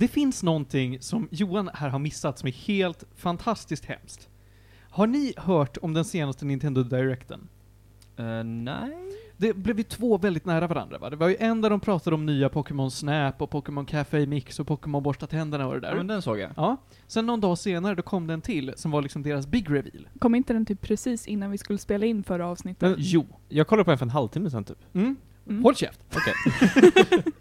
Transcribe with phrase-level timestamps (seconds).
[0.00, 4.28] Det finns någonting som Johan här har missat som är helt fantastiskt hemskt.
[4.90, 7.48] Har ni hört om den senaste Nintendo Directen?
[8.16, 8.96] Eh, nej?
[9.36, 11.10] Det blev ju två väldigt nära varandra va?
[11.10, 14.60] Det var ju en där de pratade om nya Pokémon Snap och Pokémon Café Mix
[14.60, 15.96] och Pokémon Borsta tänderna och det Ja, där.
[15.96, 16.50] men den såg jag.
[16.56, 16.76] Ja.
[17.06, 20.08] Sen någon dag senare då kom den till som var liksom deras big reveal.
[20.18, 22.80] Kom inte den typ precis innan vi skulle spela in förra avsnittet?
[22.90, 23.26] Men- Jo.
[23.48, 24.78] Jag kollade på den för en halvtimme sen typ.
[24.94, 25.16] Mm.
[25.48, 25.64] Mm.
[25.64, 26.00] Håll käft!
[26.16, 26.34] Okej.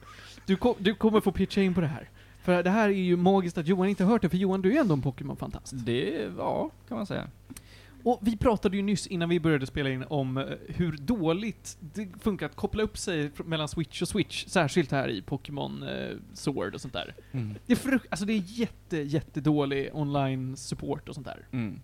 [0.45, 2.09] Du, ko- du kommer få pitcha in på det här.
[2.49, 4.69] För det här är ju magiskt att Johan inte har hört det, för Johan du
[4.69, 5.73] är ju ändå en Pokémon-fantast.
[5.85, 7.27] Det, ja, kan man säga.
[8.03, 12.07] Och vi pratade ju nyss innan vi började spela in om eh, hur dåligt det
[12.19, 16.75] funkar att koppla upp sig mellan Switch och Switch, särskilt här i Pokémon eh, Sword
[16.75, 17.15] och sånt där.
[17.31, 17.55] Mm.
[17.65, 21.47] Det är, fruk- alltså det är jätte, jättedålig online-support och sånt där.
[21.51, 21.79] Mm.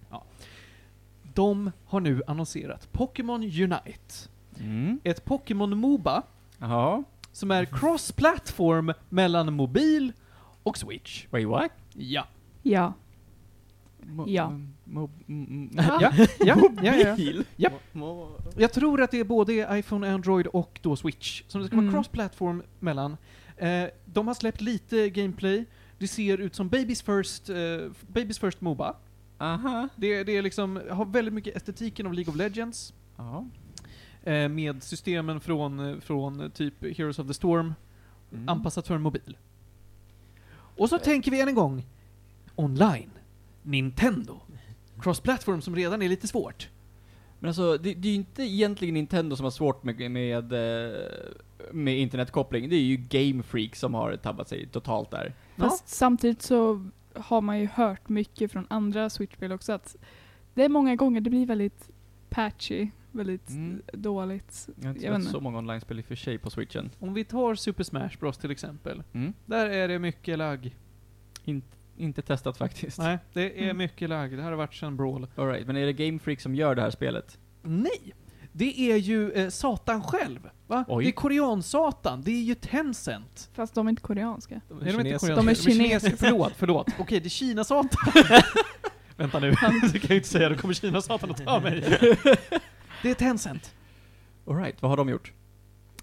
[1.34, 4.30] De har nu annonserat Pokémon Unite.
[4.60, 5.00] Mm.
[5.04, 6.24] Ett Pokémon Moba
[6.60, 7.04] Ja.
[7.32, 10.14] som är cross-platform mellan mobil
[10.66, 11.26] och Switch.
[11.30, 11.72] Wait, what?
[11.94, 12.28] Ja.
[12.64, 12.94] Ja.
[14.02, 14.60] Mo- Ja.
[14.86, 15.70] mo- mm, mm.
[16.02, 17.16] Ja, ja, ja, ja.
[17.56, 17.74] Japp.
[17.94, 21.44] Mo- Jag tror att det är både iPhone, Android och då Switch.
[21.48, 21.94] Som det ska vara Mm.
[21.94, 23.18] cross-platform mellan.
[23.58, 25.66] Eh, de har släppt lite gameplay.
[25.98, 27.56] Det ser ut som Baby's First, eh,
[28.14, 28.96] Baby's First Moba.
[29.38, 29.88] Aha.
[29.96, 32.94] Det, det är liksom, har väldigt mycket estetiken av League of Legends.
[33.18, 33.46] Ja.
[34.24, 37.74] Eh, med systemen från, eh, från typ Heroes of the Storm.
[38.34, 38.50] Mm.
[38.50, 39.38] Anpassat för en mobil.
[40.76, 41.86] Och så tänker vi än en gång.
[42.56, 43.10] Online.
[43.64, 44.40] Nintendo.
[45.00, 46.70] Cross-platform som redan är lite svårt.
[47.40, 51.00] Men alltså, det, det är ju inte egentligen Nintendo som har svårt med, med, eh,
[51.72, 52.70] med internetkoppling.
[52.70, 55.34] Det är ju Game Freak som har tabbat sig totalt där.
[55.58, 59.96] Fast samtidigt så har man ju hört mycket från andra Switch-spel också att
[60.54, 61.90] det är många gånger det blir väldigt
[62.30, 63.82] patchy, väldigt Mm.
[63.94, 64.70] dåligt.
[64.82, 65.22] Jag har inte inte.
[65.32, 66.90] så många online-spel i och för sig på switchen.
[67.00, 69.04] Om vi tar Super Smash Bros till exempel.
[69.14, 69.34] Mm.
[69.46, 70.76] Där är det mycket lagg.
[71.44, 71.62] In,
[71.98, 72.98] inte testat faktiskt.
[72.98, 73.78] Nej, det är Mm.
[73.78, 74.32] mycket lagg.
[74.38, 75.28] Det här har varit sedan Brawl.
[75.36, 77.38] All right, men är det Game Freak som gör det här spelet?
[77.62, 78.14] Nej!
[78.52, 80.50] Det är ju eh, Satan själv.
[80.68, 80.86] Va?
[80.88, 81.04] Oj.
[81.04, 82.22] Det är korean-Satan.
[82.22, 83.50] Det är ju Tencent.
[83.54, 84.56] Fast de är inte koreanska.
[84.56, 85.36] Är de inte koreanska?
[85.36, 86.18] De är kinesiska.
[86.18, 86.88] Förlåt, förlåt.
[87.00, 88.12] Okej, det är Kina-Satan.
[89.18, 90.50] Vänta nu, det kan jag ju inte säga.
[90.50, 91.84] Då kommer Kina-Satan att ta mig.
[93.06, 93.76] Det är Tencent.
[94.48, 95.34] All right, vad har de gjort?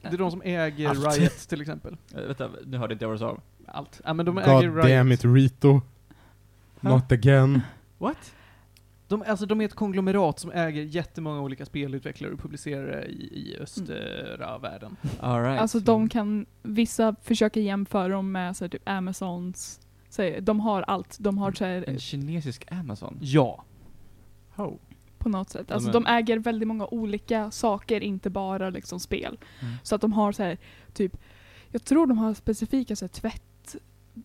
[0.03, 1.19] Det är de som äger Allt.
[1.19, 1.97] Riot till exempel.
[2.17, 3.41] Uh, vänta, nu hörde inte jag vad du sa.
[3.67, 4.01] Allt.
[4.05, 4.89] Ja, men de äger God Riot.
[4.89, 5.81] damn it Rito.
[6.81, 7.61] Not again.
[7.99, 8.35] What?
[9.09, 13.57] De, alltså, de är ett konglomerat som äger jättemånga olika spelutvecklare och publicerare i, i
[13.61, 14.97] östra världen.
[15.21, 15.61] All right.
[15.61, 20.61] Alltså de kan, vissa försöker jämföra dem med så här, typ Amazons, så här, de
[20.61, 21.17] har allt.
[21.21, 23.19] De har så här, En kinesisk Amazon?
[23.21, 23.65] Ja.
[24.55, 24.79] How?
[25.23, 25.71] På något sätt.
[25.71, 29.39] Alltså är- de äger väldigt många olika saker, inte bara liksom spel.
[29.61, 29.75] Mm.
[29.83, 30.59] Så att de har så här,
[30.93, 31.17] typ,
[31.69, 33.77] jag tror de har specifika så här, tvätt,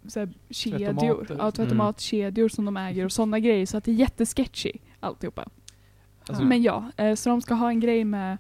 [0.08, 3.66] så här, kedjor, ja, tvättomatkedjor som de äger och sådana grejer.
[3.66, 5.50] Så att det är jättesketchy alltihopa.
[6.28, 8.38] Alltså, Men ja, eh, så de ska ha en grej med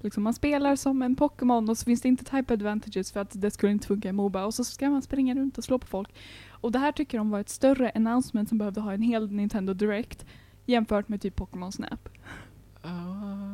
[0.00, 3.40] Liksom man spelar som en Pokémon och så finns det inte type advantages för att
[3.40, 5.86] det skulle inte funka i Moba och så ska man springa runt och slå på
[5.86, 6.14] folk.
[6.50, 9.74] Och det här tycker de var ett större announcement som behövde ha en hel Nintendo
[9.74, 10.26] Direct
[10.66, 12.08] jämfört med typ Pokémon Snap.
[12.82, 13.46] Ah.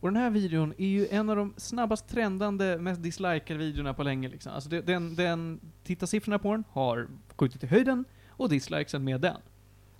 [0.00, 4.02] Och den här videon är ju en av de snabbast trendande, mest dislikade videorna på
[4.02, 4.52] länge liksom.
[4.52, 9.36] Alltså det, den, den tittarsiffrorna på den har skjutit i höjden och dislikesen med den.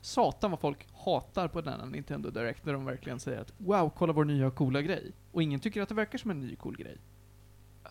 [0.00, 4.12] Satan vad folk hatar på denna Nintendo Direct när de verkligen säger att wow, kolla
[4.12, 5.12] vår nya coola grej.
[5.32, 6.96] Och ingen tycker att det verkar som en ny cool grej.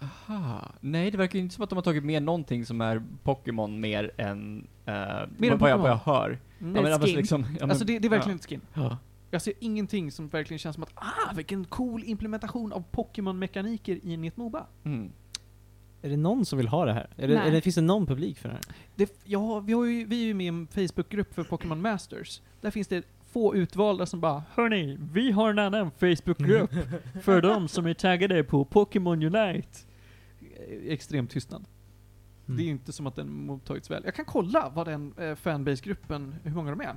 [0.01, 0.72] Aha.
[0.79, 4.11] Nej, det verkar inte som att de har tagit med någonting som är Pokémon mer
[4.17, 4.94] än, uh,
[5.38, 6.39] Mer än vad, jag, vad jag hör.
[6.59, 6.75] Mm.
[6.75, 7.17] Ja, men, alltså, skin.
[7.17, 8.61] liksom, ja, men, alltså det, det är verkligen skin.
[8.73, 8.97] Ja.
[9.31, 14.28] Jag ser ingenting som verkligen känns som att ah, vilken cool implementation av Pokémon-mekaniker i
[14.28, 14.66] ett Moba.
[14.83, 15.11] Mm.
[16.01, 17.09] Är det någon som vill ha det här?
[17.17, 18.63] Är det, är det, finns det någon publik för det här?
[18.95, 22.41] Det, ja, vi, har ju, vi är ju med i en Facebookgrupp för Pokémon Masters.
[22.62, 26.69] Där finns det få utvalda som bara Hörni, vi har en annan Facebookgrupp
[27.22, 29.79] för de som är taggade på Pokémon Unite.
[30.41, 31.66] Eh, Extrem tystnad.
[32.47, 32.57] Mm.
[32.57, 34.01] Det är ju inte som att den mottagits väl.
[34.06, 36.95] Jag kan kolla vad den eh, fanbase-gruppen, hur många de är.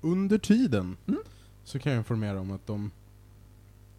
[0.00, 1.20] Under tiden Mm.
[1.64, 2.90] så kan jag informera om att de,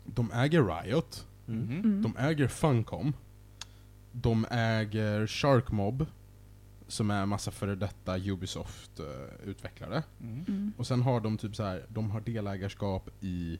[0.05, 1.69] de äger Riot, Mm.
[1.71, 2.01] Mm.
[2.01, 3.13] de äger Funcom,
[4.11, 6.05] de äger Sharkmob,
[6.93, 10.03] som är massa före detta Ubisoft-utvecklare.
[10.21, 10.45] Mm.
[10.47, 10.73] Mm.
[10.77, 13.59] Och sen har de typ så här, de har delägarskap i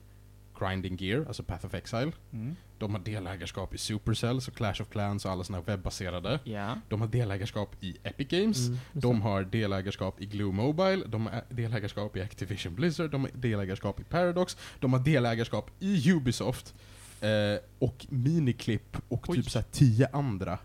[0.58, 2.12] Grinding Gear, alltså Path of Exile.
[2.32, 2.56] Mm.
[2.78, 6.40] De har delägarskap i Supercell, så Clash of Clans och alla såna här webbaserade.
[6.44, 6.78] Ja.
[6.88, 8.66] De har delägarskap i Epic Games.
[8.68, 13.30] Mm, De har delägarskap i Glue Mobile, de har delägarskap i Activision Blizzard, de har
[13.34, 16.74] delägarskap i Paradox, de har delägarskap i Ubisoft,
[17.20, 17.28] eh,
[17.78, 19.36] och Miniclip och Oj.
[19.36, 20.58] typ såhär tio andra.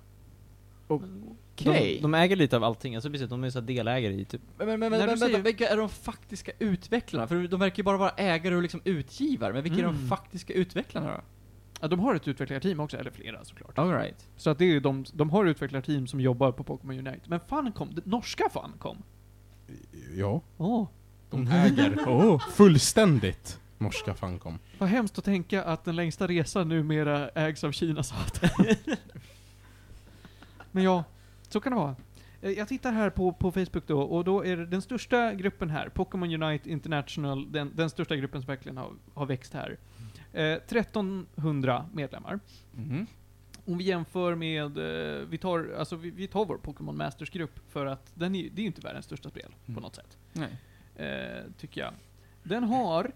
[1.67, 1.95] Okej.
[1.95, 4.41] De, de äger lite av allting, alltså precis, de är så här delägare i typ
[4.57, 7.27] Men, men, men, men du vänta, säger- vilka är de faktiska utvecklarna?
[7.27, 10.07] För de verkar ju bara vara ägare och liksom utgivare, men vilka är de Mm.
[10.07, 11.21] faktiska utvecklarna då?
[11.81, 13.77] Ja, de har ett utvecklarteam också, eller flera såklart.
[13.77, 14.27] Alright.
[14.37, 17.21] Så att det är ju de, de har utvecklarteam som jobbar på Pokémon Unite.
[17.29, 18.97] Men Funcom, det norska Funcom.
[20.15, 20.87] Ja, Åh,
[21.29, 24.59] de äger fullständigt norska Funcom.
[24.77, 28.49] vad hemskt att tänka att den längsta resan numera ägs av Kina satan.
[30.71, 31.03] Men ja,
[31.49, 31.95] så kan det vara.
[32.41, 35.69] Eh, Jag tittar här på, på Facebook då, och då är det den största gruppen
[35.69, 39.77] här, Pokémon Unite International, den, den största gruppen som verkligen har, har växt här.
[40.33, 42.39] Eh, 1300 medlemmar.
[42.75, 43.05] Mhm.
[43.65, 47.85] Om vi jämför med, eh, vi tar, alltså vi, vi tar vår Pokémon Masters-grupp för
[47.85, 49.81] att den är, det är ju inte världens största spel på Mm.
[49.83, 50.17] något sätt.
[50.33, 50.57] Nej.
[50.95, 51.93] Eh, tycker jag.
[52.43, 53.11] Den har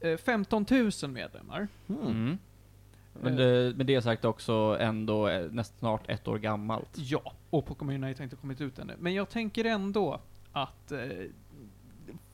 [0.00, 0.66] eh, 15
[1.02, 1.68] 000 medlemmar.
[1.88, 2.38] Mm.
[3.22, 6.88] Men, det, med det sagt också ändå eh, nästan snart ett år gammalt.
[6.94, 8.94] Ja, och Pokémon Unite har inte kommit ut ännu.
[8.98, 10.20] Men jag tänker ändå
[10.52, 10.98] att eh,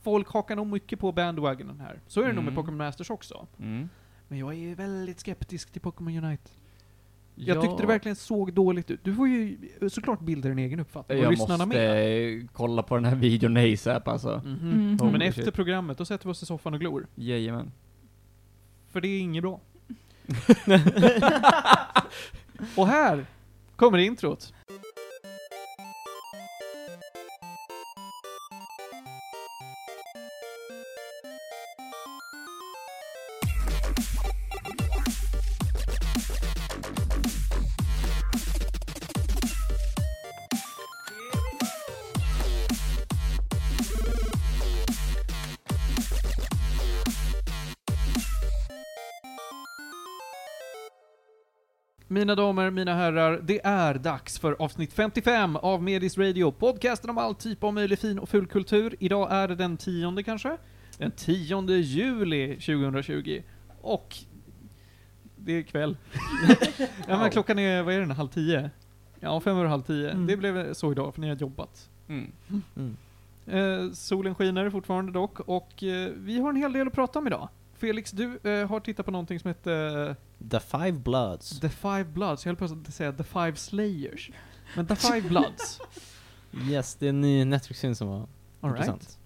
[0.02, 2.00] folk hakar nog mycket på bandwagonen här.
[2.06, 2.54] Så är det nog med Mm.
[2.64, 3.46] Pokémon Masters också.
[3.58, 3.88] Mm.
[4.28, 6.50] Men jag är väldigt skeptisk till Pokémon Unite.
[7.34, 9.00] Jag tyckte det verkligen såg dåligt ut.
[9.04, 9.58] Du får ju
[9.90, 11.18] såklart bilda din egen uppfattning.
[11.18, 12.48] Och Jag lyssnarna måste med.
[12.52, 14.42] kolla på den här videon ASAP alltså.
[14.44, 14.52] Mhm.
[14.70, 14.96] Mhm.
[15.00, 15.54] Men Holy efter shit.
[15.54, 17.06] programmet, då sätter vi oss i soffan och glor.
[17.14, 17.72] Jajamän.
[18.88, 19.60] För det är inget bra.
[22.76, 23.26] och här
[23.76, 24.52] kommer introt.
[52.20, 57.18] Mina damer, mina herrar, det är dags för avsnitt 55 av Medis Radio, podcasten om
[57.18, 58.96] all typ av möjlig fin och ful kultur.
[58.98, 60.56] Idag är det den tionde kanske?
[60.98, 63.42] Den 10 juli 2020.
[63.80, 64.16] Och
[65.36, 65.96] det är kväll.
[67.08, 68.70] ja men klockan är, vad är den, halv tio?
[69.20, 70.10] Ja, fem över halv tio.
[70.10, 70.26] Mm.
[70.26, 71.88] Det blev så idag, för ni har jobbat.
[72.08, 72.32] Mm.
[72.76, 72.96] Mm.
[73.46, 77.26] Eh, solen skiner fortfarande dock, och eh, vi har en hel del att prata om
[77.26, 77.48] idag.
[77.80, 80.16] Felix, du eh, har tittat på någonting som heter
[80.50, 81.60] The Five Bloods.
[81.60, 84.30] The Five Bloods, jag höll på att säga The Five Slayers.
[84.76, 85.80] Men The Five Bloods.
[86.68, 88.16] Yes, det är en ny Netflix-film som var
[88.60, 88.88] All right.
[88.88, 89.18] intressant.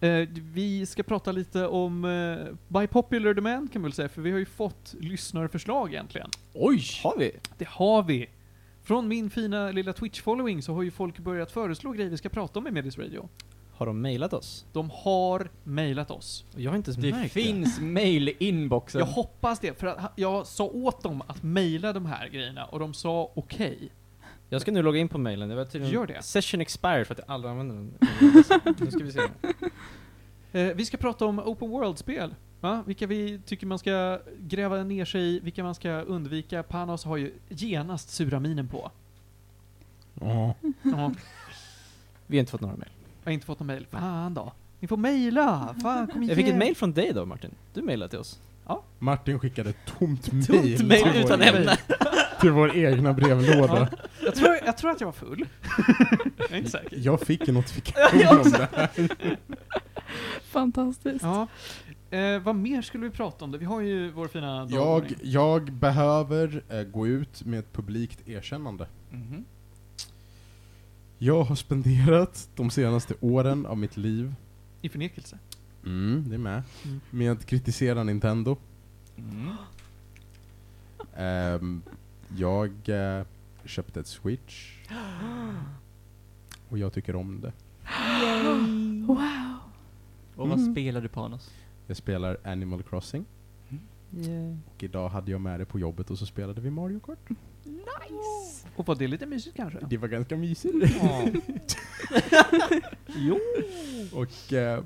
[0.00, 4.22] Eh, vi ska prata lite om eh, By Popular Demand kan man väl säga, för
[4.22, 6.30] vi har ju fått lyssnarförslag egentligen.
[6.52, 6.84] Oj!
[7.02, 7.32] Har vi?
[7.58, 8.28] Det har vi!
[8.82, 12.58] Från min fina lilla Twitch-following så har ju folk börjat föreslå grejer vi ska prata
[12.58, 13.28] om i Medis Radio.
[13.76, 14.64] Har de mailat oss?
[14.72, 16.44] De har mailat oss.
[16.56, 18.98] Jag har inte ens Det märkt finns mail i inboxen.
[18.98, 22.78] Jag hoppas det, för att jag sa åt dem att mejla de här grejerna och
[22.78, 23.90] de sa okej.
[24.48, 25.48] Jag ska nu logga in på mailen.
[25.48, 26.22] Det var tydligen Gör det.
[26.22, 27.94] Session expired för att jag aldrig använder den.
[28.78, 29.20] nu ska vi se.
[30.52, 32.34] Eh, vi ska prata om open world-spel.
[32.60, 32.82] Va?
[32.86, 36.62] Vilka vi tycker man ska gräva ner sig i, vilka man ska undvika.
[36.62, 38.90] Panos har ju genast sura minen på.
[40.20, 40.54] Ja.
[42.26, 42.90] Vi har inte fått några mail.
[43.26, 43.86] Jag har inte fått någon mail.
[43.90, 44.52] Fan då.
[44.80, 45.74] Ni får mejla!
[45.82, 46.28] Fan, kom igen!
[46.28, 47.50] Jag fick ett mail från dig då Martin.
[47.74, 48.40] Du mejlade till oss.
[48.98, 51.76] Martin skickade ett tomt mail, Tomt mail till, utan vår, ämne.
[52.40, 53.88] till vår egna brevlåda.
[54.24, 55.44] Jag tror, jag tror att jag var full.
[56.38, 56.98] jag är inte säker.
[57.00, 58.90] Jag fick en notifikation om det här.
[60.42, 61.22] Fantastiskt.
[61.22, 61.46] Ja.
[62.10, 63.52] Eh, vad mer skulle vi prata om?
[63.52, 63.58] Det?
[63.58, 65.18] Vi har ju vår fina Jag, dagordning.
[65.22, 68.86] jag behöver eh, gå ut med ett publikt erkännande.
[69.10, 69.44] Mhm.
[71.18, 74.34] Jag har spenderat de senaste åren av mitt liv,
[74.82, 75.38] I förnekelse.
[75.84, 77.00] mm, det är med, Mm.
[77.10, 78.56] med att kritisera Nintendo.
[79.16, 79.50] Mm.
[81.16, 81.82] Ehm,
[82.36, 83.24] jag eh,
[83.64, 84.78] köpte ett Switch.
[86.68, 87.52] Och jag tycker om det.
[89.06, 89.16] Wow.
[90.36, 90.72] Och vad Mm.
[90.74, 91.50] spelar du på Anos?
[91.86, 93.24] Jag spelar Animal Crossing.
[94.74, 97.28] Och idag hade jag med det på jobbet och så spelade vi Mario Kart.
[98.76, 99.78] Och var det lite mysigt kanske?
[99.88, 100.74] Det var ganska mysigt.
[101.02, 101.26] Ja.
[103.06, 103.40] jo.
[104.12, 104.52] Och...
[104.52, 104.82] Eh,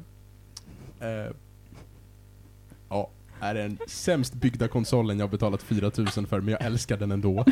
[1.01, 1.33] eh,
[2.89, 3.11] ja,
[3.41, 7.45] är den sämst byggda konsolen jag har betalat 4000 för, men jag älskar den ändå.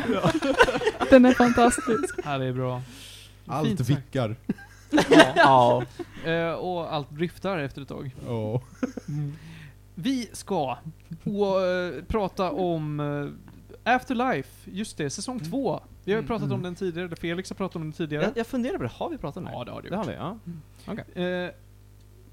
[1.09, 2.19] Den är fantastisk.
[2.25, 2.81] Ja, det är bra.
[3.45, 4.35] Allt Fint vickar.
[5.35, 5.83] Ja.
[6.25, 8.15] Eh, och allt driftar efter ett tag.
[8.27, 8.61] Ja.
[10.01, 10.77] Vi ska
[11.25, 15.83] å, eh, prata om eh, Afterlife, just det, säsong två.
[16.03, 16.63] Vi har ju Mm, pratat om mm.
[16.63, 18.23] den tidigare, eller Felix har pratat om den tidigare.
[18.23, 18.91] Jag, jag funderar på det.
[18.93, 19.51] Har vi pratat om det?
[19.51, 20.39] Ja, det har du Det har gjort.
[21.15, 21.23] vi, ja.
[21.23, 21.51] Eh,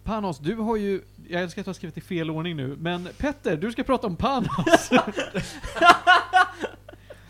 [0.05, 3.09] Panos, du har ju, jag älskar att du har skrivit i fel ordning nu, men
[3.19, 4.91] Petter, du ska prata om Panos.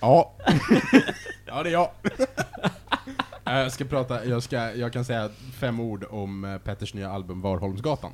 [0.01, 0.35] Ja.
[1.47, 1.91] ja, det är jag.
[2.19, 2.27] Eh,
[3.63, 7.41] Jag ska prata, jag, ska, jag kan säga fem ord om eh, Petters nya album
[7.41, 8.13] Varholmsgatan.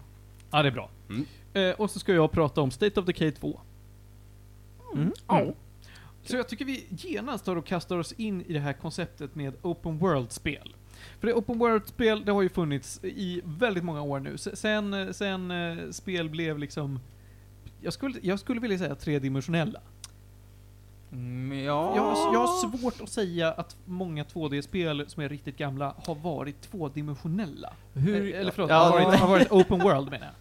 [0.51, 0.91] Ja, det är bra.
[1.09, 1.27] Mm.
[1.55, 3.61] Eh, och så ska jag prata om State of Decay 2.
[4.95, 5.13] Mm.
[5.31, 5.55] Mm.
[6.25, 9.55] Så jag tycker vi genast tar och kastar oss in i det här konceptet med
[9.63, 10.75] Open World-spel.
[11.21, 14.39] För det Open World-spel, det har ju funnits i väldigt många år nu.
[14.39, 17.01] Sen, sen eh, spel blev liksom,
[17.81, 19.81] jag skulle, jag skulle vilja säga tredimensionella.
[21.13, 21.93] Mm, ja.
[21.97, 26.15] Jag, har- jag har svårt att säga att många 2D-spel som är riktigt gamla har
[26.15, 27.75] varit tvådimensionella.
[27.93, 30.35] Hur, Eh, Eller förlåt, Ja, har, det- varit, har varit open world menar jag.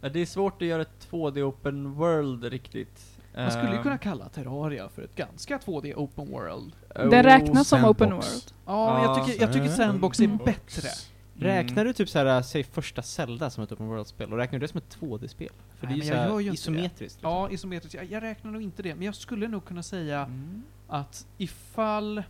[0.00, 3.06] Det är svårt att göra ett 2D open world riktigt.
[3.36, 6.72] Man skulle ju Ehm, kunna kalla Terraria för ett ganska 2D open world.
[7.10, 8.00] Det räknas som Sandbox.
[8.00, 8.52] open world.
[8.66, 9.24] Ja, men jag Ja.
[9.26, 10.36] tycker, jag tycker Sandbox är Mm.
[10.36, 10.88] bättre.
[11.34, 14.70] Räknar du typ såhär, säg första Zelda som ett open world-spel, och räknar du det
[14.70, 15.48] som ett 2D-spel?
[15.78, 17.00] För Nej, det är ju såhär ju isometriskt.
[17.00, 17.30] liksom.
[17.30, 17.94] Ja, isometriskt.
[17.94, 20.62] Jag, jag räknar nog inte det, men jag skulle nog kunna säga Mm.
[20.88, 22.22] att ifall...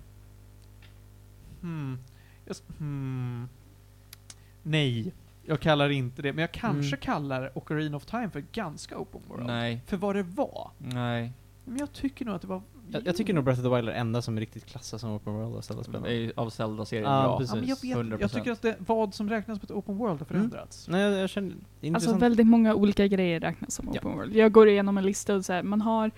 [1.60, 1.98] Hmm.
[2.44, 3.48] Jag, hmm.
[4.62, 5.12] Nej,
[5.50, 7.00] jag kallar inte det, men jag kanske Mm.
[7.00, 9.46] kallar Ocarina of Time för ganska open world.
[9.46, 9.80] Nej.
[9.86, 10.70] För vad det var.
[10.78, 11.32] Nej.
[11.64, 12.62] Men jag tycker nog att det var...
[12.92, 15.00] Jag, jag tycker nog Breath of the Wild är det enda som är riktigt klassas
[15.00, 16.06] som open world av Det Zelda-spel.
[16.06, 17.38] är Av Zelda-serien Ja, bra.
[17.38, 17.54] precis.
[17.54, 18.20] Ja, men jag, vet, 100%.
[18.20, 20.88] jag tycker att det, vad som räknas som ett open world har förändrats.
[20.88, 21.54] Nej, jag, jag känner...
[21.94, 24.00] Alltså väldigt många olika grejer räknas som Ja.
[24.00, 24.36] open world.
[24.36, 26.10] Jag går igenom en lista och så här, man har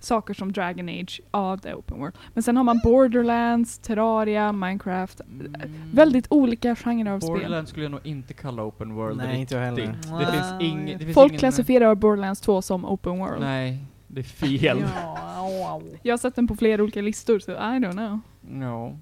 [0.00, 2.14] saker som Dragon Age, ja det är open world.
[2.34, 5.20] Men sen har man Borderlands, Terraria, Minecraft.
[5.20, 5.52] Mm.
[5.92, 7.30] Väldigt olika genrer av spel.
[7.30, 9.82] Borderlands skulle jag nog inte kalla open world Nej, inte jag heller.
[9.82, 10.10] riktigt.
[10.18, 13.40] Det finns ing, det finns Folk ingen, klassifierar Borderlands 2 som open world.
[13.40, 14.84] Nej, det är fel.
[14.94, 15.80] Ja.
[16.02, 18.20] Jag har sett den på flera olika listor så I don't know.
[18.40, 18.98] No.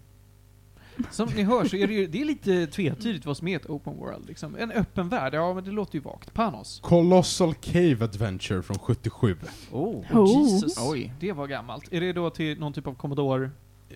[1.10, 3.66] Som ni hör så är det ju det är lite tvetydigt vad som är ett
[3.66, 4.26] open world.
[4.26, 4.56] Liksom.
[4.56, 6.34] En öppen värld, ja men det låter ju vagt.
[6.34, 6.80] Panos.
[6.80, 9.36] Colossal Cave Adventure från 77.
[9.70, 10.04] Oh.
[10.12, 10.42] Oh.
[10.42, 10.78] Jesus.
[10.78, 11.12] Oj.
[11.20, 11.92] Det var gammalt.
[11.92, 13.50] Är det då till någon typ av Commodore?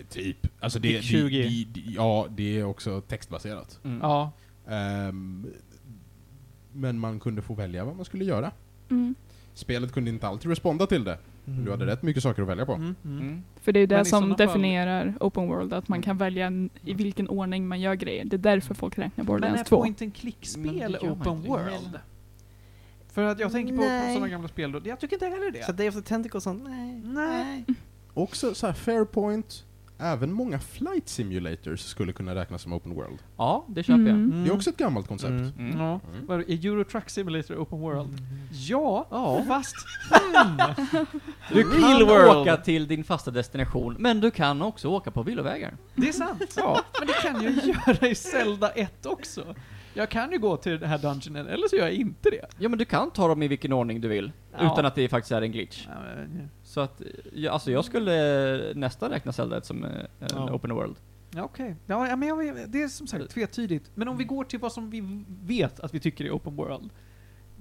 [0.09, 0.47] Typ.
[0.59, 1.43] Alltså det, det, 20.
[1.43, 3.79] det, det, ja, det är också textbaserat.
[3.83, 3.99] Mm.
[4.01, 4.31] Ja.
[4.67, 5.47] Ehm,
[6.73, 8.51] men man kunde få välja vad man skulle göra.
[8.89, 9.15] Mm.
[9.53, 11.17] Spelet kunde inte alltid responda till det.
[11.55, 12.73] Men du hade rätt mycket saker att välja på.
[12.73, 13.19] Mm, mm.
[13.19, 13.43] Mm.
[13.61, 16.17] För det är ju Men det som sådana fall- definierar open world, att man kan
[16.17, 16.51] välja
[16.85, 18.25] i vilken ordning man gör grejer.
[18.25, 19.77] Det är därför folk räknar Men Borderlands är 2.
[19.81, 21.99] point and Men click-spel det gör man open world?
[23.07, 25.65] För att jag tänker på, på sådana gamla spel då, jag tycker inte heller det.
[25.65, 27.01] Så Day of the Tentacle och sånt, nej.
[27.03, 27.65] Nej.
[28.13, 29.63] Också så här Fairpoint,
[30.01, 33.19] även många flight simulators skulle kunna räknas som open world.
[33.37, 34.09] Ja, det köper jag.
[34.09, 34.43] Mm.
[34.43, 35.29] Det är också ett gammalt koncept.
[35.31, 35.51] Mm.
[35.59, 35.79] Mm.
[35.79, 35.99] Ja.
[36.13, 36.25] Mm.
[36.27, 38.17] Vad är Euro Truck Simulator open world?
[38.51, 39.43] Ja, Ja.
[39.47, 39.75] fast...
[41.53, 42.37] Du kan world.
[42.37, 45.77] åka till din fasta destination, men du kan också åka på villovägar.
[45.95, 46.53] Det är sant.
[46.57, 49.55] Ja, men det kan jag göra i Zelda 1 också.
[49.93, 52.45] Jag kan ju gå till den här dungeonen, eller så gör jag inte det.
[52.57, 54.73] Ja, men du kan ta dem i vilken ordning du vill, Ja.
[54.73, 55.85] utan att det faktiskt är en glitch.
[55.87, 57.01] Ja, men- Så att,
[57.33, 60.53] ja, alltså jag skulle nästan räkna Zelda som eh, en Ja.
[60.53, 60.95] open world.
[61.35, 61.75] Ja, okej.
[61.85, 63.91] Ja, ja, men jag, det är som sagt tvetydigt.
[63.95, 66.89] Men om vi går till vad som vi vet att vi tycker är open world.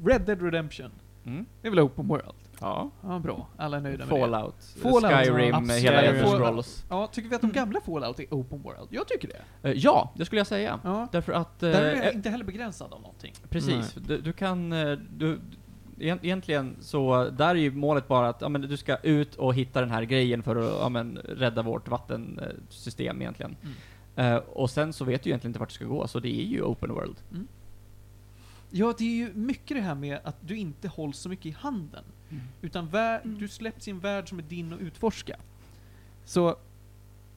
[0.05, 0.90] Red Dead Redemption.
[1.25, 1.47] Mm.
[1.62, 2.35] Det är väl open world?
[2.61, 2.90] Ja.
[3.02, 3.49] Ja, bra.
[3.57, 4.21] Alla är nöjda med det.
[4.21, 5.83] Fallout, Fallout, Skyrim, absolut.
[5.83, 6.47] hela Elder Fallout.
[6.47, 6.85] Scrolls.
[6.90, 8.88] Ja, tycker vi att de gamla Fallout är open world?
[8.90, 9.69] Jag tycker det.
[9.69, 10.81] Eh, ja, det skulle jag säga.
[10.85, 11.09] Ja.
[11.12, 11.59] Därför att...
[11.59, 13.35] Där är eh, jag inte heller begränsad av någonting.
[13.49, 13.95] Precis.
[13.95, 14.71] Du, du kan...
[15.11, 15.40] Du,
[16.00, 19.80] egentligen så, där är ju målet bara att ja, men du ska ut och hitta
[19.80, 23.57] den här grejen för att ja, men, rädda vårt vattensystem egentligen.
[23.62, 24.33] Mm.
[24.35, 26.47] Eh, och sen så vet du egentligen inte vart du ska gå, så det är
[26.47, 27.16] ju open world.
[28.71, 31.50] Ja, det är ju mycket det här med att du inte hålls så mycket i
[31.50, 32.04] handen.
[32.62, 33.38] Utan vär- Mm.
[33.38, 35.37] du släpps i en värld som är din att utforska.
[36.25, 36.57] Så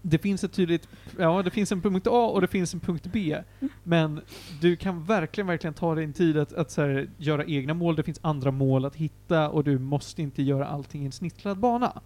[0.05, 3.07] det finns ett tydligt, ja det finns en punkt A och det finns en punkt
[3.13, 3.37] B.
[3.83, 4.21] Men
[4.61, 8.03] du kan verkligen, verkligen ta dig en tid att, att här, göra egna mål, det
[8.03, 12.01] finns andra mål att hitta och du måste inte göra allting i en snittlad bana.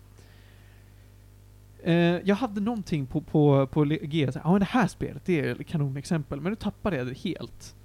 [1.83, 5.61] Eh, jag hade någonting på, på, på G, ja men det här spelet, det är
[5.61, 7.75] ett kanonexempel, men nu tappade jag det helt.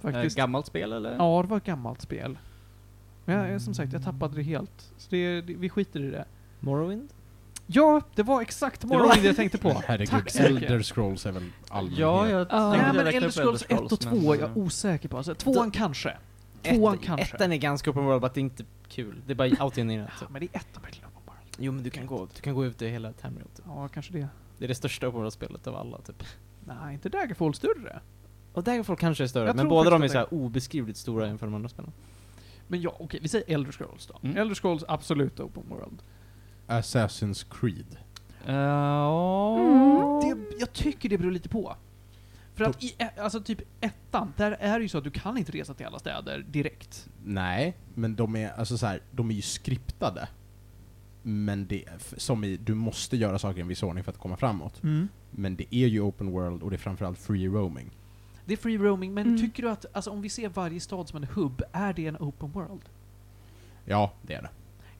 [0.00, 0.38] Faktiskt.
[0.38, 1.16] Eh, gammalt spel eller?
[1.16, 2.38] Ja, det var ett gammalt spel.
[3.24, 4.92] Men jag, som sagt, jag tappade det helt.
[4.96, 6.24] Så det, det, vi skiter i det.
[6.60, 7.08] Morrowind?
[7.66, 9.68] Ja, det var exakt Morrowind jag tänkte på.
[9.86, 10.70] Herregud, Tack så mycket.
[10.70, 12.00] Elder Scrolls är väl allmänhet?
[12.00, 12.44] Ja, jag Ja.
[12.44, 15.16] tänkte Nej, men Elder upp Scrolls 1 och 2 är jag osäker på.
[15.16, 16.16] Alltså, tvåan kanske.
[16.62, 17.36] Tvåan kanske.
[17.36, 19.22] Ettan är ganska open world, men det är inte kul.
[19.26, 20.10] Det är bara autogenerat.
[20.20, 21.56] Ja, men det är ettan verkligen open world.
[21.58, 23.64] Jo men du kan gå, du kan gå ut i hela Tamriel typ.
[23.68, 24.28] Ja, kanske det.
[24.58, 26.22] Det är det största open world-spelet av alla typ.
[26.66, 28.00] Nej, inte Daggerfall större.
[28.52, 30.38] Och Daggerfall kanske är större, Jag men tror båda de är faktiskt så att här
[30.38, 31.92] obeskrivligt stora jämfört med andra spelen.
[32.68, 34.18] Men ja, okej, vi säger Elder Scrolls då.
[34.22, 34.36] Mm.
[34.36, 36.02] Elder Scrolls, absolut open world.
[36.66, 37.96] Assassin's Creed.
[38.46, 39.58] eh, ja.
[39.58, 40.20] Mm.
[40.20, 41.76] Det, jag tycker det beror lite på.
[42.54, 45.38] För att i, ä- alltså typ ettan, där är det ju så att du kan
[45.38, 47.08] inte resa till alla städer direkt.
[47.24, 50.28] Nej, men de är alltså så här, de är ju skriptade.
[51.22, 51.84] Men det,
[52.16, 54.82] som i, du måste göra saker i en viss ordning för att komma framåt.
[54.82, 55.08] Mm.
[55.30, 57.90] Men det är ju open world och det är framförallt free roaming.
[58.44, 59.40] Det är free roaming, men Mm.
[59.40, 62.16] tycker du att, alltså om vi ser varje stad som en hubb, är det en
[62.16, 62.82] open world?
[63.84, 64.48] Ja, det är det.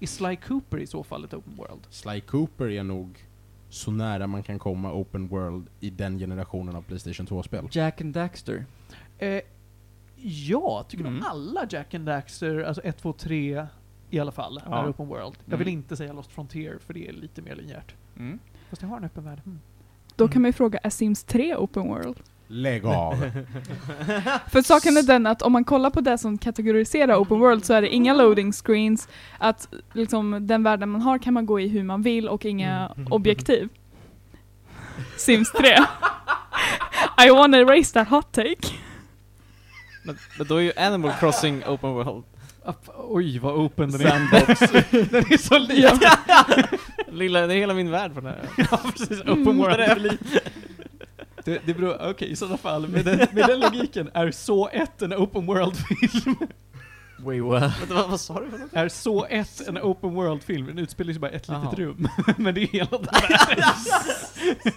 [0.05, 1.87] Är Sly Cooper i så fall ett open world?
[1.91, 3.25] Sly Cooper är nog
[3.69, 7.69] så nära man kan komma open world i den generationen av Playstation 2-spel.
[7.71, 8.65] Jack and Daxter.
[9.19, 9.41] Eh,
[10.17, 11.15] ja, tycker Mm.
[11.17, 13.67] nog alla Jack and Daxter, alltså 1, 2, 3
[14.11, 14.83] i alla fall, Ja.
[14.85, 15.35] är open world.
[15.45, 15.79] Jag vill Mm.
[15.79, 17.95] inte säga Lost Frontier, för det är lite mer linjärt.
[18.17, 18.39] Mm.
[18.71, 19.41] Fast jag har en öppen värld.
[19.47, 19.61] Mm.
[20.17, 22.17] Då kan man ju fråga, är Sims 3 open world?
[22.47, 23.15] Lägg av!
[24.51, 27.75] För saken är den att om man kollar på det som kategoriserar open world så
[27.75, 29.09] är det inga loading screens,
[29.39, 32.93] att liksom den världen man har kan man gå i hur man vill och inga
[33.11, 33.69] objektiv.
[35.17, 35.77] Sims 3.
[37.27, 38.75] I wanna erase that hot take.
[40.05, 42.25] Men, men då är ju Animal Crossing open world.
[42.97, 44.09] Oj, vad open den är.
[44.11, 44.61] Sandbox.
[45.11, 45.99] den är så liten.
[47.19, 48.67] Lilla, det är hela min värld på den här.
[48.71, 49.21] ja, precis.
[49.21, 49.57] Open Mm.
[49.57, 50.19] world.
[51.45, 55.03] Det, det beror, okej, i sådana fall, med den, med den logiken, är så ett
[55.03, 56.37] en open world-film?
[57.19, 57.73] Wait, what?
[57.91, 58.73] Vad, vad sa du för något?
[58.73, 60.67] Är så ett en open world-film?
[60.67, 61.75] Den utspelar sig bara ett litet Jaha.
[61.75, 63.65] rum, men det är hela den världen.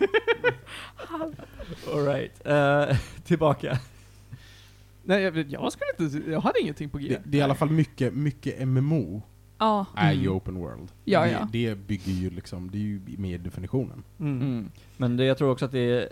[1.93, 3.79] Alright, uh, tillbaka.
[5.03, 7.07] Nej, jag, jag skulle inte, jag hade ingenting på G.
[7.09, 9.21] Det, det är i alla fall mycket, mycket MMO
[9.59, 9.85] Ja.
[9.95, 10.35] är ju Mm.
[10.35, 10.89] open world.
[11.05, 11.47] Ja, det, ja.
[11.51, 14.03] det bygger ju liksom, det är ju med definitionen.
[14.19, 14.41] Mm.
[14.41, 14.71] Mm.
[14.97, 16.09] Men det, jag tror också att det är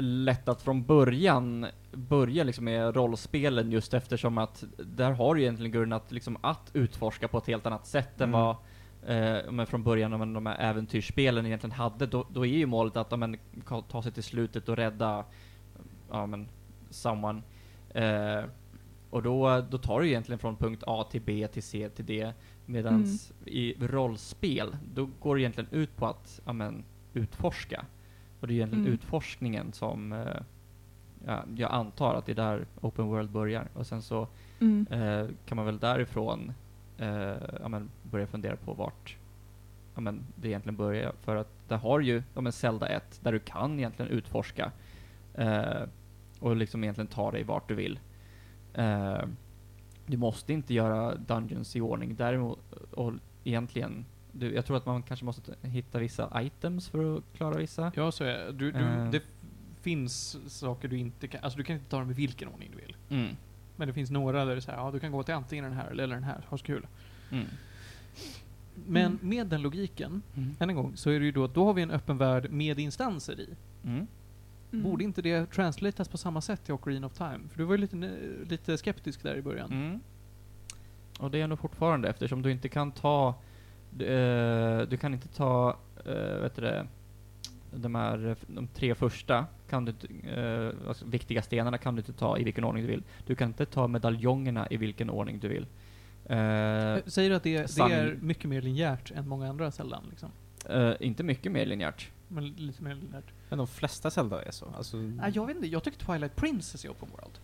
[0.00, 5.72] lätt att från början börja liksom med rollspelen just eftersom att där har du egentligen
[5.72, 8.40] grunden att, liksom, att utforska på ett helt annat sätt än Mm.
[8.40, 8.56] vad
[9.06, 12.06] eh, men från början om de här äventyrsspelen egentligen hade.
[12.06, 13.36] Då, då är ju målet att men,
[13.88, 15.24] ta sig till slutet och rädda
[16.10, 16.48] ja, men,
[16.90, 17.42] someone.
[17.90, 18.44] Eh,
[19.10, 22.32] och då, då tar du egentligen från punkt A till B till C till D.
[22.66, 27.84] Medans i rollspel, då går det egentligen ut på att ja, men, utforska.
[28.44, 28.94] Och det är egentligen Mm.
[28.94, 30.40] utforskningen som eh,
[31.26, 33.68] ja, jag antar att det är där Open World börjar.
[33.74, 34.28] Och sen så
[34.60, 34.86] Mm.
[34.90, 36.52] eh, kan man väl därifrån
[36.98, 37.08] eh,
[37.60, 39.16] ja, men, börja fundera på vart
[39.94, 41.12] ja, men, det egentligen börjar.
[41.22, 44.72] För att där har ju ja, men Zelda 1, där du kan egentligen utforska
[45.34, 45.82] eh,
[46.40, 47.98] och liksom egentligen ta dig vart du vill.
[48.74, 49.22] Eh,
[50.06, 53.12] du måste inte göra Dungeons i ordning, däremot och
[53.44, 54.04] egentligen
[54.38, 57.92] du, jag tror att man kanske måste hitta vissa items för att klara vissa.
[57.96, 58.52] Ja, så är det.
[58.52, 59.10] Du, du, Eh.
[59.10, 59.22] det
[59.82, 62.76] finns saker du inte kan, alltså du kan inte ta dem i vilken ordning du
[62.82, 62.96] vill.
[63.08, 63.36] Mm.
[63.76, 65.64] Men det finns några där det är så här, ja du kan gå till antingen
[65.64, 66.86] den här eller den här, ha så kul.
[67.30, 67.46] Mm.
[68.86, 69.18] Men Mm.
[69.22, 70.56] med den logiken, Mm.
[70.58, 72.50] än en gång, så är det ju då att då har vi en öppen värld
[72.50, 73.48] med instanser i.
[73.84, 74.06] Mm.
[74.72, 74.84] Mm.
[74.84, 77.40] Borde inte det translatas på samma sätt till Ocarina of Time?
[77.50, 77.96] För du var ju lite,
[78.48, 79.72] lite skeptisk där i början.
[79.72, 80.00] Mm.
[81.18, 83.34] Och det är nog fortfarande eftersom du inte kan ta
[83.96, 85.76] du, eh, du kan inte ta,
[86.06, 86.86] uh, vet du det,
[87.70, 89.92] de här, eh, de tre första kan du
[90.30, 93.02] eh, alltså, viktiga stenarna kan du inte ta i vilken ordning du vill.
[93.26, 95.66] Du kan inte ta medaljongerna i vilken ordning du vill.
[96.26, 100.04] Eh, Eh, Säger du att det, det är mycket mer linjärt än många andra Zeldan
[100.10, 100.30] liksom?
[100.68, 102.10] eh, inte mycket mer linjärt.
[102.28, 103.24] Men lite mer linjärt.
[103.48, 104.66] Men de flesta Zelda är så.
[104.76, 107.38] Alltså, Ah, jag vet inte, jag tycker Twilight Princess är open world.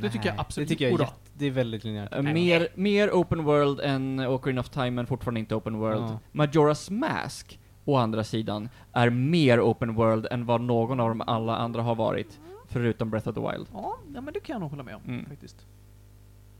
[0.00, 0.68] Det tycker jag absolut.
[0.68, 2.14] Det tycker jag är, jätte, det är väldigt linjärt.
[2.14, 6.02] Eh, mer, mer open world än Ocarina of Time, men fortfarande inte open world.
[6.02, 6.18] Ja.
[6.32, 11.56] Majora's Mask, å andra sidan, är mer open world än vad någon av de alla
[11.56, 13.66] andra har varit, förutom Breath of the Wild.
[13.72, 15.24] Ja, ja, men det kan jag nog hålla med om Mm.
[15.24, 15.66] faktiskt.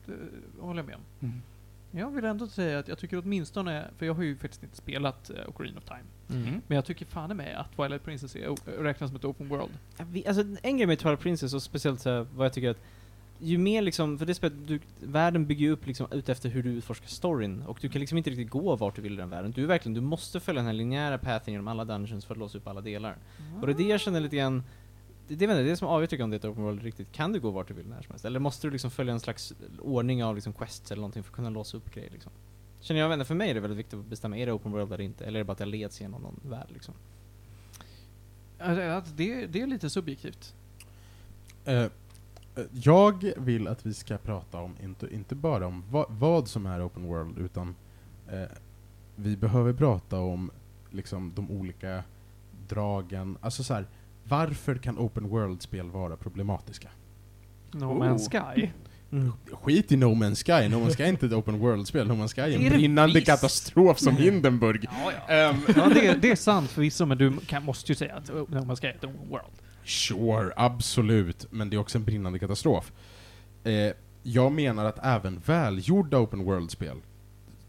[0.07, 0.13] Det
[0.61, 1.43] håller jag med om.
[1.91, 5.31] Jag vill ändå säga att jag tycker åtminstone, för jag har ju faktiskt inte spelat
[5.31, 6.61] uh, Ocarina of Time, Mm.
[6.67, 9.71] men jag tycker fan med att Twilight Princess är, o- räknas som ett open world.
[9.99, 12.71] Ja, vi, alltså, en grej med Twilight Princess, och speciellt så här, vad jag tycker
[12.71, 12.81] att
[13.39, 16.63] ju mer liksom, för det spelet, du, världen bygger ju upp liksom ut efter hur
[16.63, 19.31] du utforskar storyn, och du kan liksom inte riktigt gå vart du vill i den
[19.31, 19.53] världen.
[19.53, 22.39] Du är verkligen, du måste följa den här linjära pathen genom alla dungeons för att
[22.39, 23.17] låsa upp alla delar.
[23.61, 24.63] Och det är det jag känner lite grann,
[25.29, 26.45] det, det, vet jag, det är det som avgör tycker jag om det är ett
[26.45, 27.13] open world riktigt.
[27.13, 28.25] Kan du gå vart du vill när som helst?
[28.25, 31.37] Eller måste du liksom följa en slags ordning av liksom quests eller någonting för att
[31.37, 32.33] kunna låsa upp grejer liksom?
[32.81, 34.93] Känner jag, inte, för mig är det väldigt viktigt att bestämma, är det open world
[34.93, 35.25] eller inte?
[35.25, 36.95] Eller är det bara att jag leds genom någon värld liksom?
[38.59, 40.55] Alltså, att det, det är lite subjektivt.
[41.65, 41.87] Eh,
[42.73, 46.87] jag vill att vi ska prata om, inte, inte bara om va, vad som är
[46.87, 47.75] open world, utan
[48.29, 48.43] eh,
[49.17, 50.51] vi behöver prata om
[50.91, 52.03] liksom de olika
[52.69, 53.39] dragen.
[53.41, 53.87] Alltså så här,
[54.25, 56.89] varför kan open world-spel vara problematiska?
[57.73, 57.99] No Oh.
[58.03, 58.71] Man's Sky.
[59.53, 62.35] Skit i No Man's Sky, No Man's Sky är inte ett open world-spel, No Man's
[62.35, 63.27] Sky är Är en brinnande visst?
[63.27, 64.85] katastrof som Hindenburg.
[64.85, 65.35] Ja, ja.
[65.35, 68.47] Ehm, ja det, det är sant förvisso, men du kan, måste ju säga att No
[68.49, 69.47] Man's Sky är ett open world.
[69.87, 71.47] Sure, absolut.
[71.51, 72.93] Men det är också en brinnande katastrof.
[73.65, 76.97] Eh, jag menar att även välgjorda open world-spel,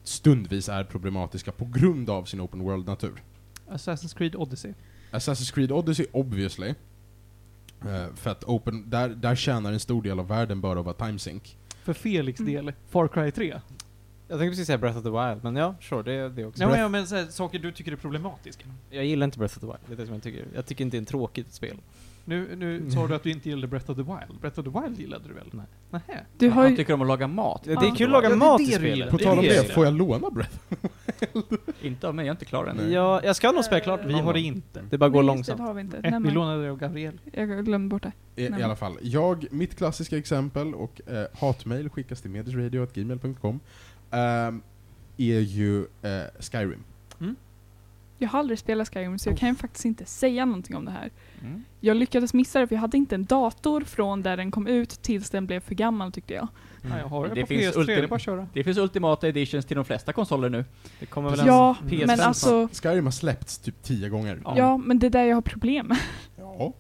[0.04, 3.24] stundvis är problematiska på grund av sin open world-natur.
[3.70, 4.74] Assassin's Creed Odyssey.
[5.12, 6.74] Assassin's Creed Odyssey, obviously.
[7.82, 10.96] Eh, för att open, där, där tjänar en stor del av världen bara att vara
[11.08, 11.56] timesync.
[11.84, 12.54] För Felix Mm.
[12.54, 13.62] del, Far Cry 3.
[14.30, 16.62] Jag tänkte precis säga Breath of the Wild, men ja, sure, det är det också.
[16.64, 18.66] Ja, men, ja, men så här, saker du tycker är problematiska.
[18.90, 20.46] Jag gillar inte Breath of the Wild, det är det som jag tycker.
[20.56, 21.78] Jag tycker inte det är ett tråkigt spel.
[22.30, 24.40] Nu, nu sa du att du inte gillade Breath of the Wild.
[24.42, 25.48] Breath of the Wild gillade du väl?
[25.52, 25.66] Nej.
[25.90, 26.26] Nähä.
[26.38, 27.64] Du har Han ju, tycker om att laga mat.
[27.64, 27.96] Det, det är Ja.
[27.96, 29.10] kul att laga Ja, det är mat det i du spelet.
[29.10, 30.58] På tal om är det, får jag låna Breath?
[31.82, 32.78] Inte av mig, jag har inte den.
[32.78, 32.92] Nej.
[32.94, 34.48] Ja, jag ska nog spela klart Vi någon har det gång.
[34.48, 34.82] inte.
[34.90, 35.58] Det bara går Nej, just det, långsamt.
[35.58, 35.98] det har vi inte.
[35.98, 37.20] Eh, Nej, vi men, lånade det av Gabriel.
[37.34, 38.12] jag glömde bort det.
[38.44, 38.60] I, Nej.
[38.60, 43.60] I alla fall, jag, mitt klassiska exempel, och eh, hatmail skickas till medisradio.gmail.com,
[44.12, 44.62] ehm,
[45.18, 46.84] är ju eh, Skyrim.
[48.18, 50.92] Jag har aldrig spelat Skyrim så jag kan ju faktiskt inte säga någonting om det
[50.92, 51.12] här.
[51.42, 51.64] Mm.
[51.80, 54.90] Jag lyckades missa det för jag hade inte en dator från där den kom ut
[54.90, 56.48] tills den blev för gammal tyckte jag.
[56.82, 58.48] Ja, jag har det, Det på finns PS3, det är ultim- bara att köra.
[58.54, 60.66] Det finns ultimata editions till de flesta konsoler nu.
[61.00, 64.40] Det kommer väl en Ja, PS5 men alltså, Skyrim har släppts typ tio gånger.
[64.44, 64.58] Ja.
[64.58, 65.98] ja men det är där jag har problem med.
[66.38, 66.74] Ja.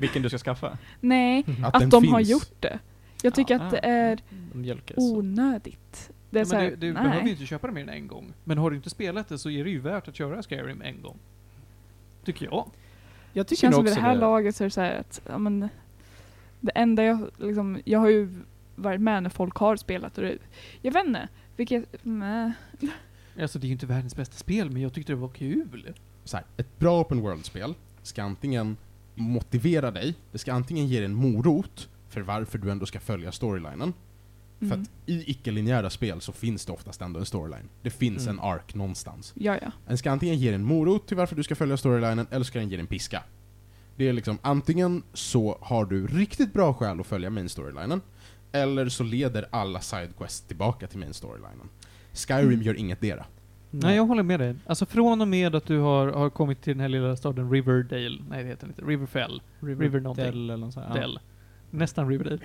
[0.00, 0.78] Vilken du ska skaffa.
[1.00, 2.12] Nej, Att, att de finns.
[2.12, 2.78] har gjort det.
[3.22, 3.60] Jag tycker Ja.
[3.64, 6.10] att det är De onödigt.
[6.32, 7.02] Det är Ja, så här, du du nej.
[7.02, 8.32] behöver ju inte köpa det mer än en gång.
[8.44, 11.02] Men har du inte spelat det så är det ju värt att köra Skyrim en
[11.02, 11.18] gång.
[12.24, 12.70] Tycker jag.
[13.32, 14.20] Jag Det tycker känns nog som vid det här det.
[14.20, 15.68] laget så är det så här att, ja men,
[16.60, 18.28] det enda jag liksom, jag har ju
[18.76, 20.38] varit med när folk har spelat och det,
[20.82, 22.52] jag vet inte, vilket, nej.
[23.40, 25.92] Alltså det är ju inte världens bästa spel, men jag tyckte det var kul.
[26.24, 28.76] Så här, ett bra open world-spel ska antingen
[29.14, 33.32] motivera dig, det ska antingen ge dig en morot för varför du ändå ska följa
[33.32, 33.92] storylinen.
[34.68, 34.82] För Mm.
[34.82, 37.68] att i icke-linjära spel så finns det oftast ändå en storyline.
[37.82, 38.38] Det finns Mm.
[38.38, 39.32] en ark någonstans.
[39.36, 39.70] Ja, ja.
[39.86, 42.58] Den ska antingen ge dig en morot till varför du ska följa storylinen, eller ska
[42.58, 43.22] den ge dig en piska.
[43.96, 48.00] Det är liksom, antingen så har du riktigt bra skäl att följa main storylinen,
[48.52, 51.68] eller så leder alla sidequests tillbaka till main storylinen.
[52.12, 52.62] Skyrim Mm.
[52.62, 53.24] gör inget dera.
[53.70, 54.54] Nej, jag håller med dig.
[54.66, 58.18] Alltså från och med att du har, har kommit till den här lilla staden Riverdale,
[58.28, 60.24] nej det heter den inte, Riverfell, River någonting.
[60.24, 60.86] Dell eller något sånt.
[60.94, 61.18] Ja.
[61.70, 62.38] Nästan Riverdale.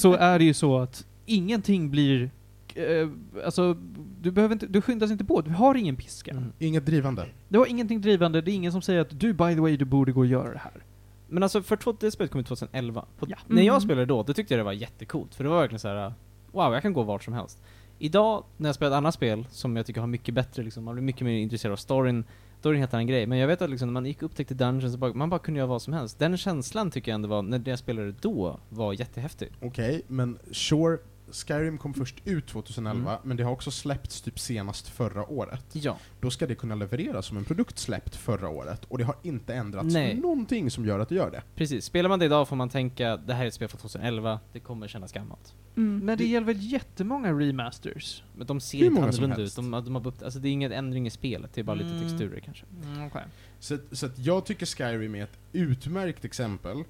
[0.00, 2.30] så är det ju så att ingenting blir,
[2.74, 3.08] eh,
[3.44, 3.74] alltså
[4.20, 6.30] du behöver inte, du skyndas inte på, du har ingen piska.
[6.30, 6.52] Mm.
[6.58, 7.26] Inget drivande.
[7.48, 9.84] Du har ingenting drivande, det är ingen som säger att du by the way, du
[9.84, 10.84] borde gå och göra det här.
[11.28, 13.04] Men alltså för två, det spelet kom ut 2011.
[13.18, 13.36] På, Ja.
[13.46, 13.80] När jag Mm.
[13.80, 15.34] spelade då, då tyckte jag det var jättecoolt.
[15.34, 16.12] För det var verkligen så här:
[16.52, 17.62] wow, jag kan gå vart som helst.
[17.98, 20.94] Idag, när jag spelar ett annat spel som jag tycker har mycket bättre, liksom, man
[20.94, 22.24] blir mycket mer intresserad av storyn,
[22.62, 23.26] då är det en helt annan grej.
[23.26, 25.58] Men jag vet att liksom, när man gick och upptäckte dungeons, bara, man bara kunde
[25.58, 26.18] göra vad som helst.
[26.18, 29.48] Den känslan tycker jag ändå var, när jag spelade då, var jättehäftig.
[29.62, 30.98] Okej, men sure,
[31.34, 33.20] Skyrim kom först ut 2011, Mm.
[33.24, 35.64] men det har också släppts typ senast förra året.
[35.72, 35.96] Ja.
[36.20, 39.54] Då ska det kunna levereras som en produkt släppt förra året, och det har inte
[39.54, 40.14] ändrats Nej.
[40.14, 41.42] någonting som gör att det gör det.
[41.54, 41.84] Precis.
[41.84, 44.60] Spelar man det idag får man tänka, det här är ett spel från 2011, det
[44.60, 45.54] kommer kännas gammalt.
[45.76, 45.98] Mm.
[46.06, 48.22] Men det gäller väl jättemånga remasters?
[48.36, 49.56] Men de ser inte annorlunda ut.
[49.56, 52.02] De, de har, alltså det är ingen ändring i spelet, det är bara lite Mm.
[52.02, 52.64] texturer kanske.
[52.84, 53.22] Mm, okej.
[53.58, 56.84] Så, så att jag tycker Skyrim är ett utmärkt exempel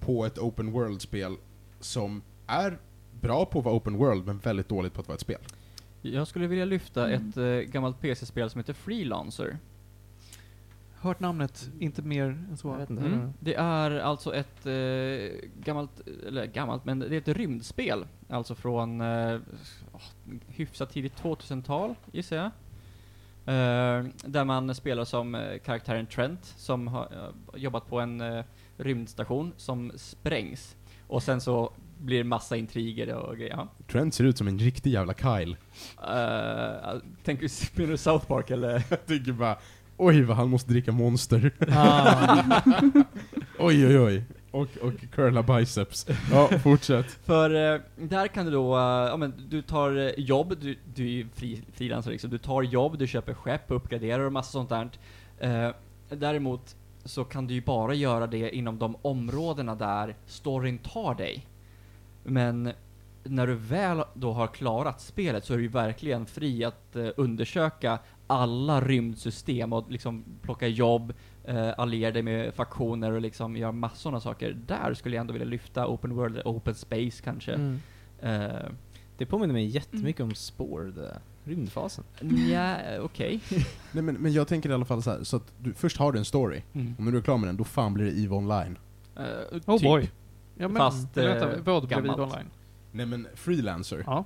[0.00, 1.36] på ett open world-spel
[1.80, 2.78] som är
[3.20, 5.40] bra på att vara open world, men väldigt dåligt på att vara ett spel.
[6.02, 7.28] Jag skulle vilja lyfta Mm.
[7.28, 9.58] ett eh, gammalt PC-spel som heter Freelancer.
[11.00, 12.68] Hört namnet, inte mer än så.
[12.68, 13.02] Jag vet inte.
[13.06, 13.32] Mm.
[13.40, 18.06] Det är alltså ett eh, gammalt, eller gammalt, men det är ett rymdspel.
[18.28, 19.40] Alltså från eh,
[19.92, 20.00] åh,
[20.48, 22.46] hyfsat tidigt 2000-tal, gissar jag.
[23.46, 27.02] Eh, där man spelar som eh, karaktären Trent, som har
[27.54, 28.44] eh, jobbat på en eh,
[28.76, 30.76] rymdstation som sprängs.
[31.06, 33.54] Och sen så blir massa intriger och grejer.
[33.56, 33.68] Ja.
[33.86, 35.56] Trent ser ut som en riktig jävla Kyle.
[35.98, 38.72] Uh, tänker du, du South Park eller?
[38.88, 39.56] Jag tycker bara,
[39.96, 41.52] oj vad han måste dricka monster.
[41.68, 42.62] Ah.
[43.58, 44.24] oj oj oj.
[44.50, 46.06] Och, och curla biceps.
[46.30, 47.06] Ja, fortsätt.
[47.24, 51.20] För eh, där kan du då, eh, ja men du tar eh, jobb, du, du
[51.20, 54.90] är fri, frilansare liksom, du tar jobb, du köper skepp, uppgraderar och massa sånt där.
[55.38, 55.74] Eh,
[56.08, 61.46] däremot så kan du ju bara göra det inom de områdena där storyn tar dig.
[62.28, 62.72] Men
[63.24, 67.08] när du väl då har klarat spelet så är du ju verkligen fri att eh,
[67.16, 71.12] undersöka alla rymdsystem och liksom plocka jobb,
[71.44, 74.56] eh, alliera dig med faktioner och liksom göra massor av saker.
[74.66, 77.52] Där skulle jag ändå vilja lyfta open world, open space kanske.
[77.52, 77.78] Mm.
[78.22, 78.66] Eh,
[79.18, 81.18] Det påminner mig jättemycket om spår, det där.
[81.44, 82.04] Rymdfasen.
[82.20, 83.40] Nja, okej.
[83.92, 86.12] Nej men, men jag tänker i alla fall så här, så att du, först har
[86.12, 86.94] du en story, Mm.
[86.98, 88.78] och när du är klar med den, då fan blir det EVE Online.
[89.16, 89.22] Eh,
[89.66, 89.82] Oh typ.
[89.88, 90.10] boy.
[90.58, 92.18] Ja, men, Fast, eller vänta, eh, vad gammalt.
[92.18, 92.46] online?
[92.92, 94.24] Nej men Freelancer, Ja.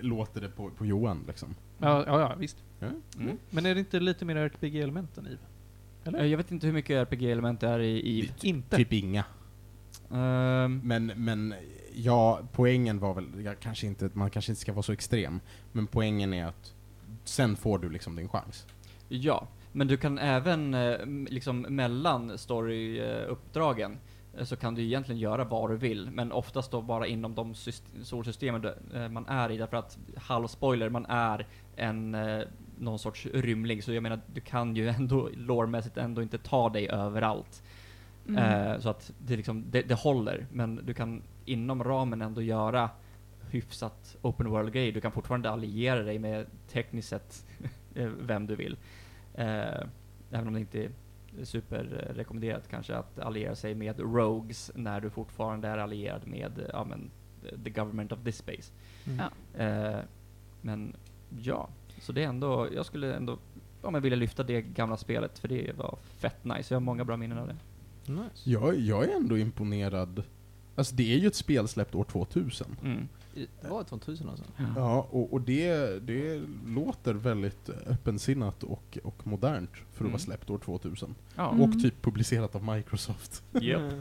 [0.00, 1.54] låter det på, på Johan liksom.
[1.78, 2.56] Ja, ja, ja, visst.
[2.80, 3.38] Mm.
[3.50, 5.36] Men är det inte lite mer RPG-element än EVE?
[6.04, 6.18] Eller?
[6.18, 8.76] Eh, Jag vet inte hur mycket RPG-element det är i, i inte.
[8.76, 9.24] Typ inga.
[10.12, 11.54] ehm, Men, men
[11.94, 15.40] ja, poängen var väl, jag kanske inte, man kanske inte ska vara så extrem,
[15.72, 16.72] men poängen är att
[17.24, 18.66] sen får du liksom din chans.
[19.08, 23.98] Ja, men du kan även eh, liksom mellan story-uppdragen eh,
[24.42, 28.02] så kan du egentligen göra vad du vill, men oftast då bara inom de syst-
[28.02, 31.46] solsystemen eh, man är i, därför att, halvspoiler, man är
[31.76, 32.42] en eh,
[32.78, 36.88] någon sorts rymling, så jag menar, du kan ju ändå lårmässigt ändå inte ta dig
[36.88, 37.62] överallt.
[38.28, 38.42] Mm.
[38.42, 42.90] Eh, så att det, liksom, det, det håller, men du kan inom ramen ändå göra
[43.50, 44.92] hyfsat open world-grejer.
[44.92, 47.46] Du kan fortfarande alliera dig med tekniskt sett
[47.94, 48.76] eh, vem du vill.
[49.34, 49.80] Eh,
[50.30, 50.88] även om det inte
[51.44, 57.10] superrekommenderat kanske att alliera sig med rogues när du fortfarande är allierad med ja, men,
[57.64, 58.72] the government of this space.
[59.04, 59.18] Mm.
[59.18, 59.64] Ja.
[59.64, 60.00] Eh,
[60.60, 60.96] men
[61.42, 61.68] ja,
[62.00, 63.38] så det är ändå, jag skulle ändå
[63.82, 66.74] ja, men vilja lyfta det gamla spelet för det var fett nice.
[66.74, 67.56] Jag har många bra minnen av det.
[68.12, 68.50] Nice.
[68.50, 70.22] Jag, jag är ändå imponerad.
[70.74, 72.76] Alltså det är ju ett spel släppt år 2000.
[72.82, 73.08] Mm.
[73.62, 74.44] Det var ett 2000 alltså?
[74.76, 80.12] Ja, och, och det, det låter väldigt öppensinnat och, och modernt för att Mm.
[80.12, 81.14] vara släppt år 2000.
[81.34, 81.50] Ja.
[81.52, 81.62] Mm.
[81.62, 83.44] Och typ publicerat av Microsoft.
[83.52, 83.82] Japp.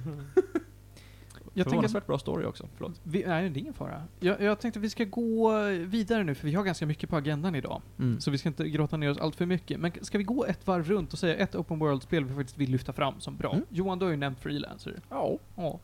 [1.58, 3.02] Jag tänker Förvånansvärt bra story också, förlåt.
[3.04, 4.04] Vi, nej, det är ingen fara.
[4.19, 7.15] Jag, jag tänkte att vi ska gå vidare nu, för vi har ganska mycket på
[7.17, 7.82] agendan idag.
[8.00, 8.19] Mm.
[8.19, 9.80] Så vi ska inte gråta ner oss allt för mycket.
[9.80, 12.71] Men ska vi gå ett varv runt och säga ett open world-spel vi faktiskt vill
[12.71, 13.54] lyfta fram som bra?
[13.54, 13.65] Mm.
[13.69, 15.00] Johan, du har ju nämnt Freelancer.
[15.10, 15.38] Ja.
[15.56, 15.80] Ja.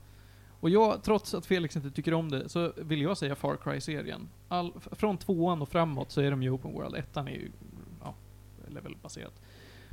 [0.62, 4.30] Och jag, trots att Felix inte tycker om det, så vill jag säga Far Cry-serien.
[4.48, 6.96] All, från tvåan och framåt så är de ju open world.
[6.96, 7.52] Ettan är ju,
[8.04, 8.14] ja,
[8.68, 9.42] levelbaserat.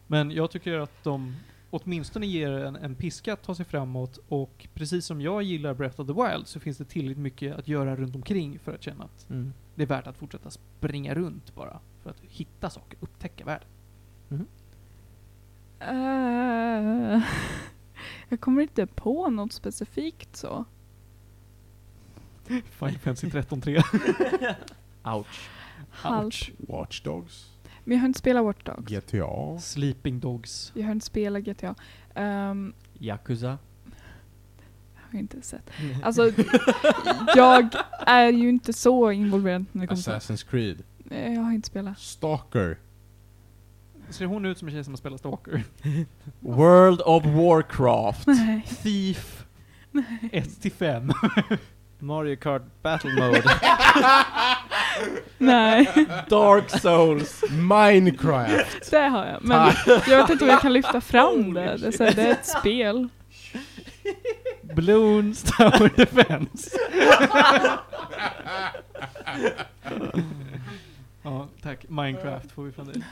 [0.07, 1.37] Men jag tycker att de
[1.71, 6.01] åtminstone ger en, en piska att ta sig framåt och precis som jag gillar Breath
[6.01, 9.05] of the Wild så finns det tillräckligt mycket att göra runt omkring för att känna
[9.05, 9.53] att Mm.
[9.75, 11.81] det är värt att fortsätta springa runt bara.
[12.03, 13.69] För att hitta saker, upptäcka världen.
[15.81, 17.23] Eh,
[18.31, 20.65] jag kommer inte på något specifikt så.
[22.49, 24.55] Final Fantasy 13.3.
[25.17, 25.49] Ouch.
[25.91, 26.51] Halvt.
[26.59, 27.51] Watch Dogs,
[27.85, 28.93] Men jag har inte spelat Watch Dogs.
[28.93, 29.59] GTA.
[29.61, 30.73] Sleeping Dogs.
[30.75, 31.75] Jag har inte spelat GTA.
[32.15, 33.49] Um, Yakuza.
[34.95, 35.71] har jag inte sett.
[36.03, 36.33] Alltså,
[37.37, 37.75] jag
[38.07, 40.83] är ju inte så involverad när det kommer till Assassin's Creed.
[41.11, 41.99] Jag har inte spelat.
[41.99, 42.79] Stalker.
[44.11, 45.63] Ser hon ut som en tjej som har spelat Stalker?
[46.41, 48.27] World of Warcraft.
[48.27, 48.63] Nej.
[48.83, 49.45] Thief.
[50.33, 51.13] 1 till 5.
[51.99, 53.43] Mario Kart Battle Mode.
[55.39, 57.45] Nej, Dark Souls.
[57.51, 58.91] Minecraft.
[58.91, 59.45] det har jag.
[59.45, 61.77] Men jag vet inte om jag kan lyfta fram det.
[61.77, 63.09] Det är, så här, det är ett spel.
[64.63, 66.71] Bloons Tower Defense.
[71.23, 71.89] ja, tack.
[71.89, 73.03] Minecraft får vi från dig.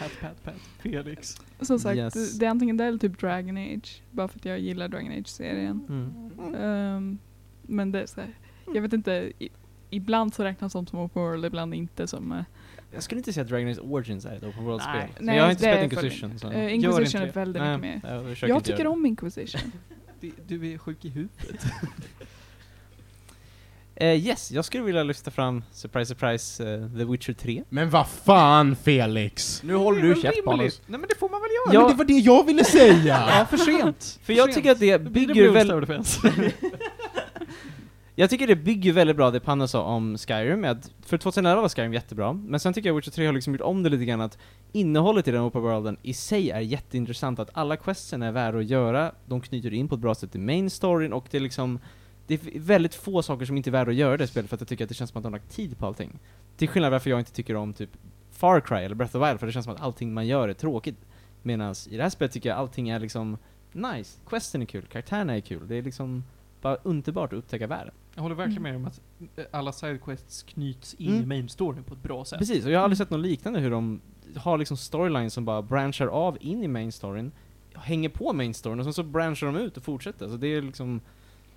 [0.00, 0.54] Pat, pat, pat.
[0.78, 1.36] Felix.
[1.60, 2.38] Som sagt, Yes.
[2.38, 4.02] det, är antingen det eller typ Dragon Age.
[4.10, 5.80] Bara för att jag gillar Dragon Age-serien.
[5.88, 6.54] Mm.
[6.54, 7.18] Ehm,
[7.62, 8.30] men det är så här,
[8.74, 9.32] jag vet inte.
[9.38, 9.48] I,
[9.90, 12.32] ibland så räknas de som open world, ibland inte som...
[12.32, 12.42] eh,
[12.94, 15.08] Jag skulle inte säga att Dragon Age Origins är ett open world-spel.
[15.20, 15.36] Nej.
[15.36, 16.38] Jag har inte spelat Inquisition.
[16.38, 16.50] Så.
[16.50, 18.00] eh, Inquisition är väldigt mycket mer.
[18.40, 19.72] jag, Jag tycker om Inquisition.
[20.20, 21.64] Du, du är sjuk i huvudet.
[24.00, 24.06] det.
[24.06, 27.64] Eh, yes, jag skulle vilja lyfta fram, surprise surprise, eh, The Witcher 3.
[27.68, 29.62] Men vad fan Felix?
[29.64, 30.82] Nu håller du käft Paulus.
[30.86, 31.74] Nej men det får man väl göra?
[31.74, 31.80] Ja.
[31.80, 33.24] Men det var det jag ville säga!
[33.30, 34.18] Ja, för sent.
[34.22, 34.56] För jag sent.
[34.56, 36.52] tycker att det bygger Bloons väl...
[38.14, 41.62] Jag tycker det bygger väldigt bra det Panna sa om Skyrim, med att för 2011
[41.62, 44.04] var Skyrim jättebra, men sen tycker jag Witcher 3 har liksom gjort om det lite
[44.04, 44.38] grann att
[44.72, 48.64] innehållet i den open worlden i sig är jätteintressant, att alla questen är värda att
[48.64, 51.78] göra, de knyter in på ett bra sätt i main storyn och det är liksom
[52.26, 54.56] det är väldigt få saker som inte är värda att göra i det spelet för
[54.56, 56.18] att jag tycker att det känns som att de har lagt tid på allting.
[56.56, 57.90] Till skillnad varför jag inte tycker om typ
[58.30, 60.48] Far Cry eller Breath of the Wild, för det känns som att allting man gör
[60.48, 60.96] är tråkigt.
[61.42, 63.38] Medan i det här spelet tycker jag allting är liksom
[63.72, 66.24] nice, questen är kul, karaktärerna är kul, det är liksom
[66.62, 67.94] bara underbart att upptäcka världen.
[68.14, 69.00] Jag håller verkligen med om att
[69.36, 71.22] eh, alla sidequests knyts in Mm.
[71.22, 72.38] i main storyn på ett bra sätt.
[72.38, 74.00] Precis, och jag har aldrig sett något liknande hur de
[74.36, 77.32] har liksom storylines som bara branchar av in i main storyn,
[77.74, 80.28] hänger på main storyn och sen så branchar de ut och fortsätter.
[80.28, 81.00] Så det är liksom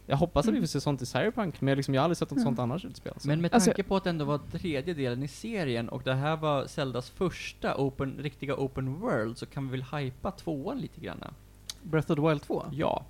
[0.06, 2.18] jag hoppas att vi får se sånt i Cyberpunk, men jag, liksom, jag har aldrig
[2.18, 2.44] sett något Mm.
[2.46, 3.28] sånt annars utspela sig.
[3.30, 6.14] Men med Alltså- tanke på att det ändå var tredje delen i serien och det
[6.14, 11.02] här var Zeldas första open, riktiga open world så kan vi väl hypa tvåan lite
[11.02, 11.24] grann?
[11.84, 12.66] Breath of the Wild 2?
[12.72, 13.06] Ja.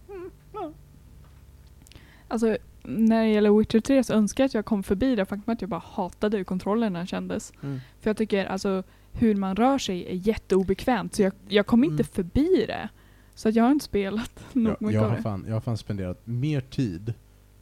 [2.28, 5.54] Alltså, när det gäller Witcher 3 så önskar jag att jag kom förbi det faktum
[5.54, 7.54] att jag bara hatade hur kontrollerna kändes.
[7.64, 7.80] Mm.
[8.02, 11.94] För jag tycker alltså hur man rör sig är jätteobekvämt så jag, jag kom inte
[12.04, 12.08] Mm.
[12.14, 12.90] förbi det.
[13.36, 16.62] Så jag har inte spelat nog Jag, jag, har fan, jag har fan spenderat mer
[16.62, 17.13] tid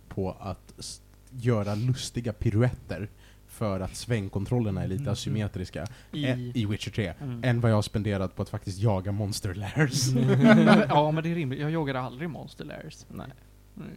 [0.10, 1.00] på att
[1.32, 3.10] göra lustiga piruetter
[3.48, 5.12] för att svängkontrollerna är lite Mhm.
[5.12, 6.26] asymmetriska I...
[6.26, 7.42] ä- i Witcher 3, Mm.
[7.44, 10.12] än vad jag har spenderat på att faktiskt jaga monster lairs.
[10.14, 13.06] Men- ja men det är rimligt, jag jagade aldrig Monster Lairs.
[13.10, 13.28] Nej.
[13.74, 13.88] Nej.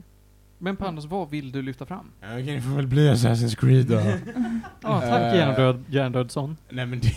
[0.58, 2.10] Men Panos, vad vill du lyfta fram?
[2.20, 3.94] Ja, Okej, det får väl bli Assassin's Creed då.
[4.80, 5.34] Ja, tack Eh.
[5.38, 6.56] Hjärndöd, Hjärndödsson.
[6.70, 7.12] Nej men det,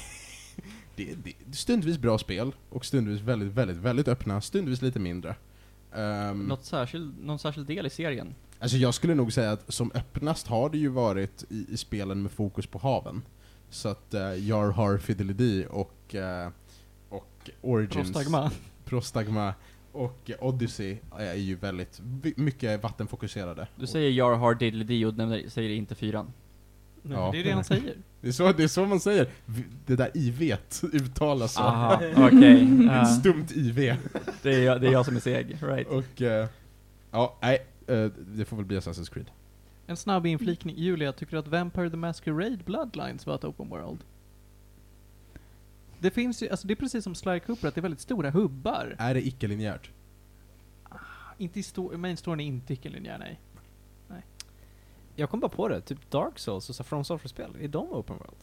[0.98, 5.36] det, det, stundvis bra spel, och stundvis väldigt, väldigt, väldigt öppna, stundvis lite mindre.
[5.94, 8.36] Ehm, Något särskild, någon särskild del i serien?
[8.60, 12.22] Alltså jag skulle nog säga att som öppnast har det ju varit i, i spelen
[12.22, 13.22] med fokus på haven.
[13.70, 16.50] Så att uh, Jar har Fidelity och, eh,
[17.10, 18.52] och Origins, Prostagma.
[18.86, 19.54] Prostagma
[19.92, 22.02] och Odyssey är ju väldigt
[22.36, 23.68] mycket vattenfokuserade.
[23.76, 26.34] Du säger Jar Har Diddly och nämner, säger inte fyran.
[27.12, 27.30] Ja.
[27.32, 27.96] Det är det han säger.
[28.22, 29.28] Det är, så, det är så man säger.
[29.86, 30.56] Det där IV
[30.94, 31.62] uttalas så.
[31.62, 32.86] Aha, okej.
[32.86, 33.06] Ja.
[33.06, 33.76] Stumt IV.
[34.42, 35.88] det, är jag, det är jag som är seg, right.
[35.88, 36.48] Och, eh,
[37.12, 39.32] ja, nej, eh, det får väl bli Assassin's Creed.
[39.88, 40.76] En snabb inflikning.
[40.78, 44.00] Julia, tycker du att Vampire the Masquerade Bloodlines var ett open world?
[46.00, 48.30] Det finns ju, alltså det är precis som Sly Cooper, att det är väldigt stora
[48.30, 48.96] hubbar.
[49.00, 49.90] Är det icke-linjärt?
[51.38, 53.40] Inte i sto- main storyn är inte icke-linjär, nej.
[55.20, 58.18] Jag kom bara på det, typ Dark Souls och så From Software-spel, är de open
[58.18, 58.38] world?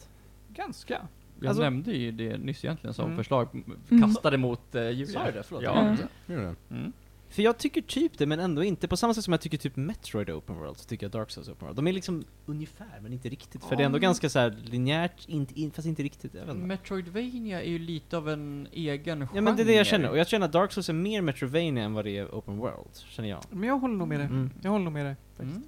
[0.53, 1.07] Ganska.
[1.39, 3.17] Jag Alltså- nämnde ju det nyss egentligen som Mm.
[3.17, 3.47] förslag,
[3.89, 4.01] Mm.
[4.01, 5.07] kastade mot uh, Julia.
[5.07, 5.43] Sa jag det?
[5.43, 5.63] Förlåt.
[5.63, 5.95] Ja.
[6.27, 6.55] Mm.
[6.69, 6.93] Mm.
[7.29, 8.87] För jag tycker typ det, men ändå inte.
[8.87, 11.31] På samma sätt som jag tycker typ Metroid är open world, så tycker jag Dark
[11.31, 11.75] Souls är open world.
[11.77, 13.63] De är liksom ungefär, men inte riktigt.
[13.63, 14.01] För det är ändå Ja.
[14.01, 16.33] ganska så här linjärt, inte, in, fast inte riktigt.
[16.33, 16.67] Jag vet inte.
[16.67, 19.29] Metroidvania är ju lite av en egen genre.
[19.35, 21.21] Ja men det är det jag känner, och jag känner att Dark Souls är mer
[21.21, 23.41] Metrovania än vad det är open world, känner jag.
[23.49, 24.27] Men jag håller nog med dig.
[24.27, 24.49] Mm.
[24.61, 25.15] Jag håller nog med dig.
[25.39, 25.63] Mm.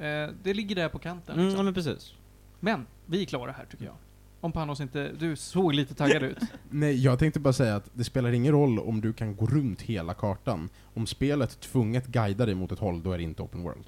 [0.00, 1.34] Eh, det ligger där på kanten.
[1.34, 1.58] Mm, Liksom.
[1.58, 2.14] ja men precis.
[2.60, 3.94] Men, vi är klara här tycker jag.
[4.40, 6.38] Om Panos inte, du såg lite taggad ut.
[6.70, 9.82] Nej, jag tänkte bara säga att det spelar ingen roll om du kan gå runt
[9.82, 10.68] hela kartan.
[10.94, 13.84] Om spelet tvunget guidar dig mot ett håll, då är det inte open world.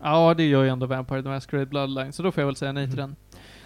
[0.00, 2.72] Ja, det gör ju ändå Vampire the Masquerade Bloodline, så då får jag väl säga
[2.72, 3.16] nej till den.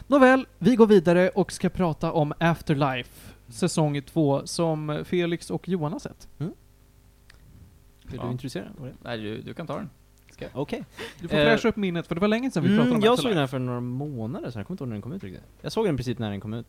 [0.06, 5.92] Nåväl, vi går vidare och ska prata om Afterlife, säsong 2, som Felix och Johan
[5.92, 6.28] har sett.
[6.38, 6.50] Vill
[8.22, 8.36] Ja.
[8.42, 8.68] du det?
[9.02, 9.90] Nej, du, du kan ta den.
[10.52, 10.84] Okej.
[11.20, 13.04] Du får Eh, fräscha upp minnet, för det var länge sedan vi pratade Mm, om
[13.04, 15.12] jag såg den här för några månader sedan, jag kommer inte ihåg när den kom
[15.12, 15.42] ut riktigt.
[15.62, 16.66] Jag såg den precis när den kom ut.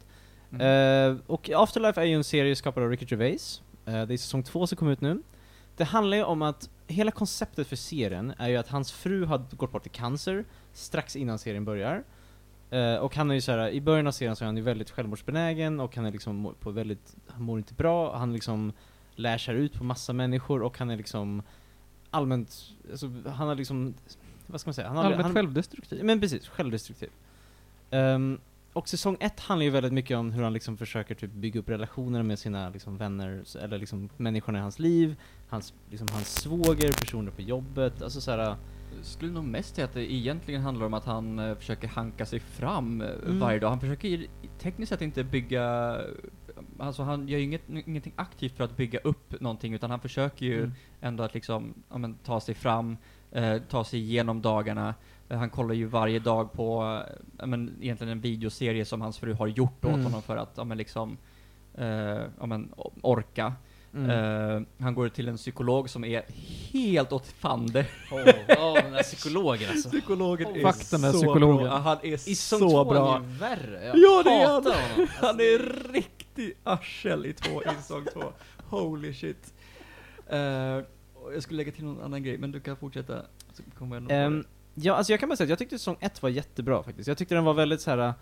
[0.52, 1.12] Mm.
[1.12, 3.62] Eh, och Afterlife är ju en serie skapad av Ricky Gervais.
[3.86, 5.22] Eh, det är säsong två som kom ut nu.
[5.78, 9.42] Det handlar ju om att, hela konceptet för serien är ju att hans fru har
[9.58, 12.04] gått bort i cancer strax innan serien börjar.
[12.70, 14.90] Eh, och han är ju såhär, i början av serien så är han ju väldigt
[14.92, 18.74] självmordsbenägen och han är liksom må- på väldigt, han mår inte bra, han liksom
[19.16, 21.42] lashar ut på massa människor och han är liksom
[22.12, 22.56] allmänt,
[22.92, 23.94] alltså han har liksom,
[24.48, 24.88] vad ska man säga?
[24.88, 26.04] Han har, Allmänt han, självdestruktiv.
[26.04, 27.10] men precis, självdestruktiv.
[27.92, 28.40] Ehm,
[28.74, 31.70] och säsong ett handlar ju väldigt mycket om hur han liksom försöker typ bygga upp
[31.70, 35.16] relationer med sina liksom vänner, eller liksom människorna i hans liv,
[35.50, 38.56] hans, liksom hans svåger, personer på jobbet, alltså såhär,
[39.02, 42.40] skulle nog mest säga att det egentligen handlar om att han eh, försöker hanka sig
[42.40, 43.40] fram eh, Mm.
[43.40, 43.70] varje dag.
[43.70, 44.26] Han försöker
[44.60, 45.98] tekniskt sett inte bygga,
[46.82, 50.46] alltså han gör ju inget, ingenting aktivt för att bygga upp någonting utan han försöker
[50.46, 50.72] ju Mm.
[51.02, 52.98] ändå att liksom, ja, men, ta sig fram,
[53.32, 54.94] eh, ta sig igenom dagarna.
[55.30, 59.18] Eh, han kollar ju varje dag på, eh, ja, men, egentligen en videoserie som hans
[59.18, 60.04] fru har gjort åt Mm.
[60.04, 61.18] honom för att, ja men liksom,
[61.76, 61.88] eh,
[62.40, 63.54] ja men orka.
[63.94, 64.10] mm.
[64.10, 66.24] Eh, han går till en psykolog som är
[66.72, 67.86] helt åt fande.
[68.12, 68.20] Åh,
[68.60, 69.90] åh, den där psykologen alltså.
[69.90, 71.68] Psykologen Oh, är fuck den där psykologen.
[71.68, 71.78] bra.
[71.78, 72.96] Han är I så bra.
[72.96, 74.56] är han ju värre, jag Ja, det är han.
[74.56, 74.72] honom.
[74.98, 75.94] Alltså, Han är
[76.40, 78.24] riktig arsel i, två, i säsong två.
[78.70, 79.54] Holy shit.
[81.14, 83.22] Och jag skulle lägga till någon annan grej, men du kan fortsätta.
[83.54, 84.44] Så kommer jag det.
[84.76, 87.08] ja, alltså jag kan bara säga att jag tyckte säsong ett var jättebra faktiskt.
[87.08, 88.14] Jag tyckte den var väldigt så här.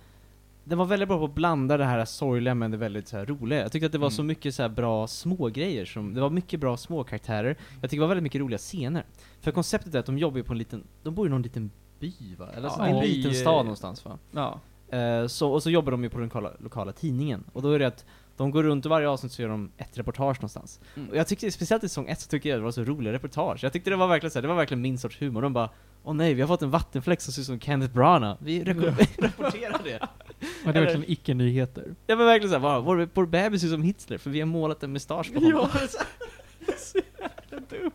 [0.63, 3.25] Den var väldigt bra på att blanda det här sorgliga med det väldigt så här
[3.25, 3.62] roliga.
[3.62, 4.15] Jag tyckte att det var Mm.
[4.15, 7.58] så mycket så här bra små grejer som, det var mycket bra små karaktärer.
[7.82, 9.06] Jag tycker det var väldigt mycket roliga scener.
[9.41, 11.71] För konceptet är att de jobbar ju på en liten, de bor i någon liten
[11.99, 12.49] by va?
[12.56, 14.17] Eller Ja, så, en en by, liten stad någonstans va?
[14.32, 14.60] Ja.
[14.89, 17.43] Eh, så, och så jobbar de ju på den lokala, lokala tidningen.
[17.54, 18.06] Och då är det att
[18.38, 20.80] de går runt och varje avsnitt så gör de ett reportage någonstans.
[20.95, 21.10] Mm.
[21.10, 23.63] Och jag tyckte, speciellt i säsong ett så tycker jag det var så roliga reportage.
[23.63, 25.41] Jag tyckte det var verkligen så här, det var verkligen min sorts humor.
[25.41, 25.69] De bara
[26.04, 28.38] Åh nej, vi har fått en vattenfläck som ser ut som Kenneth Branagh.
[28.39, 28.63] Vi
[29.17, 30.00] rapporterar det.
[30.00, 30.08] Ja,
[30.63, 31.95] det är verkligen icke-nyheter.
[32.06, 34.47] Det var verkligen såhär, bara, vår, vår bebis ser ut som Hitler för vi har
[34.47, 35.69] målat en mustasch på honom.
[35.73, 35.88] Ja.
[36.78, 37.91] så jävla dumt.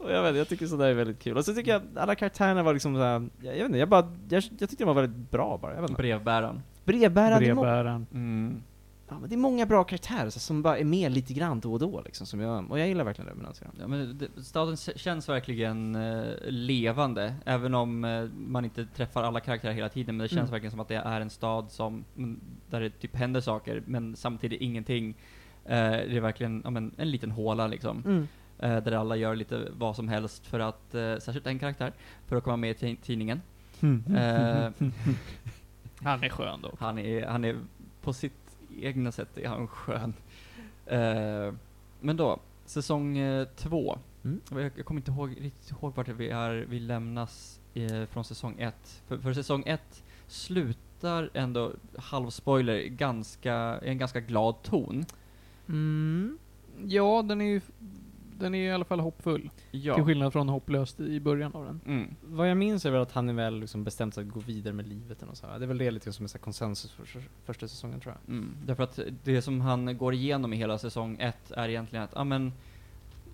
[0.00, 1.36] Och jag vet jag tycker sådär är väldigt kul.
[1.36, 3.88] Och så tycker jag att alla karaktärerna var liksom såhär, jag, jag vet inte, jag
[3.88, 5.74] bara, jag, jag tyckte de var väldigt bra bara.
[5.74, 6.02] Jag vet inte.
[6.02, 6.62] Brevbäraren.
[6.84, 8.06] Brevbäraren, det är må- Brevbäraren.
[8.12, 8.62] Mm.
[9.08, 11.72] Ja, men det är många bra karaktärer så, som bara är med lite grann då
[11.72, 13.62] och då liksom, som jag, och jag gillar verkligen Revenant.
[13.80, 19.40] Ja, men det, staden känns verkligen eh, levande, även om eh, man inte träffar alla
[19.40, 20.50] karaktärer hela tiden, men det känns Mm.
[20.50, 22.40] verkligen som att det är en stad som, mm,
[22.70, 25.14] där det typ händer saker, men samtidigt ingenting.
[25.64, 28.28] Eh, det är verkligen ja, men, en liten håla liksom, Mm.
[28.62, 31.92] Eh, där alla gör lite vad som helst för att, eh, särskilt en karaktär,
[32.26, 33.42] för att komma med i ti- tidningen.
[33.82, 34.70] Eh,
[36.02, 36.80] Han är skön dock.
[36.80, 37.56] han är, han är
[38.02, 40.14] på sitt egna sätt är han skön.
[40.86, 41.54] Eh,
[42.00, 43.98] men då, säsong eh, två.
[44.24, 44.40] Mm.
[44.50, 48.54] Jag, jag kommer inte ihåg, riktigt ihåg vart vi är, vi lämnas eh, från säsong
[48.58, 49.02] ett.
[49.08, 55.04] För, för säsong ett slutar ändå, halvspoiler, ganska, i en ganska glad ton.
[55.68, 56.38] Mm.
[56.84, 57.60] Ja, den är ju
[58.40, 59.50] den är i alla fall hoppfull.
[59.70, 59.94] Ja.
[59.94, 61.80] Till skillnad från hopplöst i början av den.
[61.86, 62.14] Mm.
[62.24, 64.74] Vad jag minns är väl att han är väl liksom bestämt sig att gå vidare
[64.74, 65.58] med livet något så här.
[65.58, 68.34] Det är väl det lite som är konsensus för för första säsongen tror jag.
[68.34, 68.56] Mm.
[68.66, 72.24] Därför att det som han går igenom i hela säsong ett är egentligen att, ja
[72.24, 72.52] men,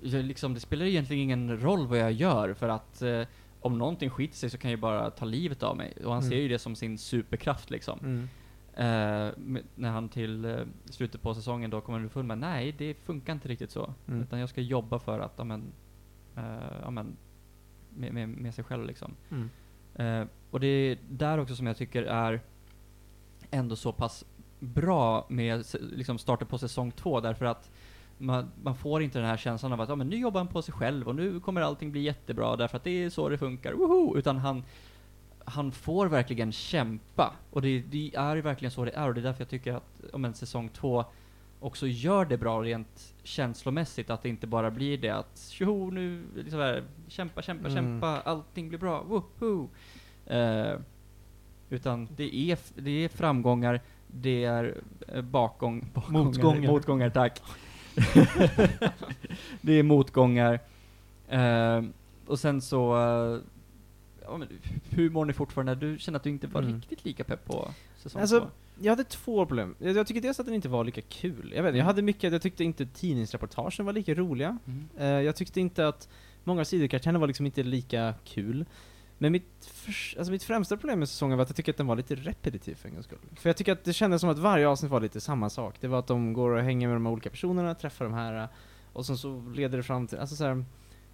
[0.02, 3.22] liksom, det spelar egentligen ingen roll vad jag gör för att eh,
[3.60, 5.92] om någonting skiter sig så kan jag bara ta livet av mig.
[6.04, 6.30] Och han Mm.
[6.30, 8.28] ser ju det som sin superkraft liksom.
[8.76, 9.30] Eh,
[9.74, 13.48] när han till eh, slutet på säsongen då kommer underfund med, nej det funkar inte
[13.48, 13.94] riktigt så.
[14.08, 14.22] Mm.
[14.22, 15.72] Utan jag ska jobba för att, ja men,
[16.36, 17.16] eh, ja men,
[17.90, 19.14] med, med, med sig själv liksom.
[19.30, 19.50] Mm.
[19.94, 22.40] Eh, och det är där också som jag tycker är
[23.50, 24.24] ändå så pass
[24.58, 27.70] bra med liksom starten på säsong två, därför att
[28.18, 30.62] man, man får inte den här känslan av att ja, men nu jobbar han på
[30.62, 33.72] sig själv och nu kommer allting bli jättebra därför att det är så det funkar,
[33.72, 34.16] woho!
[34.18, 34.64] Utan han,
[35.48, 37.32] han får verkligen kämpa.
[37.50, 39.72] Och det, det är ju verkligen så det är och det är därför jag tycker
[39.74, 41.04] att ja, men säsong två
[41.60, 46.22] också gör det bra rent känslomässigt, att det inte bara blir det att tjoho nu,
[46.34, 47.76] liksom här, kämpa, kämpa, Mm.
[47.76, 49.68] kämpa, allting blir bra, woho!
[50.26, 50.78] Eh,
[51.70, 56.70] utan det är, det är framgångar, det är eh, bakgång, bakgångar, Motgångar.
[56.70, 57.42] motgångar, tack.
[59.60, 60.60] det är motgångar.
[61.28, 61.82] Eh,
[62.26, 63.40] och sen så, eh,
[64.26, 64.48] ja, men
[64.90, 65.74] hur mår ni fortfarande?
[65.74, 66.74] Du känner att du inte var Mm.
[66.74, 67.68] riktigt lika pepp på
[67.98, 68.46] säsong Alltså, två?
[68.80, 69.74] Jag hade två problem.
[69.78, 71.52] Jag, jag tycker dels att den inte var lika kul.
[71.56, 74.58] Jag vet jag hade mycket, jag tyckte inte tidningsreportagen var lika roliga.
[74.66, 74.88] Mm.
[74.98, 76.08] Eh, jag tyckte inte att
[76.44, 78.64] många sidokaraktärerna var liksom inte lika kul.
[79.18, 79.70] Men mitt,
[80.18, 82.74] alltså mitt främsta problem med säsongen var att jag tycker att den var lite repetitiv
[82.74, 83.18] för en gångs skull.
[83.36, 85.74] För jag tycker att det kändes som att varje avsnitt var lite samma sak.
[85.80, 88.48] Det var att de går och hänger med de här olika personerna, träffar de här,
[88.92, 90.64] och sen så leder det fram till, alltså så här,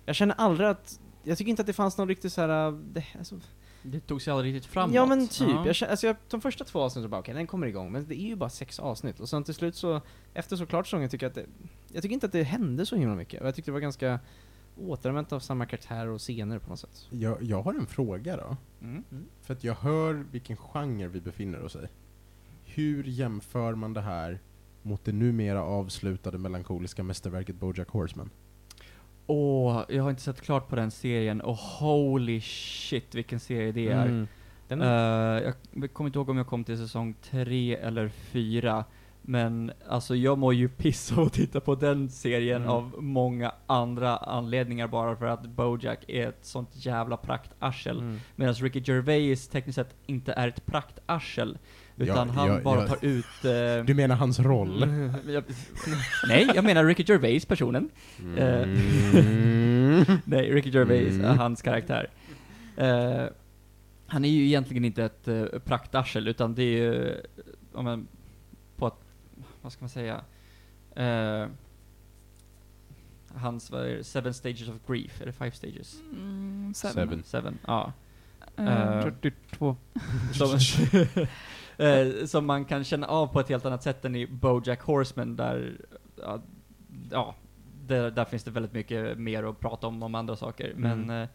[0.05, 2.73] Jag känner aldrig att, jag tycker inte att det fanns någon riktigt så här, eh,
[2.73, 3.41] det, alltså,
[3.83, 4.95] Det tog sig aldrig riktigt framåt.
[4.95, 5.67] Ja men typ, Ja.
[5.67, 8.07] jag känner, alltså jag, de första två avsnitten så bara okej, den kommer igång, men
[8.09, 9.21] det är ju bara sex avsnitt.
[9.21, 10.01] Och sen till slut så,
[10.35, 11.47] efter så klart säsongen tycker jag att det,
[11.93, 13.41] jag tycker inte att det hände så himla mycket.
[13.41, 14.21] Och jag tyckte det var ganska
[14.81, 17.07] återanvänt av samma karaktärer och scener på något sätt.
[17.11, 18.57] Jag, jag har en fråga då.
[18.81, 19.05] Mm.
[19.43, 21.87] För att jag hör vilken genre vi befinner oss i.
[22.65, 24.41] Hur jämför man det här
[24.83, 28.31] mot det numera avslutade melankoliska mästerverket Bojack Horseman?
[29.27, 33.89] Åh, jag har inte sett klart på den serien och holy shit vilken serie det
[33.89, 34.07] är.
[34.07, 34.29] Mm.
[34.69, 38.85] Den är, Eh, jag kommer inte ihåg om jag kom till säsong tre eller fyra.
[39.25, 42.71] Men alltså jag mår ju piss av att titta på den serien Mm.
[42.71, 47.99] av många andra anledningar bara för att Bojack är ett sånt jävla praktarsel.
[47.99, 48.21] mm.
[48.37, 51.59] Medan Ricky Gervais tekniskt sett inte är ett praktarsel.
[51.97, 52.87] Utan Ja, han ja, bara ja.
[52.89, 53.25] tar ut...
[53.45, 54.87] eh, Du menar hans roll?
[56.29, 57.89] Nej, jag menar Ricky Gervais personen.
[58.21, 60.05] Mm.
[60.25, 61.39] Nej, Ricky Gervais, Mm.
[61.39, 62.11] hans karaktär.
[62.77, 63.25] Eh,
[64.07, 67.15] han är ju egentligen inte ett uh, praktarsel, utan det är ju,
[67.73, 68.07] om man,
[69.63, 70.25] vad ska man säga,
[70.95, 71.47] Eh,
[73.35, 76.01] hans, vad är det, Seven Stages of Grief, är det Five Stages?
[76.01, 76.95] Mm, seven.
[76.95, 77.23] Seven.
[77.25, 77.93] Seven, ja.
[78.57, 79.77] Eh, Eh, 42.
[80.33, 80.59] som,
[81.87, 85.37] eh, som man kan känna av på ett helt annat sätt än i Bojack Horseman
[85.37, 85.81] där,
[87.11, 87.35] ja,
[87.87, 90.71] där, där finns det väldigt mycket mer att prata om, om andra saker.
[90.71, 91.01] Mm.
[91.01, 91.29] Men eh,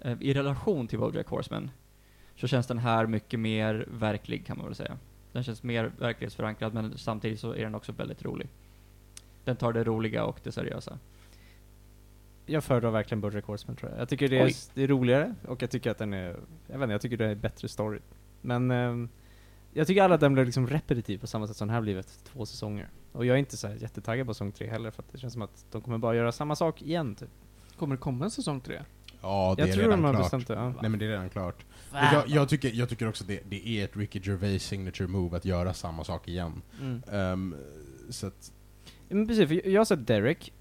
[0.00, 1.70] eh, i relation till Bojack Horseman
[2.36, 4.98] så känns den här mycket mer verklig kan man väl säga.
[5.32, 8.48] Den känns mer verklighetsförankrad men samtidigt så är den också väldigt rolig.
[9.44, 10.98] Den tar det roliga och det seriösa.
[12.46, 14.00] Jag föredrar verkligen Bojack Horseman tror jag.
[14.00, 16.82] Jag tycker det är, det är roligare, och jag tycker att den är, jag vet
[16.82, 17.98] inte, jag tycker det är bättre story.
[18.40, 19.08] Men ehm,
[19.72, 22.24] jag tycker alla att den blev liksom repetitiv på samma sätt som den här blivit
[22.24, 22.88] två säsonger.
[23.12, 25.32] Och jag är inte så här jättetaggad på säsong tre heller, för att det känns
[25.32, 27.28] som att de kommer bara göra samma sak igen typ.
[27.78, 28.82] Kommer det komma en säsong tre?
[29.22, 30.24] Ja, det Jag är tror redan de har klart.
[30.24, 30.74] bestämt det, ja.
[30.80, 31.64] Nej men det är redan klart.
[31.92, 35.44] Jag, jag, tycker, jag tycker också det, det är ett Ricky Gervais signature move att
[35.44, 36.62] göra samma sak igen.
[36.80, 37.02] Mm.
[37.12, 37.54] Ehm,
[38.10, 38.52] så att,
[39.08, 40.52] Ja, Men precis, för jag har sett Derek,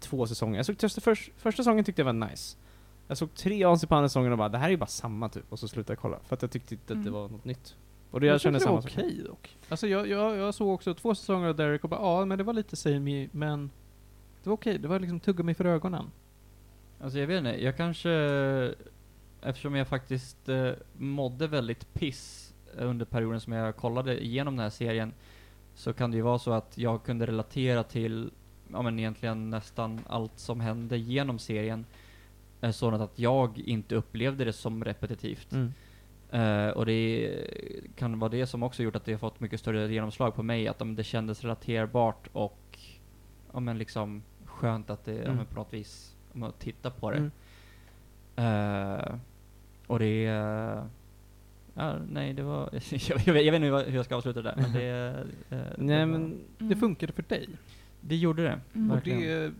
[0.00, 0.56] två säsonger.
[0.56, 2.56] Jag såg första, först, första säsongen tyckte jag var nice.
[3.08, 5.28] Jag såg tre avsnitt på andra säsongen och bara, det här är ju bara samma
[5.28, 5.44] typ.
[5.52, 7.12] Och så slutade jag kolla, för att jag tyckte inte att det Mm.
[7.12, 7.76] var något nytt.
[8.10, 8.90] Och det jag, kände det var samma sak.
[8.98, 9.56] okej dock.
[9.68, 12.44] Alltså jag, jag, jag såg också två säsonger av Derek och bara ja, men det
[12.44, 13.70] var lite samey, men
[14.42, 14.78] det var okej.
[14.78, 16.10] Det var liksom tuggummi för ögonen.
[17.00, 18.08] Alltså jag vet inte, jag kanske,
[19.42, 24.70] eftersom jag faktiskt eh, mådde väldigt piss under perioden som jag kollade igenom den här
[24.70, 25.12] serien,
[25.74, 28.30] så kan det ju vara så att jag kunde relatera till,
[28.72, 31.86] ja men egentligen nästan allt som hände genom serien,
[32.60, 35.52] eh, sådant att jag inte upplevde det som repetitivt.
[35.52, 35.72] Mm.
[36.30, 37.30] Eh, och det
[37.96, 40.68] kan vara det som också gjort att det har fått mycket större genomslag på mig,
[40.68, 42.78] att om det kändes relaterbart och,
[43.52, 45.36] ja men liksom skönt att det, ja Mm.
[45.36, 47.16] men på något vis, om att titta på det.
[47.16, 47.30] Mm.
[48.36, 49.14] Eh,
[49.86, 50.88] och det är...
[51.74, 52.68] Ja, nej, det var...
[52.90, 55.26] jag, vet, jag vet inte hur jag ska avsluta det där, men det...
[55.50, 57.48] eh, Nej det, var- men, Det funkade för dig.
[58.00, 58.90] det gjorde det, Mm.
[58.90, 59.50] Och det,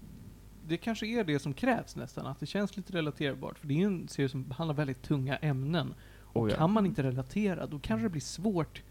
[0.67, 3.59] det kanske är det som krävs nästan, att det känns lite relaterbart.
[3.59, 5.95] För det är ju en serie som behandlar väldigt tunga ämnen.
[6.23, 6.57] Och Oh, ja.
[6.57, 8.83] kan man inte relatera, då kanske det blir svårt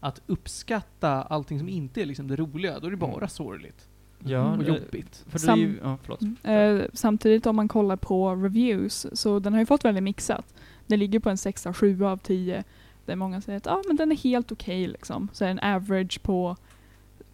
[0.00, 2.78] att uppskatta allting som inte är liksom det roliga.
[2.80, 3.28] Då är det bara Mm.
[3.28, 3.88] sorgligt.
[4.24, 5.24] Ja, och eh, jobbigt.
[5.28, 5.98] För Sam- det är ju, ja.
[6.44, 6.80] Mm.
[6.80, 10.54] Eh, samtidigt om man kollar på reviews, så den har ju fått väldigt mixat.
[10.86, 12.64] Den ligger på en 6 7 av 10.
[13.06, 15.28] Där många säger att ah, men den är helt okej liksom.
[15.32, 16.56] Så är en average på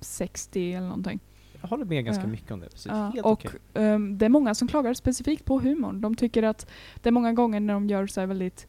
[0.01, 1.21] 60 eller någonting.
[1.61, 2.29] jag håller med ganska Ja.
[2.29, 2.69] mycket om det.
[2.71, 2.87] Precis.
[2.87, 3.51] Ja, Helt och okej.
[3.75, 6.01] ehm, det är många som klagar specifikt på humorn.
[6.01, 6.67] De tycker att
[7.03, 8.67] det är många gånger när de gör så väldigt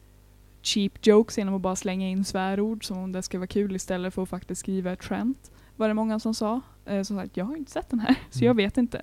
[0.62, 4.14] cheap jokes genom att bara slänga in svärord som om det ska vara kul istället
[4.14, 5.50] för att faktiskt skriva ett skämt.
[5.76, 6.60] Var det många som sa.
[6.86, 8.56] Eh, som sagt, jag har inte sett den här så jag Mm.
[8.56, 9.02] vet inte.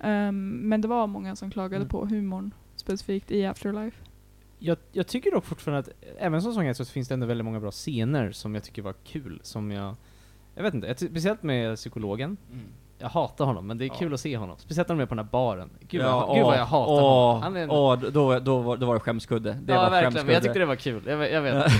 [0.00, 1.88] Ehm, men det var många som klagade Mm.
[1.88, 4.04] på humorn specifikt i Afterlife.
[4.58, 5.88] Jag, jag tycker dock fortfarande att,
[6.18, 8.94] även som ett så finns det ändå väldigt många bra scener som jag tycker var
[9.04, 9.94] kul, som jag...
[10.54, 12.36] Jag vet inte, speciellt med psykologen.
[12.52, 12.64] Mm.
[12.98, 13.94] Jag hatar honom, men det är Ja.
[13.94, 14.56] kul att se honom.
[14.58, 15.70] Speciellt när de är på den här baren.
[15.88, 17.42] Gud, Ja, vad, gud vad jag hatar åh, honom.
[17.42, 17.70] Han är.
[17.70, 19.58] Åh, då, då, var, då var det skämskudde.
[19.62, 20.44] Det ja, var verkligen, men jag skämskudde.
[20.44, 21.02] tyckte det var kul.
[21.06, 21.72] Jag, jag vet.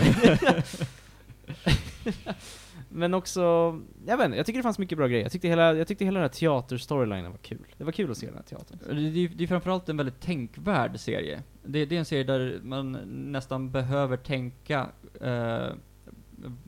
[2.97, 3.40] men också,
[4.07, 5.22] jag vet inte, jag tycker det fanns mycket bra grejer.
[5.22, 7.66] Jag tyckte hela, jag tyckte hela den här teater-storylinen var kul.
[7.78, 8.78] Det var kul att se den här teatern.
[8.88, 11.42] Det, det, är- det är framförallt en väldigt tänkvärd serie.
[11.64, 12.92] Det, det är en serie där man
[13.32, 14.86] nästan behöver tänka,
[15.20, 15.68] eh,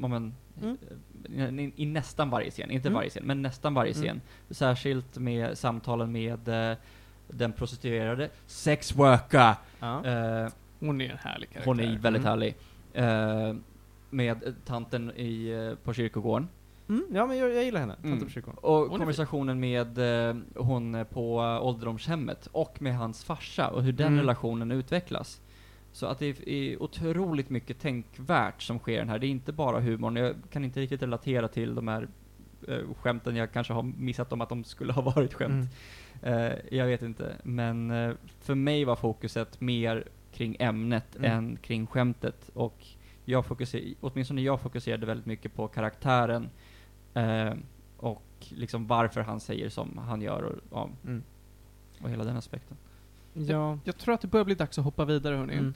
[0.00, 1.58] om man, Mm.
[1.60, 2.94] i, i nästan varje scen, inte Mm.
[2.96, 4.02] varje scen, men nästan varje Mm.
[4.04, 4.20] scen.
[4.50, 6.76] Särskilt med samtalen med eh,
[7.28, 9.54] den prostituerade, sex worker.
[9.80, 10.04] Ja.
[10.06, 10.48] Eh,
[10.80, 11.70] Hon är en härlig karaktär.
[11.70, 12.24] hon är väldigt Mm.
[12.24, 12.54] härlig.
[12.92, 13.54] Eh,
[14.11, 16.48] med tanten i, eh, på kyrkogården.
[16.88, 18.11] Mm, ja men jag, jag gillar henne, Mm.
[18.11, 18.64] Tante på kyrkogården.
[18.64, 19.98] Och är konversationen med
[20.28, 24.18] eh, hon på eh, ålderdomshemmet och med hans farsa och hur den Mm.
[24.20, 25.40] relationen utvecklas.
[25.92, 29.18] Så att det är, otroligt mycket tänkvärt som sker i den här.
[29.18, 30.16] Det är inte bara humorn.
[30.16, 32.09] Jag kan inte riktigt relatera till de här
[32.68, 33.36] eh, skämten.
[33.36, 35.68] Jag kanske har missat om att de skulle ha varit skämt.
[36.22, 36.42] Mm.
[36.52, 37.36] Eh, jag vet inte.
[37.42, 41.32] Men eh, för mig var fokuset mer kring ämnet Mm.
[41.32, 42.50] än kring skämtet.
[42.54, 42.84] Och
[43.28, 46.50] jag fokuser, åtminstone jag fokuserade väldigt mycket på karaktären.
[47.14, 47.52] Eh,
[47.96, 51.22] och liksom varför han säger som han gör och, ja, Mm.
[52.02, 52.76] och hela den aspekten.
[53.32, 53.78] Ja.
[53.84, 55.54] Jag tror att det börjar bli dags att hoppa vidare hörni.
[55.54, 55.74] Mm.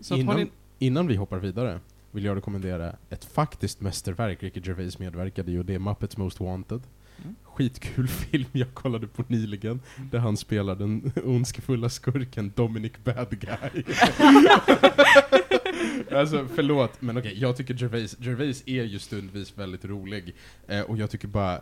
[0.00, 0.36] Så att har Innan,
[0.78, 1.80] ni, innan vi hoppar vidare
[2.10, 6.40] vill jag rekommendera ett faktiskt mästerverk Ricky Gervais medverkade i och det är Muppets Most
[6.40, 6.82] Wanted.
[7.22, 7.34] Mm.
[7.42, 9.80] Skitkul film jag kollade på nyligen,
[10.10, 13.84] där han spelar den ondskefulla skurken Dominic Bad Guy.
[16.12, 20.34] alltså förlåt, men okej, jag tycker Gervais, Gervais är ju stundvis väldigt rolig.
[20.68, 21.60] Eh, och jag tycker bara,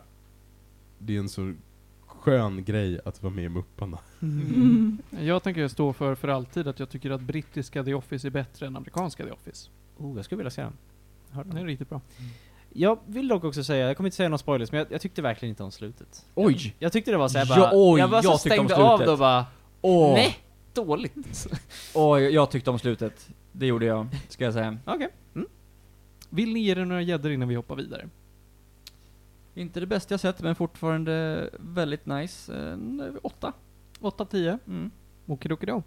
[0.99, 1.53] det är en så
[2.05, 3.99] skön grej att vara med i Mupparna.
[4.21, 4.97] Mm.
[5.21, 8.67] jag tänker stå för för alltid att jag tycker att brittiska The Office är bättre
[8.67, 9.69] än amerikanska The Office.
[9.97, 10.73] Oh, jag skulle vilja se den.
[11.31, 12.01] Hör Den är riktigt bra.
[12.73, 15.21] Jag vill dock också säga, jag kommer inte säga några spoilers, men jag, jag tyckte
[15.21, 16.25] verkligen inte om slutet.
[16.35, 16.53] Oj!
[16.53, 18.99] Jag, jag tyckte det var såhär Ja, bara, oj, jag bara jag så stängde av
[18.99, 19.45] det och bara,
[19.81, 20.37] Åh, nej,
[20.73, 21.47] dåligt.
[21.93, 23.29] åh, jag- jag tyckte om slutet.
[23.53, 24.77] Det gjorde jag, ska jag säga.
[24.85, 25.09] Okej.
[26.29, 28.09] Vill ni ge det några gäddor innan vi hoppar vidare?
[29.55, 32.55] Inte det bästa jag sett, men fortfarande väldigt nice.
[32.55, 33.53] En åtta.
[33.99, 34.59] 8 10.
[34.67, 34.91] Mm.
[35.25, 35.83] Okidokido.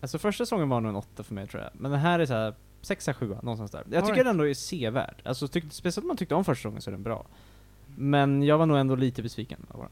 [0.00, 2.26] Alltså första säsongen var nog en åtta för mig tror jag, men den här är
[2.26, 3.84] såhär, sexa, sjua, någonstans där.
[3.90, 4.24] Jag All tycker right.
[4.26, 5.22] den ändå är sevärd.
[5.24, 7.26] Alltså tyck, speciellt om man tyckte om första säsongen så är den bra.
[7.96, 9.66] Men jag var nog ändå lite besviken.
[9.70, 9.90] av den.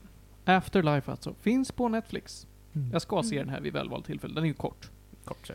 [0.56, 1.34] Afterlife alltså.
[1.34, 2.46] Finns på Netflix.
[2.92, 3.46] Jag ska se Mm.
[3.46, 4.34] den här vid välvalt tillfälle.
[4.34, 4.90] Den är ju kort.
[5.24, 5.52] Kort så.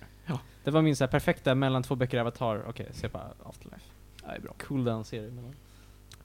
[0.66, 0.72] Ja.
[0.72, 3.86] Det var min så här perfekta mellan två böcker Avatar, okej, se bara Afterlife.
[4.26, 4.54] Det är bra.
[4.68, 5.34] Cool down-serie.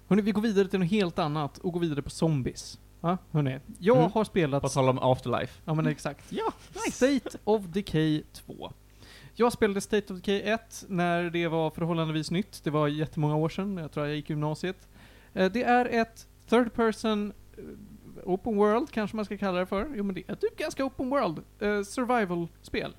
[0.08, 2.78] Hörni, vi går vidare till något helt annat och går vidare på zombies.
[3.00, 3.58] Ja, hörni.
[3.78, 4.10] Jag Mm.
[4.12, 4.62] har spelat...
[4.62, 5.60] På tal om Afterlife.
[5.64, 6.24] Ja men exakt.
[6.32, 6.52] Ja,
[6.92, 8.72] State of Decay 2.
[9.34, 12.64] Jag spelade State of Decay 1 när det var förhållandevis nytt.
[12.64, 14.88] Det var jättemånga år sedan, jag tror jag gick i gymnasiet.
[15.34, 17.64] Eh, Det är ett third person eh,
[18.24, 19.88] open world kanske man ska kalla det för.
[19.94, 21.38] Jo men det är typ ganska open world.
[21.58, 22.96] eh, Survival-spel.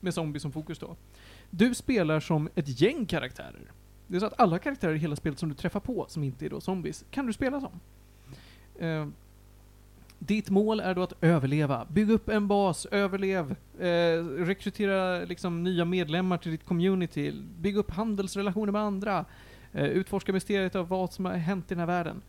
[0.00, 0.96] Med zombies som fokus då.
[1.50, 3.72] Du spelar som ett gäng karaktärer.
[4.06, 6.46] Det är så att alla karaktärer i hela spelet som du träffar på, som inte
[6.46, 7.80] är då zombies, kan du spela som.
[8.78, 9.08] Eh,
[10.18, 11.86] ditt mål är då att överleva.
[11.90, 17.90] Bygg upp en bas, överlev, eh, rekrytera liksom nya medlemmar till ditt community, bygg upp
[17.90, 19.24] handelsrelationer med andra,
[19.72, 22.22] eh, utforska mysteriet av vad som har hänt i den här världen.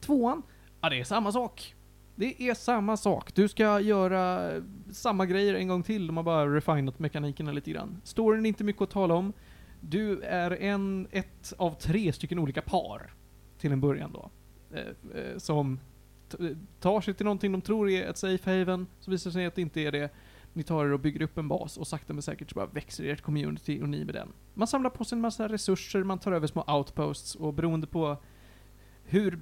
[0.00, 0.42] Tvåan,
[0.80, 1.74] ja det är samma sak.
[2.14, 3.34] Det är samma sak.
[3.34, 4.52] Du ska göra
[4.92, 8.00] samma grejer en gång till, de har bara refinat mekanikerna lite grann.
[8.04, 9.32] Storyn är inte mycket att tala om.
[9.80, 13.14] Du är en, ett av tre stycken olika par,
[13.58, 14.30] till en början då.
[14.74, 14.80] Eh,
[15.20, 15.78] eh, som
[16.80, 19.54] tar sig till någonting de tror är ett safe haven, så visar det sig att
[19.54, 20.10] det inte är det.
[20.52, 23.04] Ni tar er och bygger upp en bas och sakta men säkert så bara växer
[23.04, 24.32] ert community och ni med den.
[24.54, 28.16] Man samlar på sig en massa resurser, man tar över små outposts och beroende på
[29.04, 29.40] hur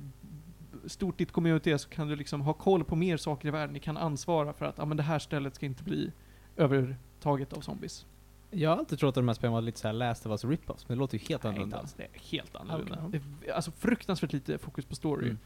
[0.87, 3.73] stort ditt community är så kan du liksom ha koll på mer saker i världen.
[3.73, 6.13] Ni kan ansvara för att, ja men det här stället ska inte bli
[6.57, 8.07] övertaget av zombies.
[8.51, 10.85] Jag har alltid trott att de här spelen var lite såhär Last of Us rip-offs,
[10.89, 11.79] men det låter ju helt Nej, inte annorlunda.
[11.79, 11.95] alls.
[11.95, 13.03] Det är helt annorlunda.
[13.07, 13.21] Okej.
[13.43, 15.27] Det är, alltså fruktansvärt lite fokus på story.
[15.27, 15.39] Mm.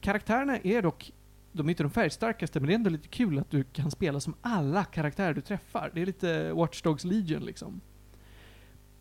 [0.00, 1.12] Karaktärerna är dock,
[1.52, 4.20] de är inte de färgstarkaste, men det är ändå lite kul att du kan spela
[4.20, 5.90] som alla karaktärer du träffar.
[5.94, 7.80] Det är lite Watch Dogs Legion liksom.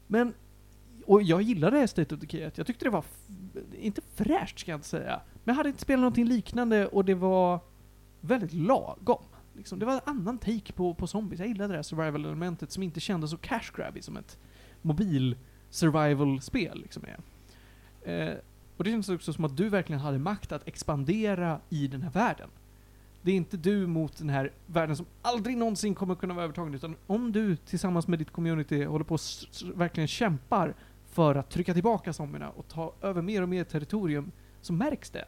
[0.08, 0.34] Men,
[1.08, 3.06] och jag gillade State of Decay Jag tyckte det var,
[3.80, 7.16] inte fräscht ska jag inte säga, men jag hade inte spelat någonting liknande och det
[7.16, 7.60] var
[8.22, 9.24] väldigt lagom.
[9.54, 9.80] Liksom.
[9.80, 11.40] Det var en annan take på, på zombies.
[11.40, 14.38] Jag gillade det här survival-elementet som inte kändes så cash grabby som ett
[14.82, 15.38] mobil
[15.70, 17.20] survival-spel liksom är.
[18.12, 18.38] Eh,
[18.78, 22.12] och det känns också som att du verkligen hade makt att expandera i den här
[22.12, 22.50] världen.
[23.22, 26.74] Det är inte du mot den här världen som aldrig någonsin kommer kunna vara övertagen,
[26.74, 29.22] utan om du tillsammans med ditt community håller på och
[29.76, 30.76] verkligen kämpar
[31.18, 35.26] för att trycka tillbaka zombierna och ta över mer och mer territorium, så märks det.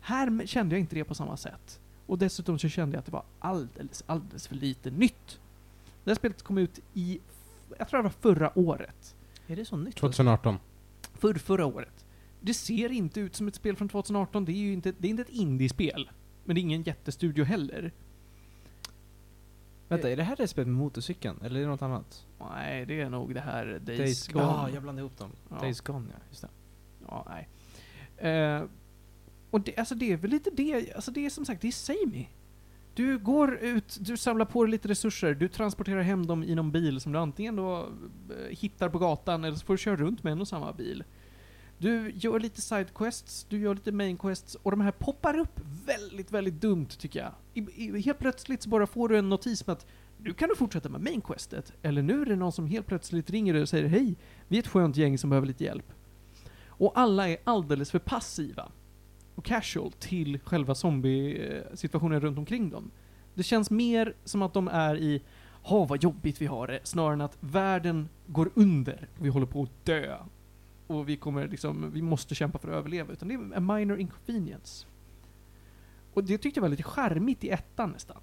[0.00, 1.80] Här kände jag inte det på samma sätt.
[2.06, 5.40] Och dessutom så kände jag att det var alldeles, alldeles för lite nytt.
[6.04, 7.20] Det här spelet kom ut i,
[7.78, 9.16] jag tror det var förra året.
[9.46, 9.96] Är det så nytt?
[9.96, 10.58] 2018.
[11.14, 12.04] För förra året.
[12.40, 14.44] Det ser inte ut som ett spel från 2018.
[14.44, 16.10] Det är ju inte, det är inte ett indie-spel.
[16.44, 17.92] Men det är ingen jättestudio heller.
[19.90, 21.40] Vänta, är det här det spelet med motorcykeln?
[21.44, 22.26] Eller är det något annat?
[22.50, 24.44] Nej, det är nog det här Days, Days Gone.
[24.44, 25.30] Ja, jag blandade ihop dem.
[25.48, 25.58] Ja.
[25.60, 26.18] Days Gone, ja.
[26.28, 26.48] Just det.
[27.06, 27.48] Ja, nej.
[28.30, 28.62] Eh,
[29.50, 31.72] och det, alltså det är väl lite det, alltså det är som sagt, det är
[31.72, 32.26] samey.
[32.94, 36.72] Du går ut, du samlar på dig lite resurser, du transporterar hem dem i någon
[36.72, 40.22] bil som du antingen då eh, hittar på gatan eller så får du köra runt
[40.22, 41.04] med en och samma bil.
[41.80, 46.60] Du gör lite sidequests, du gör lite mainquests och de här poppar upp väldigt, väldigt
[46.60, 47.32] dumt tycker jag.
[47.54, 49.86] I, i, helt plötsligt så bara får du en notis med att
[50.18, 51.72] nu kan du fortsätta med mainquestet.
[51.82, 54.16] Eller nu är det någon som helt plötsligt ringer dig och säger hej,
[54.48, 55.92] vi är ett skönt gäng som behöver lite hjälp.
[56.66, 58.72] Och alla är alldeles för passiva
[59.34, 62.90] och casual till själva zombie-situationen runt omkring dem.
[63.34, 65.22] Det känns mer som att de är i
[65.62, 69.46] Ha vad jobbigt vi har det, snarare än att världen går under och vi håller
[69.46, 70.16] på att dö.
[70.90, 73.12] Och vi kommer liksom, vi måste kämpa för att överleva.
[73.12, 74.86] Utan det är en minor inconvenience.
[76.14, 78.22] Och det tyckte jag var lite charmigt i ettan nästan.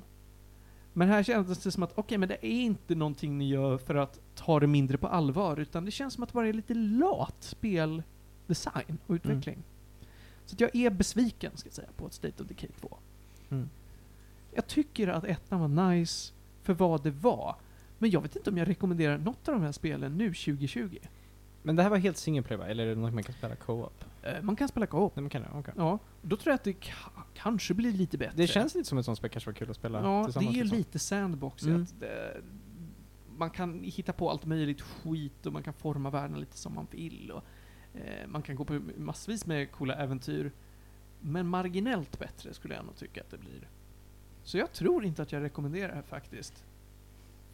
[0.94, 3.96] Men här kändes det som att, okej men det är inte någonting ni gör för
[3.96, 6.74] att ta det mindre på allvar, utan det känns som att det bara är lite
[6.74, 9.64] lat speldesign och utveckling.
[10.46, 12.98] Så att jag är besviken, ska jag säga, på ett State of Decay 2.
[13.50, 13.70] Mm.
[14.54, 17.56] Jag tycker att ettan var nice för vad det var.
[17.98, 20.98] Men jag vet inte om jag rekommenderar något av de här spelen nu 2020.
[21.68, 22.68] Men det här var helt single player va?
[22.68, 24.04] Eller är det något man kan spela co-op?
[24.24, 25.16] Eh, Man kan spela co-op.
[25.16, 25.50] Nej, man kan det?
[25.54, 25.74] Okej.
[25.78, 28.34] Ja, då tror jag att det ka- kanske blir lite bättre.
[28.38, 30.56] Det känns lite som ett sånt spel kanske var kul att spela Ja, det tillsammans.
[30.58, 30.78] är liksom.
[30.78, 31.64] lite sandbox.
[31.64, 31.86] Mm.
[32.00, 32.42] Det,
[33.38, 36.88] man kan hitta på allt möjligt skit och man kan forma världen lite som man
[36.92, 37.32] vill.
[37.32, 37.44] Och,
[37.94, 40.52] eh, man kan gå på massvis med coola äventyr.
[41.22, 43.68] Men marginellt bättre skulle jag nog tycka att det blir.
[44.44, 46.64] Så jag tror inte att jag rekommenderar det här faktiskt.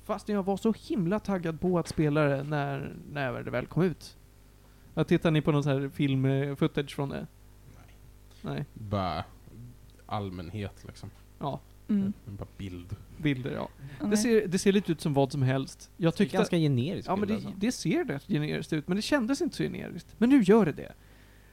[0.04, 3.84] Fast jag var så himla taggad på att spela det när, när det väl kom
[3.84, 4.18] ut.
[4.94, 7.28] Ja, tittar ni på någon sån här film eh, footage från det?
[7.78, 7.96] Nej.
[8.42, 8.66] Nej.
[8.74, 9.24] Bara
[10.06, 11.10] allmänhet liksom.
[11.40, 12.14] Ja, Mm.
[12.26, 12.96] Bara bild.
[13.18, 13.70] bilder ja.
[14.02, 14.10] Nej.
[14.10, 15.92] Det ser, det ser lite ut som vad som helst.
[15.98, 16.38] Jag Det är tyckte...
[16.38, 17.52] ganska generiskt Ja men det, alltså.
[17.58, 20.16] det ser rätt generiskt ut, men det kändes inte så generiskt.
[20.18, 20.94] Men nu gör det det.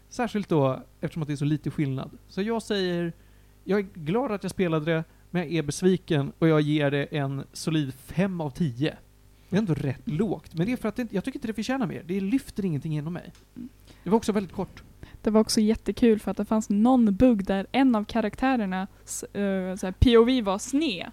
[0.08, 2.10] Särskilt då eftersom att det är så lite skillnad.
[2.28, 3.12] Så jag säger,
[3.64, 7.04] jag är glad att jag spelade det, men jag är besviken och jag ger det
[7.04, 8.96] en solid 5 av 10.
[9.48, 11.54] Det är ändå rätt lågt, men det är för att det, jag tycker inte det
[11.54, 12.02] förtjänar mer.
[12.06, 13.32] Det lyfter ingenting genom mig.
[14.04, 14.82] Det var också väldigt kort.
[15.22, 19.42] Det var också jättekul för att det fanns någon bugg där en av karaktärerna uh,
[19.42, 21.10] här, POV var sned.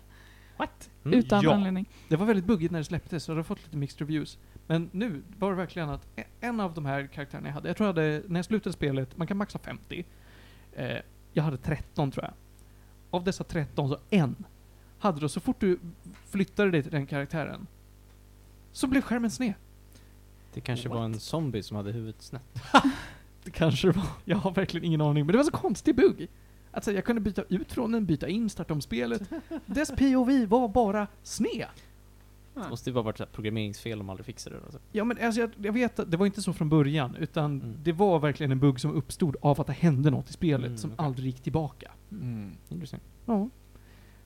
[0.57, 0.89] What?
[1.05, 1.20] Mm.
[1.20, 1.53] Utan ja.
[1.53, 1.89] anledning.
[2.07, 4.38] Det var väldigt buggigt när det släpptes, så det har fått lite mixed reviews.
[4.68, 7.78] Men nu var det verkligen att e- en av de här karaktärerna jag hade, jag
[7.78, 10.05] tror jag hade, när jag slutade spelet, man kan maxa 50.
[10.74, 10.97] Eh,
[11.34, 12.34] jag hade 13 tror jag.
[13.10, 14.36] Av dessa 13 så en
[14.99, 15.80] hade då, så fort du
[16.30, 17.68] flyttade dig till den karaktären,
[18.72, 19.53] så blev skärmen sned.
[20.53, 22.64] Det kanske var en zombie som hade huvudet snett.
[23.43, 24.08] Det kanske det var.
[24.26, 25.26] Jag har verkligen ingen aning.
[25.26, 26.28] Men det var så konstig bugg.
[26.72, 29.22] Alltså jag kunde byta ut från den, byta in, starta om spelet.
[29.66, 31.68] Dess POV var bara sned.
[32.64, 34.64] Det måste ju bara varit ett programmeringsfel om aldrig fixade det.
[34.64, 34.80] Alltså.
[34.91, 37.76] Ja men alltså jag, jag vet att det var inte så från början, utan Mm.
[37.84, 40.78] det var verkligen en bugg som uppstod av att det hände något i spelet Mm,
[40.78, 41.05] som okej.
[41.05, 41.91] aldrig gick tillbaka.
[42.12, 42.51] Mm.
[42.70, 43.03] Intressant.
[43.26, 43.49] Ja.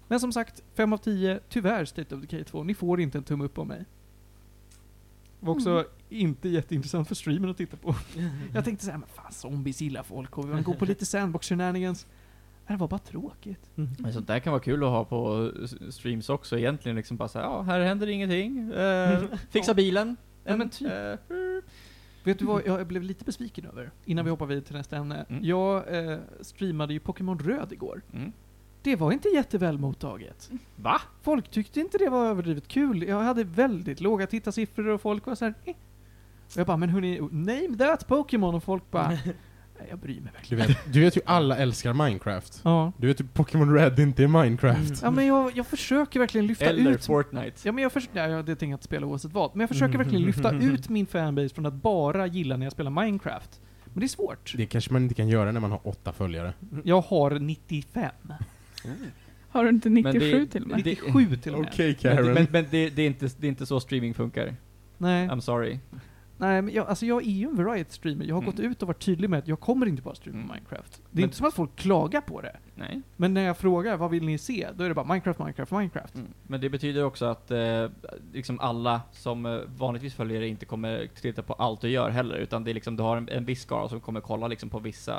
[0.07, 3.23] Men som sagt, 5 av 10, tyvärr State of Decay 2, ni får inte en
[3.23, 3.85] tumme upp av mig.
[5.39, 5.85] Det var också Mm.
[6.09, 7.95] inte jätteintressant för streamen att titta på.
[8.53, 12.07] Jag tänkte såhär, men fan zombies gillar folk och vi går på lite sandbox shenanigans.
[12.71, 13.69] Det var bara tråkigt.
[13.75, 15.51] Men sånt där kan vara kul att ha på
[15.89, 18.71] streams också egentligen liksom bara säga ja, här händer ingenting.
[18.71, 19.19] Eh,
[19.49, 20.15] fixa bilen.
[20.43, 20.91] Ja, men typ.
[20.91, 21.15] Eh,
[22.23, 23.91] Vet du vad jag blev lite besviken över?
[24.05, 25.25] Innan vi hoppar vidare till nästa ämne.
[25.29, 25.43] Mm.
[25.45, 28.01] Jag eh, streamade ju Pokémon Röd igår.
[28.13, 28.31] mm.
[28.83, 30.51] Det var inte jätteväl mottaget.
[30.75, 31.01] Va?
[31.21, 33.03] Folk tyckte inte det var överdrivet kul.
[33.03, 35.75] Jag hade väldigt låga tittarsiffror och folk var såhär eh.
[36.45, 39.11] Och jag bara, men hörni, name that Pokémon och folk bara,
[39.81, 40.67] "Nej, jag bryr mig Du verkligen.
[40.67, 42.61] vet, du vet ju alla älskar Minecraft.
[42.63, 42.91] Ja.
[42.97, 45.01] Du vet ju Pokémon Red inte är Minecraft.
[45.01, 47.57] Ja men jag, jag försöker verkligen lyfta Eller ut Fortnite.
[47.63, 49.69] Ja men jag försöker, ja, jag- det tänker jag inte spela oavsett vad, men jag
[49.69, 53.61] försöker verkligen lyfta ut min fanbase från att bara gilla när jag spelar Minecraft.
[53.85, 54.53] Men det är svårt.
[54.57, 56.53] Det kanske man inte kan göra när man har åtta följare.
[56.83, 58.11] Jag har 95.
[59.49, 60.77] Har du inte Men 97 det- till och med?
[60.85, 61.69] 97 till och med.
[61.73, 62.33] Okej Men, Karen.
[62.33, 64.55] men, men det, det, är inte, det är inte så streaming funkar.
[64.97, 65.79] Nej, I'm sorry.
[66.41, 68.25] Nej men jag, alltså jag är ju en variety streamer.
[68.25, 68.51] Jag har Mm.
[68.51, 70.47] gått ut och varit tydlig med att jag kommer inte bara streama Mm.
[70.55, 70.91] Minecraft.
[70.95, 72.57] Det är Men- inte som att folk klagar på det.
[72.75, 73.01] Nej.
[73.17, 74.67] Men när jag frågar vad vill ni se?
[74.75, 76.15] Då är det bara Minecraft, Minecraft, Minecraft.
[76.15, 76.27] Mm.
[76.47, 77.85] Men det betyder också att eh,
[78.33, 82.35] liksom alla som eh, vanligtvis följer dig inte kommer titta på allt du gör heller,
[82.35, 84.79] utan det är liksom, du har en, en viss skara som kommer kolla liksom på
[84.79, 85.17] vissa,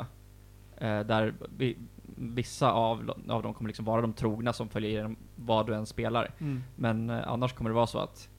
[0.77, 1.77] eh, där vi,
[2.17, 5.85] vissa av, av dem kommer liksom vara de trogna som följer igenom vad du än
[5.85, 6.31] spelar.
[6.39, 6.63] Mm.
[6.75, 8.29] Men eh, annars kommer det vara så att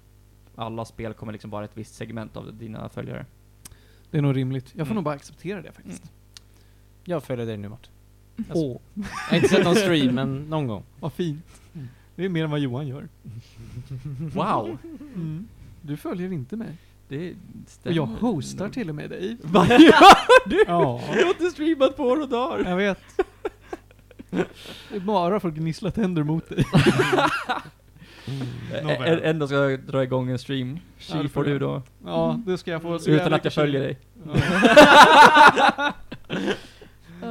[0.56, 3.26] alla spel kommer liksom vara ett visst segment av dina följare.
[4.10, 4.64] Det är nog rimligt.
[4.66, 4.94] Jag får Mm.
[4.94, 6.12] nog bara acceptera det faktiskt.
[7.04, 7.92] Jag följer dig nu Martin.
[8.52, 10.82] Åh, Jag har inte sett någon stream, men någon gång.
[11.00, 11.60] vad fint.
[12.16, 13.08] Det är mer än vad Johan gör.
[14.34, 14.78] Wow!
[15.14, 15.48] Mm.
[15.82, 16.76] Du följer inte mig.
[17.08, 17.36] Det Och
[17.66, 17.96] stämmer.
[17.96, 19.36] jag hostar till och med dig.
[19.42, 20.64] Vad gör du?
[20.66, 22.70] Ja, Jag har inte streamat på några dagar!
[22.70, 22.98] jag vet.
[24.90, 26.64] Det är bara för att gnissla tänder mot dig.
[28.72, 30.74] Ä- Ändå ska jag dra igång en stream.
[30.74, 30.80] Ja,
[31.14, 31.82] Tji det får du då.
[32.04, 32.98] Ja, det ska jag få.
[32.98, 33.98] så Utan att jag följer dig.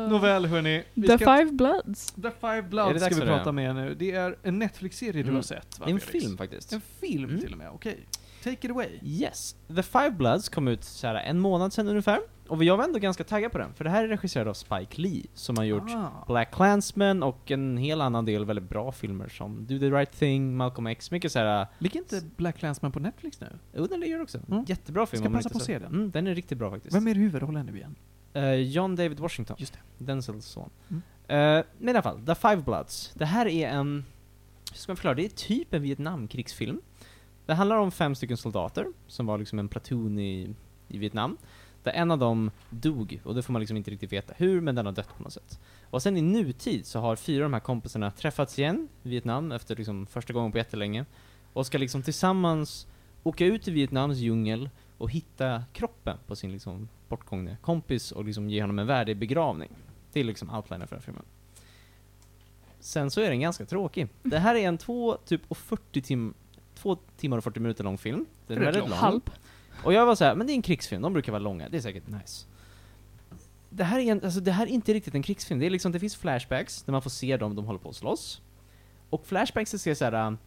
[0.10, 0.84] Nåväl hörni.
[0.96, 2.12] The ska- Five Bloods.
[2.14, 3.96] The Five Bloods ska vi prata med nu.
[4.00, 5.36] Det är en Netflix-serie du Mm.
[5.36, 6.26] har sett va, En Felix?
[6.26, 6.74] film faktiskt.
[6.74, 7.42] En film Mm.
[7.42, 8.00] till och med, okej.
[8.44, 8.90] Take it away.
[9.04, 9.56] Yes.
[9.76, 12.20] The Five Bloods kom ut så här en månad sedan ungefär.
[12.54, 15.02] Och jag var ändå ganska taggad på den, för det här är regisserad av Spike
[15.02, 16.10] Lee, som har gjort Ah.
[16.28, 20.58] Black Klansman och en hel annan del väldigt bra filmer som Do the Right Thing,
[20.58, 21.68] Malcolm X, mycket så här.
[21.80, 23.48] Ligger inte Black Clansman på Netflix nu?
[23.74, 24.40] Jo, den ligger också.
[24.52, 24.66] Mm.
[24.68, 25.94] Jättebra film Ska passa på att se den.
[25.94, 26.96] Mm, den är riktigt bra faktiskt.
[26.96, 27.96] Vem är huvudrollen nu igen?
[28.34, 29.56] Eh, John David Washington.
[29.60, 30.06] Just det.
[30.06, 30.70] Denzels son.
[30.90, 31.02] Mm.
[31.28, 33.12] Eh, men i alla fall, The Five Bloods.
[33.14, 34.06] Det här är en,
[34.72, 36.82] hur ska man förklara, det är typ en Vietnamkrigsfilm.
[37.46, 40.56] Det handlar om fem stycken soldater, som var liksom en platoon i,
[40.88, 41.38] i Vietnam.
[41.84, 44.76] Där en av dem dog, och det får man liksom inte riktigt veta hur, men
[44.76, 45.60] den har dött på något sätt.
[45.90, 49.52] Och sen i nutid så har fyra av de här kompisarna träffats igen i Vietnam
[49.52, 51.06] efter liksom första gången på jättelänge.
[51.54, 52.88] Och ska liksom tillsammans
[53.24, 58.50] åka ut i Vietnams djungel och hitta kroppen på sin liksom bortgångne kompis och liksom
[58.50, 59.70] ge honom en värdig begravning.
[60.14, 61.26] Det är liksom outlinen för den här filmen.
[62.80, 64.08] Sen så är den ganska tråkig.
[64.24, 66.34] Det här är en två, typ och 40 tim
[66.76, 68.26] två timmar och 40 minuter lång film.
[68.48, 68.90] Den är väldigt lång.
[68.90, 69.00] lång.
[69.00, 69.22] Halv.
[69.84, 71.78] Och jag var så här, men det är en krigsfilm, de brukar vara långa, det
[71.78, 72.46] är säkert nice.
[73.70, 75.92] Det här är, en, alltså det här är inte riktigt en krigsfilm, det är liksom,
[75.92, 78.42] det finns flashbacks där man får se dem, de håller på att slåss.
[79.10, 80.38] Och flashbacks ser så här äh,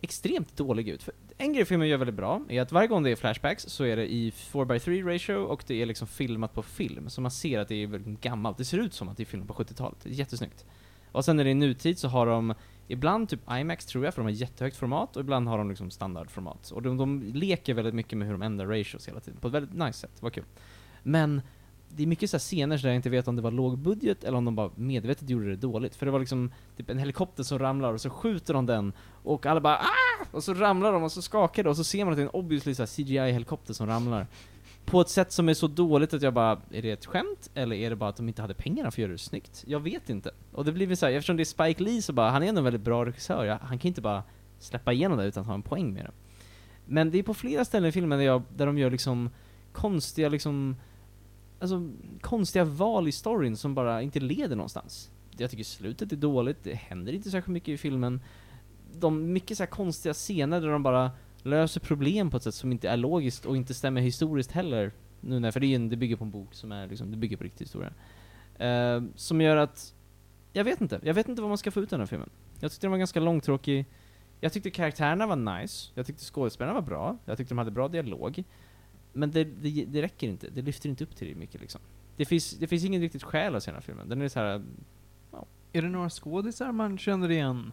[0.00, 1.02] extremt dåliga ut.
[1.02, 3.84] För en grej filmen gör väldigt bra är att varje gång det är flashbacks så
[3.84, 7.58] är det i 4x3 ratio och det är liksom filmat på film, så man ser
[7.58, 8.58] att det är väldigt gammalt.
[8.58, 10.64] Det ser ut som att det är filmat på 70-talet, det är jättesnyggt.
[11.12, 12.54] Och sen när det är nutid så har de
[12.88, 15.90] Ibland typ IMAX tror jag, för de har jättehögt format, och ibland har de liksom
[15.90, 16.70] standardformat.
[16.70, 19.54] Och de, de leker väldigt mycket med hur de ändrar ratios hela tiden, på ett
[19.54, 20.44] väldigt nice sätt, vad kul.
[21.02, 21.42] Men
[21.88, 24.24] det är mycket så här scener där jag inte vet om det var låg budget
[24.24, 25.96] eller om de bara medvetet gjorde det dåligt.
[25.96, 29.46] För det var liksom typ en helikopter som ramlar och så skjuter de den och
[29.46, 30.24] alla bara ah!
[30.30, 32.26] Och så ramlar de och så skakar det och så ser man att det är
[32.26, 34.26] en obviously CGI-helikopter som ramlar.
[34.86, 37.50] På ett sätt som är så dåligt att jag bara, är det ett skämt?
[37.54, 39.64] Eller är det bara att de inte hade pengarna för att göra det snyggt?
[39.66, 40.30] Jag vet inte.
[40.52, 42.58] Och det blir väl såhär, eftersom det är Spike Lee så bara, han är ändå
[42.58, 44.22] en väldigt bra regissör, jag, han kan inte bara
[44.58, 46.10] släppa igenom det utan att ha en poäng med det.
[46.86, 49.30] Men det är på flera ställen i filmen där, jag, där de gör liksom
[49.72, 50.76] konstiga liksom,
[51.60, 51.88] alltså
[52.20, 55.10] konstiga val i storyn som bara inte leder någonstans.
[55.36, 58.20] Jag tycker slutet är dåligt, det händer inte särskilt mycket i filmen.
[58.92, 61.10] De, mycket så här konstiga scener där de bara
[61.46, 64.92] löser problem på ett sätt som inte är logiskt och inte stämmer historiskt heller.
[65.20, 67.16] Nu när, för det, är en, det bygger på en bok som är liksom, det
[67.16, 67.92] bygger på riktig historia.
[68.58, 69.94] Eh, som gör att,
[70.52, 72.30] jag vet inte, jag vet inte vad man ska få ut av den här filmen.
[72.60, 73.86] Jag tyckte den var ganska långtråkig.
[74.40, 77.88] Jag tyckte karaktärerna var nice, jag tyckte skådespelarna var bra, jag tyckte de hade bra
[77.88, 78.44] dialog.
[79.12, 81.80] Men det, det, det räcker inte, det lyfter inte upp till det mycket liksom.
[82.16, 84.08] Det finns, det finns ingen riktigt skäl att se den här filmen.
[84.08, 84.62] Den är så här.
[85.72, 87.72] Är det några skådisar man känner igen?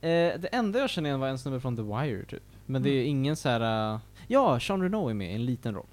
[0.00, 2.42] Eh, det enda jag känner igen var en snubbe från The Wire typ.
[2.66, 3.06] Men det är Mm.
[3.10, 3.94] ingen så här.
[3.94, 5.86] eh, ja, Sean Renault är med i en liten roll.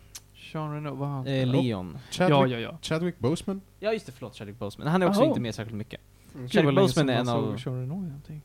[0.51, 1.47] Sean Renault, vad han Eh?
[1.47, 1.97] Leon.
[2.11, 2.77] Chadwick, Ja, ja, ja.
[2.81, 3.61] Chadwick Boseman?
[3.79, 4.87] Ja just det, förlåt Chadwick Boseman.
[4.87, 5.27] Han är också Jaha.
[5.29, 6.01] inte med särskilt mycket.
[6.33, 7.57] Vad Chadwick Boseman är en av...
[7.57, 8.41] Sean Reno i någonting.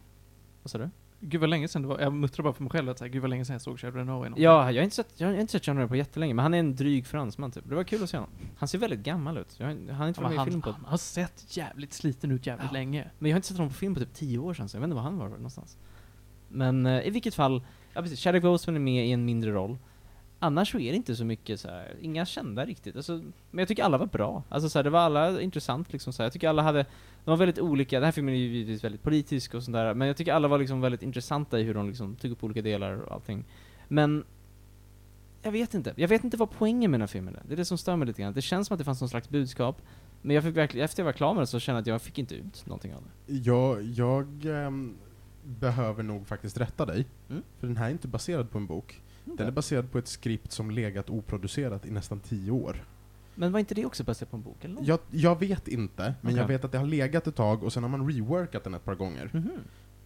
[0.62, 0.90] Vad sa du?
[1.20, 3.22] Gud vad länge sedan det var, jag muttrar bara för mig själv att säga, gud
[3.22, 4.42] vad länge sedan jag såg Sean Reno i någonting.
[4.44, 6.54] Ja, jag har inte sett, jag har inte sett John Reno på jättelänge, men han
[6.54, 7.68] är en dryg fransman typ.
[7.68, 8.30] Det var kul att se honom.
[8.56, 9.54] Han ser väldigt gammal ut.
[9.58, 10.70] Jag har, han har inte Ja, varit med i han, film på...
[10.70, 12.72] han har sett jävligt sliten ut jävligt Ja.
[12.72, 13.10] länge.
[13.18, 14.80] Men jag har inte sett honom på film på typ 10 år sedan, så jag
[14.80, 15.76] vet inte var han var någonstans.
[16.48, 17.62] Men eh, i vilket fall,
[17.94, 19.78] ja precis, Chadwick Boseman är med i en mindre roll.
[20.38, 22.96] Annars så är det inte så mycket så här, inga kända riktigt.
[22.96, 23.12] Alltså,
[23.50, 24.42] men jag tycker alla var bra.
[24.48, 26.26] Alltså så här, det var alla intressant liksom så här.
[26.26, 26.86] Jag tycker alla hade,
[27.24, 27.96] de var väldigt olika.
[27.96, 30.58] Den här filmen är ju givetvis väldigt politisk och sådär, men jag tycker alla var
[30.58, 33.44] liksom väldigt intressanta i hur de liksom tog upp olika delar och allting.
[33.88, 34.24] Men
[35.42, 35.94] jag vet inte.
[35.96, 37.42] Jag vet inte vad poängen med den här filmen är.
[37.48, 38.32] Det är det som stör mig lite grann.
[38.32, 39.82] Det känns som att det fanns någon slags budskap,
[40.22, 42.02] men jag fick verkligen, efter jag var klar med det så kände jag att jag
[42.02, 43.34] fick inte ut någonting av det.
[43.34, 44.96] Jag, jag ähm
[45.44, 47.06] behöver nog faktiskt rätta dig.
[47.30, 47.42] Mm.
[47.58, 49.02] För den här är inte baserad på en bok.
[49.24, 52.84] Den är baserad på ett skript som legat oproducerat i nästan tio år.
[53.34, 54.82] Men var inte det också baserat på en bok eller?
[54.84, 56.56] Jag, jag vet inte, men jag Okej.
[56.56, 58.94] vet att det har legat ett tag och sen har man reworkat den ett par
[58.94, 59.30] gånger.
[59.32, 59.50] Mhm.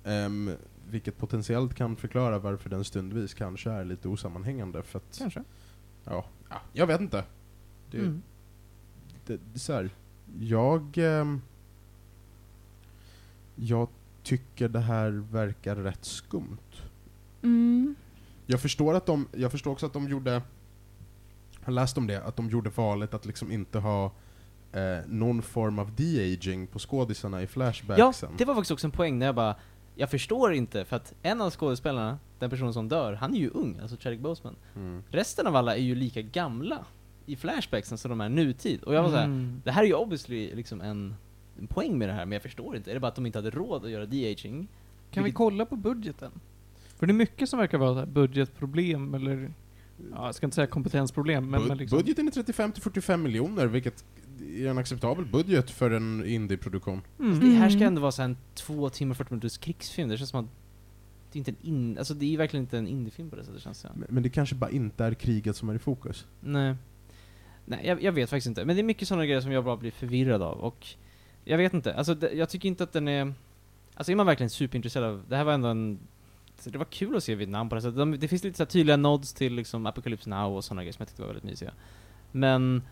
[0.04, 0.50] Ehm,
[0.90, 4.82] vilket potentiellt kan förklara varför den stundvis kanske är lite osammanhängande.
[4.82, 5.44] För att, Kanske.
[6.04, 7.24] ja, ja, jag vet inte.
[7.90, 8.22] Det, Mm.
[9.26, 9.90] det, det så här,
[10.40, 10.98] jag...
[10.98, 11.40] ehm,
[13.56, 13.88] jag
[14.28, 16.58] tycker det här verkar rätt skumt.
[17.42, 17.94] Mm.
[18.46, 20.42] Jag förstår att de, jag förstår också att de gjorde,
[21.62, 24.12] har läst om det, att de gjorde valet att liksom inte ha
[24.72, 28.30] eh, någon form av de-aging på skådisarna i Ja, flashbacksen.
[28.38, 29.54] det var faktiskt också en poäng när jag bara,
[29.94, 33.50] jag förstår inte, för att en av skådespelarna, den personen som dör, han är ju
[33.50, 34.56] ung, alltså Chadwick Boseman.
[34.76, 35.02] Mm.
[35.10, 36.84] Resten av alla är ju lika gamla
[37.26, 38.82] i flashbacksen som de är nutid.
[38.82, 39.62] Och jag var såhär, Mm.
[39.64, 41.14] det här är ju obviously liksom en,
[41.58, 42.90] en poäng med det här, men jag förstår inte.
[42.90, 44.68] Är det bara att de inte hade råd att göra de-aging?
[45.10, 46.32] Kan vi Vilket- kolla på budgeten?
[46.96, 49.52] För det är mycket som verkar vara så här budgetproblem eller,
[50.14, 51.98] ja, jag ska inte säga kompetensproblem, men, Bud- men liksom.
[51.98, 54.04] Budgeten är 35-45 miljoner, vilket
[54.58, 57.02] är en acceptabel budget för en indieproduktion.
[57.18, 57.40] Mm.
[57.40, 60.30] Det här ska ändå vara så här en två timmar 40 minuters krigsfilm, det känns
[60.30, 60.50] som att
[61.32, 63.62] det är inte en in, alltså det är verkligen inte en indiefilm på det sättet
[63.62, 63.90] känns det.
[63.94, 66.26] Men, men det kanske bara inte är kriget som är i fokus.
[66.40, 66.74] Nej.
[67.64, 68.64] Nej, jag, jag vet faktiskt inte.
[68.64, 70.58] Men det är mycket sådana grejer som jag bara blir förvirrad av.
[70.58, 70.86] Och
[71.48, 73.32] jag vet inte, alltså det, jag tycker inte att den är...
[73.94, 75.22] Alltså är man verkligen superintresserad av...
[75.28, 75.98] Det här var ändå en...
[76.58, 77.96] så Det var kul att se Vietnam på det sättet.
[77.96, 80.92] De, det finns lite så här tydliga nods till liksom Apocalypse Now och sådana grejer
[80.92, 81.72] som jag tyckte var väldigt mysiga.
[82.32, 82.82] Men...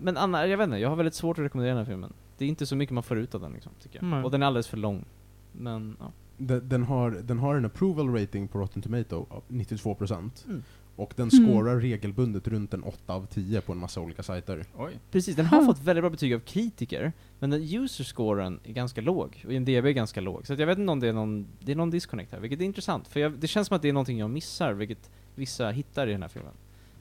[0.00, 2.12] Men Anna, jag vet inte, jag har väldigt svårt att rekommendera den här filmen.
[2.38, 4.04] Det är inte så mycket man får ut av den liksom, tycker jag.
[4.04, 4.24] Nej.
[4.24, 5.04] Och den är alldeles för lång.
[5.52, 6.12] Men, ja.
[6.36, 10.46] Den, den, har, den har en approval rating på Rotten Tomato av 92%.
[10.46, 10.62] Mm.
[10.96, 11.46] Och den Mm.
[11.46, 14.64] scorar regelbundet runt en 8 av 10 på en massa olika sajter.
[14.76, 14.92] Oj.
[15.10, 15.66] Precis, den har Huh.
[15.66, 19.92] fått väldigt bra betyg av kritiker, men den user-scoren är ganska låg, och IMDB är
[19.92, 20.46] ganska låg.
[20.46, 22.60] Så att jag vet inte om det är någon, det är någon disconnect här, vilket
[22.60, 25.70] är intressant, för jag, det känns som att det är någonting jag missar, vilket vissa
[25.70, 26.52] hittar i den här filmen.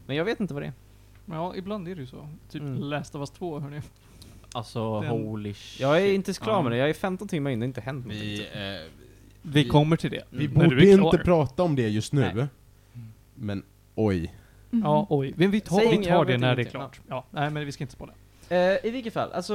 [0.07, 0.73] Men jag vet inte vad det är.
[1.25, 2.29] Ja, ibland är det ju så.
[2.49, 2.75] Typ Mm.
[2.77, 3.81] Last of Us 2, hörni.
[4.53, 5.81] Alltså, Den- holy shit.
[5.81, 6.61] Jag är inte klar Ja.
[6.61, 8.29] med det, jag är 15 timmar in, det har inte hänt någonting.
[8.29, 8.55] Vi, typ.
[8.55, 8.61] eh,
[9.41, 10.23] Vi kommer till det.
[10.29, 10.53] vi Mm.
[10.69, 11.05] Borde klar.
[11.13, 12.31] inte prata om det just nu.
[12.35, 12.45] Nej.
[13.35, 13.63] Men
[13.95, 14.35] oj.
[14.69, 14.81] Mhm.
[14.83, 15.33] Ja, oj.
[15.37, 17.01] Men vi tar, Säg vi jag tar det när det är klart.
[17.07, 18.11] Ja, nej men vi ska inte spåra.
[18.49, 19.53] Eh, I vilket fall, alltså...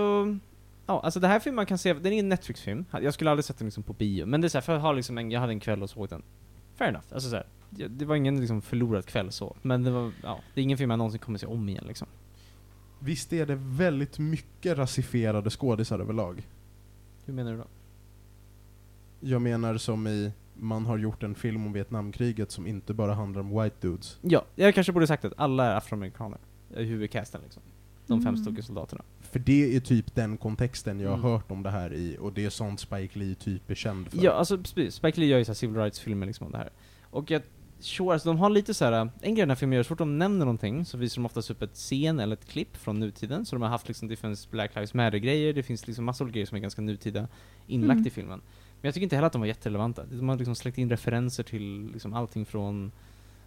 [0.86, 2.84] Ja, alltså det här filmen man kan se, den är en Netflix-film.
[3.02, 4.82] Jag skulle aldrig sett den liksom på bio, men det är så här, för att
[4.82, 6.22] ha liksom en, jag hade en kväll och såg den.
[6.74, 9.90] Fair enough, alltså så här, det- det var ingen liksom förlorad kväll så, men det
[9.90, 12.08] var, ja, det är ingen film jag någonsin kommer se om igen liksom.
[12.98, 16.42] Visst är det väldigt mycket rasifierade skådisar överlag?
[17.24, 17.66] Hur menar du då?
[19.20, 23.40] Jag menar som i, man har gjort en film om Vietnamkriget som inte bara handlar
[23.40, 24.18] om white dudes.
[24.22, 26.38] Ja, jag kanske borde sagt att alla är afroamerikaner
[26.76, 27.62] i huvudcasten liksom.
[28.06, 28.44] De fem Mm.
[28.44, 29.02] stycken soldaterna.
[29.20, 31.30] För det är typ den kontexten jag har Mm.
[31.30, 34.24] hört om det här i, och det är sånt Spike Lee typ är känd för.
[34.24, 34.94] Ja, alltså precis.
[34.94, 36.70] Spike Lee gör ju så civil rights-filmer liksom om det här.
[37.10, 37.42] Och jag,
[37.80, 38.92] sure, alltså de har lite så här.
[38.92, 41.50] en grej den här filmen gör, så fort de nämner någonting så visar de oftast
[41.50, 43.46] upp ett scen eller ett klipp från nutiden.
[43.46, 46.34] Så de har haft liksom, det finns Black Lives Matter-grejer, det finns liksom massa olika
[46.34, 47.28] grejer som är ganska nutida
[47.66, 48.06] inlagt Mm.
[48.06, 48.40] i filmen.
[48.80, 50.04] Men jag tycker inte heller att de var jätterelevanta.
[50.04, 52.92] De har liksom släckt in referenser till liksom allting från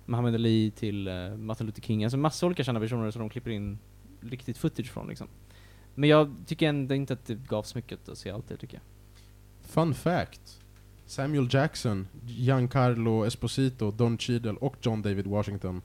[0.05, 3.51] Muhammad Ali till uh, Martin Luther King, alltså massa olika kända personer som de klipper
[3.51, 3.79] in
[4.21, 5.27] riktigt footage från liksom.
[5.95, 8.84] Men jag tycker ändå inte att det gavs mycket att se allt det tycker jag.
[9.61, 10.61] Fun fact.
[11.05, 15.82] Samuel Jackson, Giancarlo Esposito, Don Cheadle och John David Washington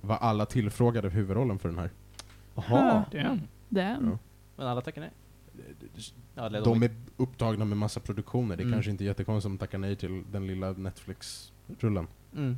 [0.00, 1.90] var alla tillfrågade huvudrollen för den här.
[2.54, 3.04] Jaha.
[3.12, 3.40] Damn.
[3.68, 4.10] Damn.
[4.10, 4.18] Ja.
[4.56, 5.10] Men alla tackar nej.
[6.34, 8.76] Ja, eller De är upptagna med massa produktioner, det är Mm.
[8.76, 12.06] kanske inte jättekonstigt om de tackar nej till den lilla Netflix-rullen.
[12.36, 12.56] Mm.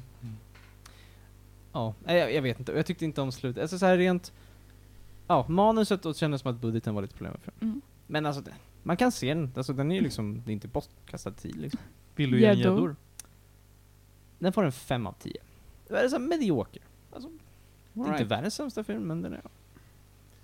[1.72, 2.72] Ja, nej, jag, jag vet inte.
[2.72, 3.62] Jag tyckte inte om slutet.
[3.62, 4.32] Alltså så här rent...
[5.26, 7.36] Ja, manuset och kändes som att budgeten var lite problem.
[7.60, 7.80] Mm.
[8.06, 9.52] Men alltså, det, man kan se den.
[9.56, 11.80] Alltså den är ju liksom, det är inte bortkastad tid liksom.
[12.16, 12.96] Vill du ge en Gäddor.
[14.38, 15.36] Den får en 5 av 10.
[15.88, 16.82] Det är så medioker.
[17.12, 17.30] Alltså,
[17.92, 19.40] det är inte världens sämsta film, men den är...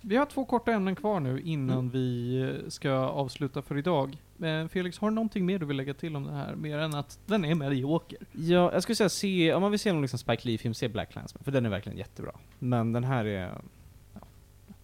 [0.07, 1.89] Vi har två korta ämnen kvar nu innan Mm.
[1.89, 4.17] vi eh, ska avsluta för idag.
[4.43, 6.55] Eh, Felix, har du någonting mer du vill lägga till om det här?
[6.55, 8.17] Mer än att den är medioker?
[8.31, 11.11] Ja, jag skulle säga se, om man vill se någon liksom Spike Lee-film, se Black
[11.11, 12.31] Clansman, för den är verkligen jättebra.
[12.59, 13.61] Men den här är...
[14.13, 14.19] Ja,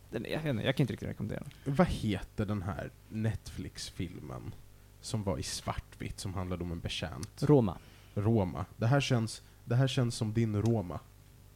[0.10, 1.76] den är jag, inte, jag kan inte riktigt rekommendera den.
[1.76, 4.54] Vad heter den här Netflix-filmen
[5.02, 7.44] som var i svartvitt som handlade om en betjänt?
[7.44, 7.78] Roma.
[8.14, 8.66] Roma.
[8.78, 11.00] Det här känns, det här känns som din Roma.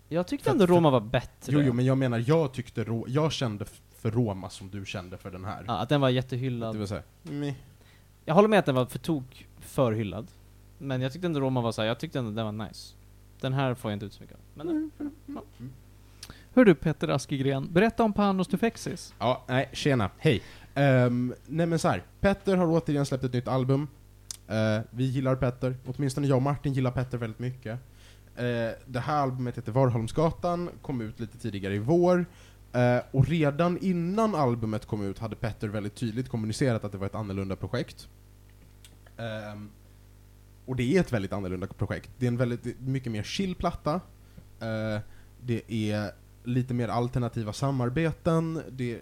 [0.09, 1.53] Jag tyckte ändå för- Roma var bättre.
[1.53, 3.65] Jo, jo, men jag menar, jag tyckte Ro- jag kände
[3.97, 5.63] för Roma som du kände för den här.
[5.67, 6.75] Ja, att den var Det jättehyllad.
[6.75, 7.53] vill säga, meh.
[8.25, 10.27] Jag håller med att den var för tok för hyllad.
[10.77, 12.93] Men jag tyckte ändå Roma var så här, jag tyckte ändå den var nice.
[13.41, 14.41] Den här får jag inte ut så mycket av.
[14.65, 14.91] Men
[16.53, 19.13] Hör du Peter Askegren, berätta om Panos Tufexis.
[19.19, 20.41] Ja, nej, tjena, hej.
[20.75, 22.03] Um, nej men så här.
[22.19, 23.87] Petter har återigen släppt ett nytt album.
[24.47, 27.79] Eh, vi gillar Petter, åtminstone jag och Martin gillar Petter väldigt mycket.
[28.37, 32.25] Eh, det här albumet heter Varholmsgatan, kom ut lite tidigare i vår.
[32.73, 37.05] Eh, och redan innan albumet kom ut hade Petter väldigt tydligt kommunicerat att det var
[37.05, 38.07] ett annorlunda projekt.
[39.17, 39.61] Eh,
[40.65, 42.09] och det är ett väldigt annorlunda projekt.
[42.17, 43.93] Det är en väldigt, mycket mer chill platta.
[44.59, 44.99] Eh,
[45.41, 46.11] det är
[46.43, 48.53] lite mer alternativa samarbeten.
[48.53, 48.99] Det, det,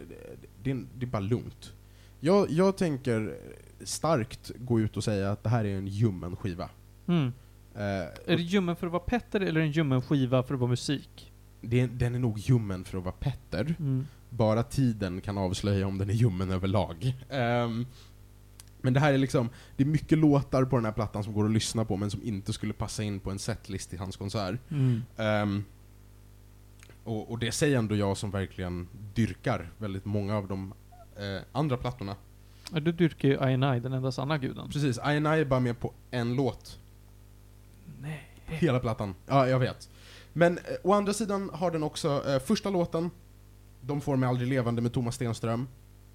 [0.63, 1.73] det, är, det är bara lugnt.
[2.19, 3.37] Jag, jag tänker
[3.83, 6.69] starkt gå ut och säga att det här är en ljummen skiva.
[7.07, 7.31] Mm.
[7.75, 10.69] Eh, Är det ljummen för att vara Petter eller en ljummen skiva för att vara
[10.69, 11.31] musik?
[11.69, 13.75] det, den är nog ljummen för att vara Petter.
[13.79, 14.07] Mm.
[14.29, 17.13] Bara tiden kan avslöja om den är ljummen överlag.
[17.29, 17.85] Ehm,
[18.81, 21.45] men det här är liksom, det är mycket låtar på den här plattan som går
[21.45, 24.59] att lyssna på men som inte skulle passa in på en setlist i hans konsert.
[24.69, 25.03] Mm.
[25.17, 25.63] Ehm,
[27.03, 30.73] och, och det säger ändå jag som verkligen dyrkar väldigt många av de
[31.15, 32.15] eh, andra plattorna.
[32.73, 34.69] Ja, du dyrkar ju I den enda sanna guden.
[34.69, 36.79] Precis, I and I är bara med på en låt.
[38.59, 39.15] Hela plattan.
[39.27, 39.89] Ja, jag vet.
[40.33, 43.09] Men eh, å andra sidan har den också, eh, första låten,
[43.81, 45.67] De får mig aldrig levande med Thomas Stenström.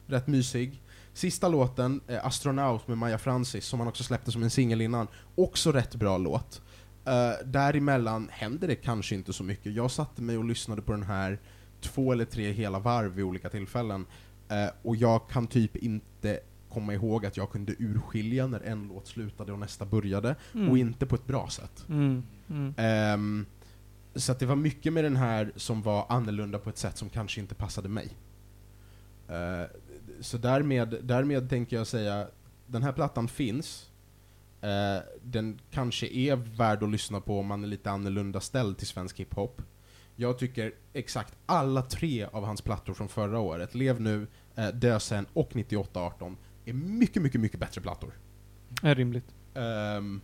[0.06, 0.82] Rätt mysig.
[1.12, 5.08] Sista låten, eh, Astronaut med Maja Francis, som han också släppte som en singel innan.
[5.34, 6.62] Också rätt bra låt.
[7.04, 9.72] Eh, däremellan händer det kanske inte så mycket.
[9.72, 11.38] Jag satte mig och lyssnade på den här
[11.80, 14.06] två eller tre hela varv vid olika tillfällen.
[14.48, 16.40] Eh, och jag kan typ inte
[16.70, 20.36] komma ihåg att jag kunde urskilja när en låt slutade och nästa började.
[20.54, 20.70] Mm.
[20.70, 21.84] Och inte på ett bra sätt.
[21.88, 22.22] Mm.
[22.76, 23.46] Ehm,
[24.14, 27.40] så det var mycket med den här som var annorlunda på ett sätt som kanske
[27.40, 28.16] inte passade mig.
[29.28, 29.66] Eh,
[30.20, 32.26] så därmed, därmed tänker jag säga,
[32.66, 33.90] den här plattan finns.
[34.60, 38.86] Eh, den kanske är värd att lyssna på om man är lite annorlunda ställd till
[38.86, 39.62] svensk hiphop.
[40.16, 45.00] Jag tycker exakt alla tre av hans plattor från förra året, Lev nu, eh, Dö
[45.00, 48.12] sen och 9818, är mycket, mycket, mycket bättre plattor.
[48.82, 49.24] Är rimligt.
[49.54, 50.20] Ehm,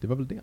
[0.00, 0.40] det var väl det.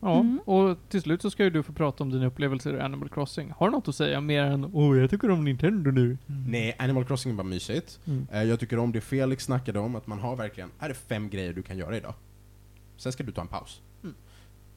[0.00, 0.38] Ja, Mm.
[0.44, 3.50] och till slut så ska ju du få prata om dina upplevelser i Animal Crossing.
[3.56, 6.18] Har du något att säga mer än åh, jag tycker om Nintendo nu?
[6.26, 8.00] Nej, Animal Crossing är bara mysigt.
[8.06, 8.26] Mm.
[8.32, 11.28] Eh, Jag tycker om det Felix snackade om, att man har verkligen, här är fem
[11.30, 12.14] grejer du kan göra idag.
[12.96, 13.80] Sen ska du ta en paus.
[14.02, 14.14] Mm.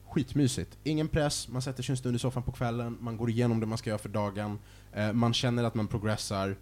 [0.08, 0.78] Skitmysigt.
[0.84, 3.66] Ingen press, man sätter sig en stund i soffan på kvällen, man går igenom det
[3.66, 4.58] man ska göra för dagen,
[4.92, 6.56] eh, man känner att man progressar,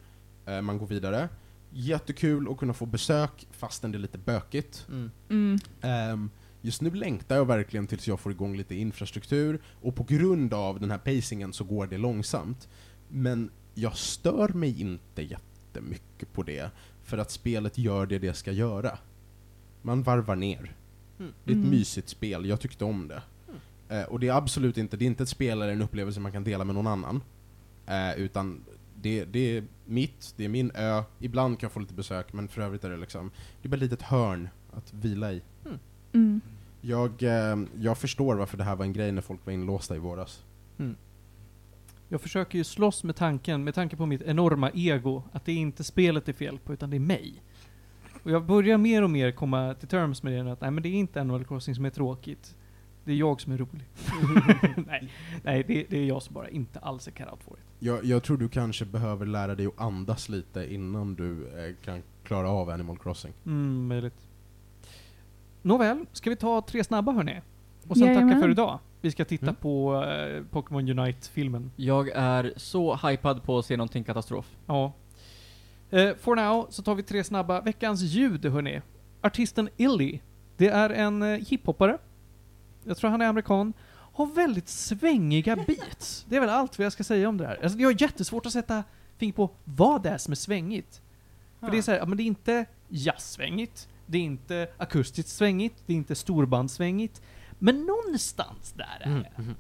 [0.46, 1.28] eh, man går vidare.
[1.70, 4.86] Jättekul att kunna få besök, fastän det är lite bökigt.
[4.88, 5.10] Mm.
[5.28, 5.58] Mm.
[5.80, 6.30] Ehm,
[6.62, 10.80] just nu längtar jag verkligen tills jag får igång lite infrastruktur, och på grund av
[10.80, 12.68] den här pacingen så går det långsamt.
[13.08, 16.70] Men jag stör mig inte jättemycket på det,
[17.04, 18.98] för att spelet gör det det ska göra.
[19.82, 20.76] Man varvar ner.
[21.18, 21.32] Mm.
[21.44, 21.70] Det är ett Mm.
[21.70, 23.22] mysigt spel, jag tyckte om det.
[23.88, 26.32] Eh, och det är absolut inte, det är inte ett spel eller en upplevelse man
[26.32, 27.22] kan dela med någon annan.
[27.86, 28.64] Eh, utan
[29.00, 32.48] det, det är mitt, det är min ö, ibland kan jag få lite besök, men
[32.48, 33.30] för övrigt är det liksom,
[33.62, 35.42] det är bara ett litet hörn att vila i.
[36.12, 36.40] Mm.
[36.80, 39.98] Jag, eh, jag förstår varför det här var en grej när folk var inlåsta i
[39.98, 40.44] våras.
[42.08, 45.56] Jag försöker ju slåss med tanken, med tanke på mitt enorma ego, att det är
[45.56, 47.42] inte spelet det är fel på, utan det är mig.
[48.22, 50.88] Och jag börjar mer och mer komma till terms med det, att nej men det
[50.88, 52.56] är inte Animal Crossing som är tråkigt.
[53.04, 53.84] Det är jag som är rolig.
[54.86, 57.65] nej, nej det, det är jag som bara inte alls är cut out for it.
[57.78, 62.02] Jag, jag tror du kanske behöver lära dig att andas lite innan du eh, kan
[62.24, 63.32] klara av Animal Crossing.
[63.46, 64.26] Mm, möjligt.
[65.62, 67.40] Nåväl, ska vi ta tre snabba hörni?
[67.88, 68.28] Och sen Jajamän.
[68.28, 68.78] tacka för idag.
[69.00, 69.54] Vi ska titta Mm.
[69.54, 71.70] på eh, Pokémon Unite-filmen.
[71.76, 74.56] Jag är så hypad på att se någonting katastrof.
[74.66, 74.92] Ja.
[75.90, 77.60] Eh, for now så tar vi tre snabba.
[77.60, 78.80] Veckans ljud hörni.
[79.20, 80.18] Artisten Illy.
[80.56, 81.98] Det är en eh, hiphoppare.
[82.84, 83.72] Jag tror han är amerikan.
[84.16, 86.26] Har väldigt svängiga beats.
[86.28, 87.62] Det är väl allt vad jag ska säga om det här.
[87.62, 88.84] Alltså, jag har jättesvårt att sätta
[89.18, 91.02] fingret på vad det är som är svängigt.
[91.60, 93.88] För det är så här, men det är inte jazzsvängigt.
[94.06, 95.74] Det är inte akustiskt svängigt.
[95.86, 97.22] Det är inte storbandssvängigt.
[97.58, 99.22] Men någonstans där är Mm.
[99.22, 99.42] det.
[99.42, 99.54] Mhm.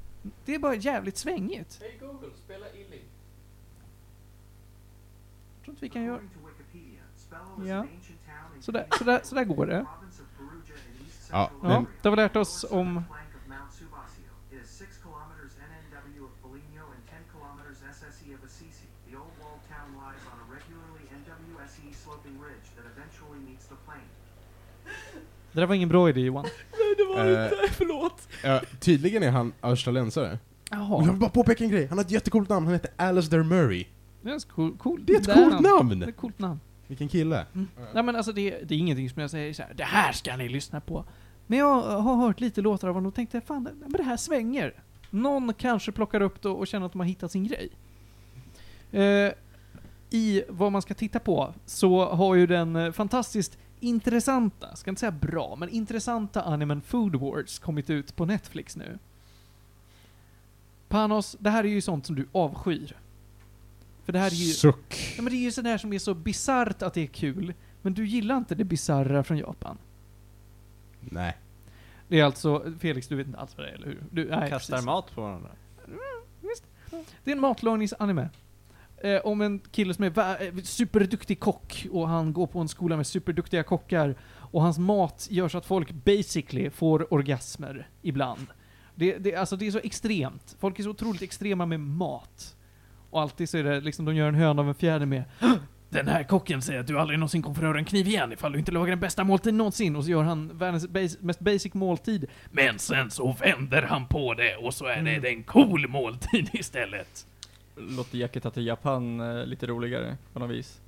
[0.44, 1.78] Det är bara jävligt svängigt.
[1.82, 3.00] Hej Google, spela Illy.
[5.56, 6.20] Jag tror inte vi kan göra...
[7.66, 7.86] Ja.
[8.60, 9.86] Så där, så där, så där går det.
[11.30, 13.02] Ja, Ja, det har vi lärt oss om...
[25.56, 26.44] Det där var ingen bra idé Johan.
[26.44, 26.50] eh,
[27.70, 28.28] förlåt.
[28.44, 30.32] ja, tydligen är han australiensare.
[30.32, 30.38] Och
[30.70, 31.04] jag Jaha.
[31.10, 33.84] vill bara påpeka en grej, han har ett jättecoolt namn, han heter Alistair Murray.
[34.22, 35.04] Det är ett cool, cool.
[35.04, 35.98] Det är ett coolt namn.
[35.98, 36.60] Det är ett coolt namn.
[36.86, 37.46] Vilken kille.
[37.92, 39.74] Nej men alltså det, det är ingenting som jag säger så här.
[39.74, 41.04] det här ska ni lyssna på.
[41.46, 44.16] Men jag har hört lite låtar av honom och tänkte, fan det, men det här
[44.16, 44.74] svänger.
[45.10, 47.68] Någon kanske plockar upp det och känner att de har hittat sin grej.
[48.92, 49.32] Eh,
[50.10, 55.00] I vad man ska titta på så har ju den eh, fantastiskt intressanta, ska inte
[55.00, 58.98] säga bra, men intressanta animen Food Wars kommit ut på Netflix nu.
[60.88, 62.96] Panos, det här är ju sånt som du avskyr.
[64.04, 64.52] För det här är ju...
[64.52, 65.14] Suck.
[65.16, 67.54] Ja, men det är ju sådär som är så bisarrt att det är kul.
[67.82, 69.78] Men du gillar inte det bisarra från Japan.
[71.00, 71.36] Nej.
[72.08, 74.04] Det är alltså, Felix du vet inte alls vad det är, eller hur?
[74.10, 74.86] Du, nej, Kastar precis.
[74.86, 75.50] mat på varandra.
[77.24, 78.28] Det är en matlagningsanime.
[79.02, 82.96] Eh, om en kille som är eh, superduktig kock och han går på en skola
[82.96, 88.46] med superduktiga kockar och hans mat gör så att folk basically får orgasmer ibland.
[88.94, 90.56] Det, det, alltså det är så extremt.
[90.60, 92.56] Folk är så otroligt extrema med mat.
[93.10, 95.24] Och alltid så är det liksom, de gör en höna av en fjäder med
[95.88, 98.52] Den här kocken säger att du aldrig någonsin kommer få röra en kniv igen ifall
[98.52, 99.96] du inte lagar den bästa måltiden någonsin.
[99.96, 102.26] Och så gör han världens bas- mest basic måltid.
[102.50, 107.26] Men sen så vänder han på det och så är det en cool måltid istället.
[107.76, 110.80] Låter Yaketa till Japan eh, lite roligare på något vis.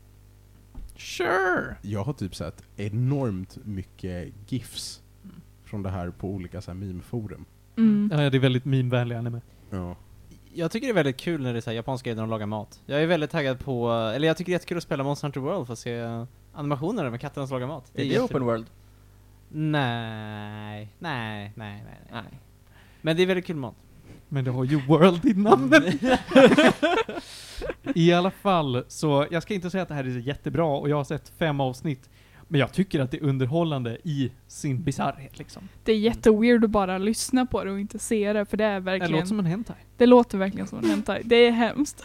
[0.97, 1.77] Sure!
[1.83, 5.41] Jag har typ sett enormt mycket GIFs Mm.
[5.65, 7.45] från det här på olika så här meme-forum.
[7.77, 8.11] Mm.
[8.13, 9.41] Ja, det är väldigt meme-vänlig anime.
[9.71, 9.97] Ja.
[10.55, 12.31] Jag tycker det är väldigt kul när det är så här japanska grejer när de
[12.31, 12.81] lagar mat.
[12.87, 15.41] Jag är väldigt taggad på, eller jag tycker det är jättekul att spela Monster Hunter
[15.41, 17.91] World för att se animationer med katterna som lagar mat.
[17.95, 18.67] Är det jätte- open world?
[19.49, 22.01] Nej, nej, nej, nej.
[22.13, 22.41] Nej.
[23.03, 23.75] Men det är väldigt kul mat.
[24.29, 25.95] Men det har ju World i namnet.
[27.95, 30.97] I alla fall, så jag ska inte säga att det här är jättebra och jag
[30.97, 32.11] har sett fem avsnitt.
[32.49, 35.69] Men jag tycker att det är underhållande i sin bisarrhet liksom.
[35.85, 38.75] Det är jätteweird att bara lyssna på det och inte se det, för det är
[38.75, 39.13] Det verkligen...
[39.13, 39.77] låter som en hentai.
[39.97, 41.23] det låter verkligen som en hentai.
[41.25, 42.05] Det är hemskt.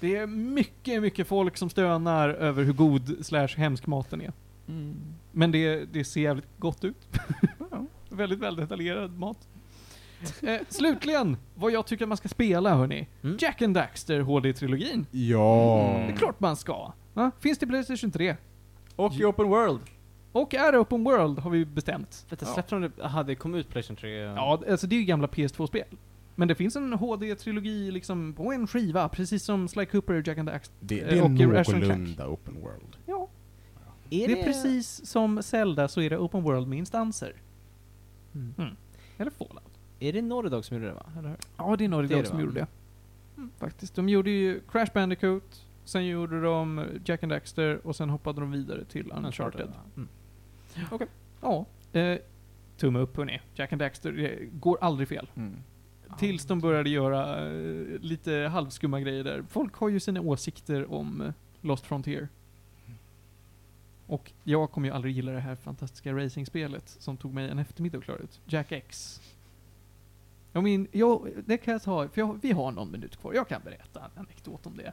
[0.00, 4.32] Det är mycket, mycket folk som stönar över hur god slash hemsk maten är.
[4.68, 4.94] Mm.
[5.32, 7.08] Men det, det ser jävligt gott ut.
[7.70, 9.38] Ja, väldigt väl detaljerad mat.
[10.42, 13.08] Eh, slutligen, vad jag tycker man ska spela hörni.
[13.22, 13.36] Mm.
[13.40, 15.06] Jack and Daxter HD-trilogin.
[15.10, 15.94] Ja.
[16.06, 16.92] Det är klart man ska.
[17.14, 17.30] Va?
[17.40, 18.36] Finns det Playstation 3.
[18.96, 19.80] Och i open world.
[20.32, 22.26] Och är det Open World har vi bestämt.
[22.28, 22.36] Ja.
[22.36, 24.10] släppte de det, aha, det kom ut Playstation 3?
[24.10, 25.84] Ja, alltså det är ju gamla PS2-spel.
[26.34, 30.48] Men det finns en HD-trilogi liksom på en skiva, precis som Sly Cooper, Jack and
[30.48, 30.76] Daxter.
[30.80, 32.96] Det, Eh, det är och någorlunda open world.
[33.06, 33.28] Ja.
[34.10, 37.32] Är Det är precis som Zelda så är det Open World med instanser.
[38.34, 38.54] Mm.
[38.58, 38.76] Mm.
[39.18, 39.73] Eller Fallout.
[40.08, 41.06] Är det Naughty Dog som gjorde det va?
[41.18, 41.36] Eller?
[41.56, 42.42] Ja, det är Naughty Det är Dog det, som va?
[42.44, 42.66] gjorde det.
[43.36, 43.94] Mm, faktiskt.
[43.94, 48.50] De gjorde ju Crash Bandicoot, sen gjorde de Jack and Daxter och sen hoppade de
[48.50, 49.72] vidare till Uncharted.
[49.96, 50.08] Mm.
[51.40, 51.66] Ja.
[51.92, 52.18] Eh,
[52.76, 53.40] tumme upp hörni.
[53.54, 55.30] Jack and Daxter det går aldrig fel.
[55.34, 55.56] Mm.
[56.18, 59.44] Tills de började göra eh, lite halvskumma grejer där.
[59.50, 62.28] Folk har ju sina åsikter om eh, Lost Frontier.
[64.06, 67.98] Och jag kommer ju aldrig gilla det här fantastiska racingspelet som tog mig en eftermiddag
[67.98, 68.40] att klara ut.
[68.46, 69.20] Jack X.
[70.54, 73.34] Jag min, jag, det kan jag ta, för jag, vi har någon minut kvar.
[73.34, 74.92] Jag kan berätta en anekdot om det.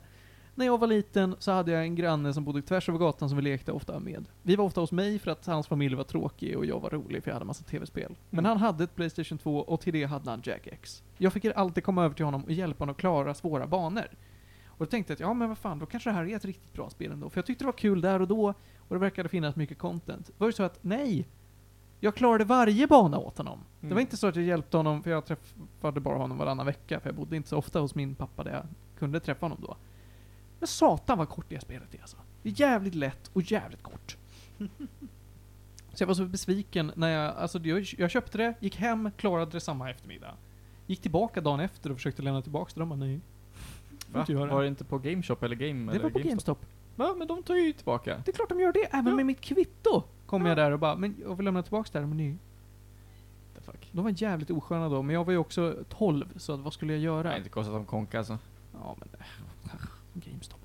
[0.56, 3.35] När jag var liten så hade jag en granne som bodde tvärs över gatan som
[3.35, 4.26] vi lekte ofta med.
[4.44, 7.23] Vi var ofta hos mig för att hans familj var tråkig och jag var rolig
[7.23, 8.15] för jag hade massa tv-spel.
[8.30, 11.03] Men han hade ett Playstation 2 och till det hade han Jack X.
[11.18, 14.07] Jag fick alltid komma över till honom och hjälpa honom att klara svåra banor.
[14.65, 16.45] Och då tänkte jag att ja men vad fan, då kanske det här är ett
[16.45, 17.30] riktigt bra spel ändå.
[17.30, 20.27] För jag tyckte det var kul där och då och det verkade finnas mycket content.
[20.27, 21.27] Det var ju så att nej,
[22.03, 23.60] jag klarade varje bana åt honom.
[23.80, 24.02] Det var Mm.
[24.02, 27.15] inte så att jag hjälpte honom, för jag träffade bara honom varannan vecka, för jag
[27.15, 28.64] bodde inte så ofta hos min pappa där jag
[28.99, 29.76] kunde träffa honom då.
[30.60, 32.18] Men satan vad kort det spelet är alltså.
[32.44, 34.18] Det är jävligt lätt och jävligt kort.
[35.94, 39.52] så jag var så besviken när jag, alltså jag, jag köpte det, gick hem, klarade
[39.52, 40.34] det samma eftermiddag.
[40.88, 43.19] Gick tillbaka dagen efter och försökte lämna tillbaka det, de bara nej.
[44.14, 44.26] Va?
[44.30, 45.91] Var det inte på GameShop eller Game?
[45.91, 46.65] Det eller var på GameStop.
[46.95, 47.15] Va?
[47.18, 48.22] Men de tar ju tillbaka.
[48.26, 49.15] Det är klart de gör det, även Ja.
[49.15, 50.03] med mitt kvitto.
[50.32, 50.64] Kom jag Ja.
[50.64, 52.38] där och bara, men jag vill lämna tillbaka det här, men nej.
[53.56, 53.90] The fuck.
[53.91, 56.94] De var jävligt osköna då, men jag var ju också 12, så att vad skulle
[56.94, 57.30] jag Det göra?
[57.30, 58.38] har inte kostat som konka alltså.
[58.74, 59.08] Ja, men...
[59.20, 59.78] äh,
[60.32, 60.60] GameStop.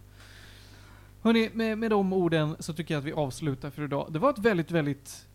[1.22, 4.06] Hörni, med, med de orden så tycker jag att vi avslutar för idag.
[4.12, 5.28] Det var ett väldigt, väldigt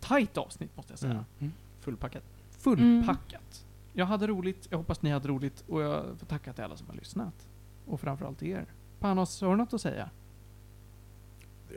[0.00, 1.24] tight avsnitt måste jag säga.
[1.38, 1.52] Mm.
[1.80, 2.22] Fullpackat.
[2.50, 3.64] Fullpackat.
[3.92, 6.86] Jag hade roligt, jag hoppas ni hade roligt och jag får tacka till alla som
[6.86, 7.48] har lyssnat.
[7.86, 8.66] Och framförallt er.
[8.98, 10.10] Panos, har du något att säga?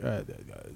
[0.02, 0.22] Eh, eh,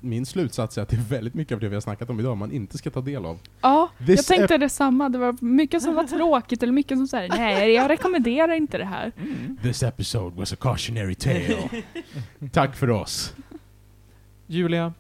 [0.00, 2.36] min slutsats är att det är väldigt mycket av det vi har snackat om idag
[2.36, 3.38] man inte ska ta del av.
[3.60, 5.08] Ja, This jag tänkte detsamma.
[5.08, 8.84] Det var mycket som var tråkigt eller mycket som säger nej, jag rekommenderar inte det
[8.84, 9.12] här.
[9.16, 9.56] Mm.
[9.62, 11.68] This episode was a cautionary tale.
[12.52, 13.34] Tack för oss.
[14.46, 14.92] Julia.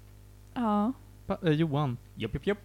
[0.54, 0.92] Ja.
[1.26, 1.96] Pa eh, Johan.
[2.14, 2.58] Japp, japp, japp.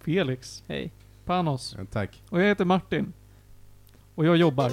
[0.00, 0.62] Felix.
[0.68, 0.92] Hej.
[1.24, 1.76] Panos.
[1.92, 2.22] Tack.
[2.28, 3.12] Och jag heter Martin.
[4.14, 4.72] Och jag jobbar.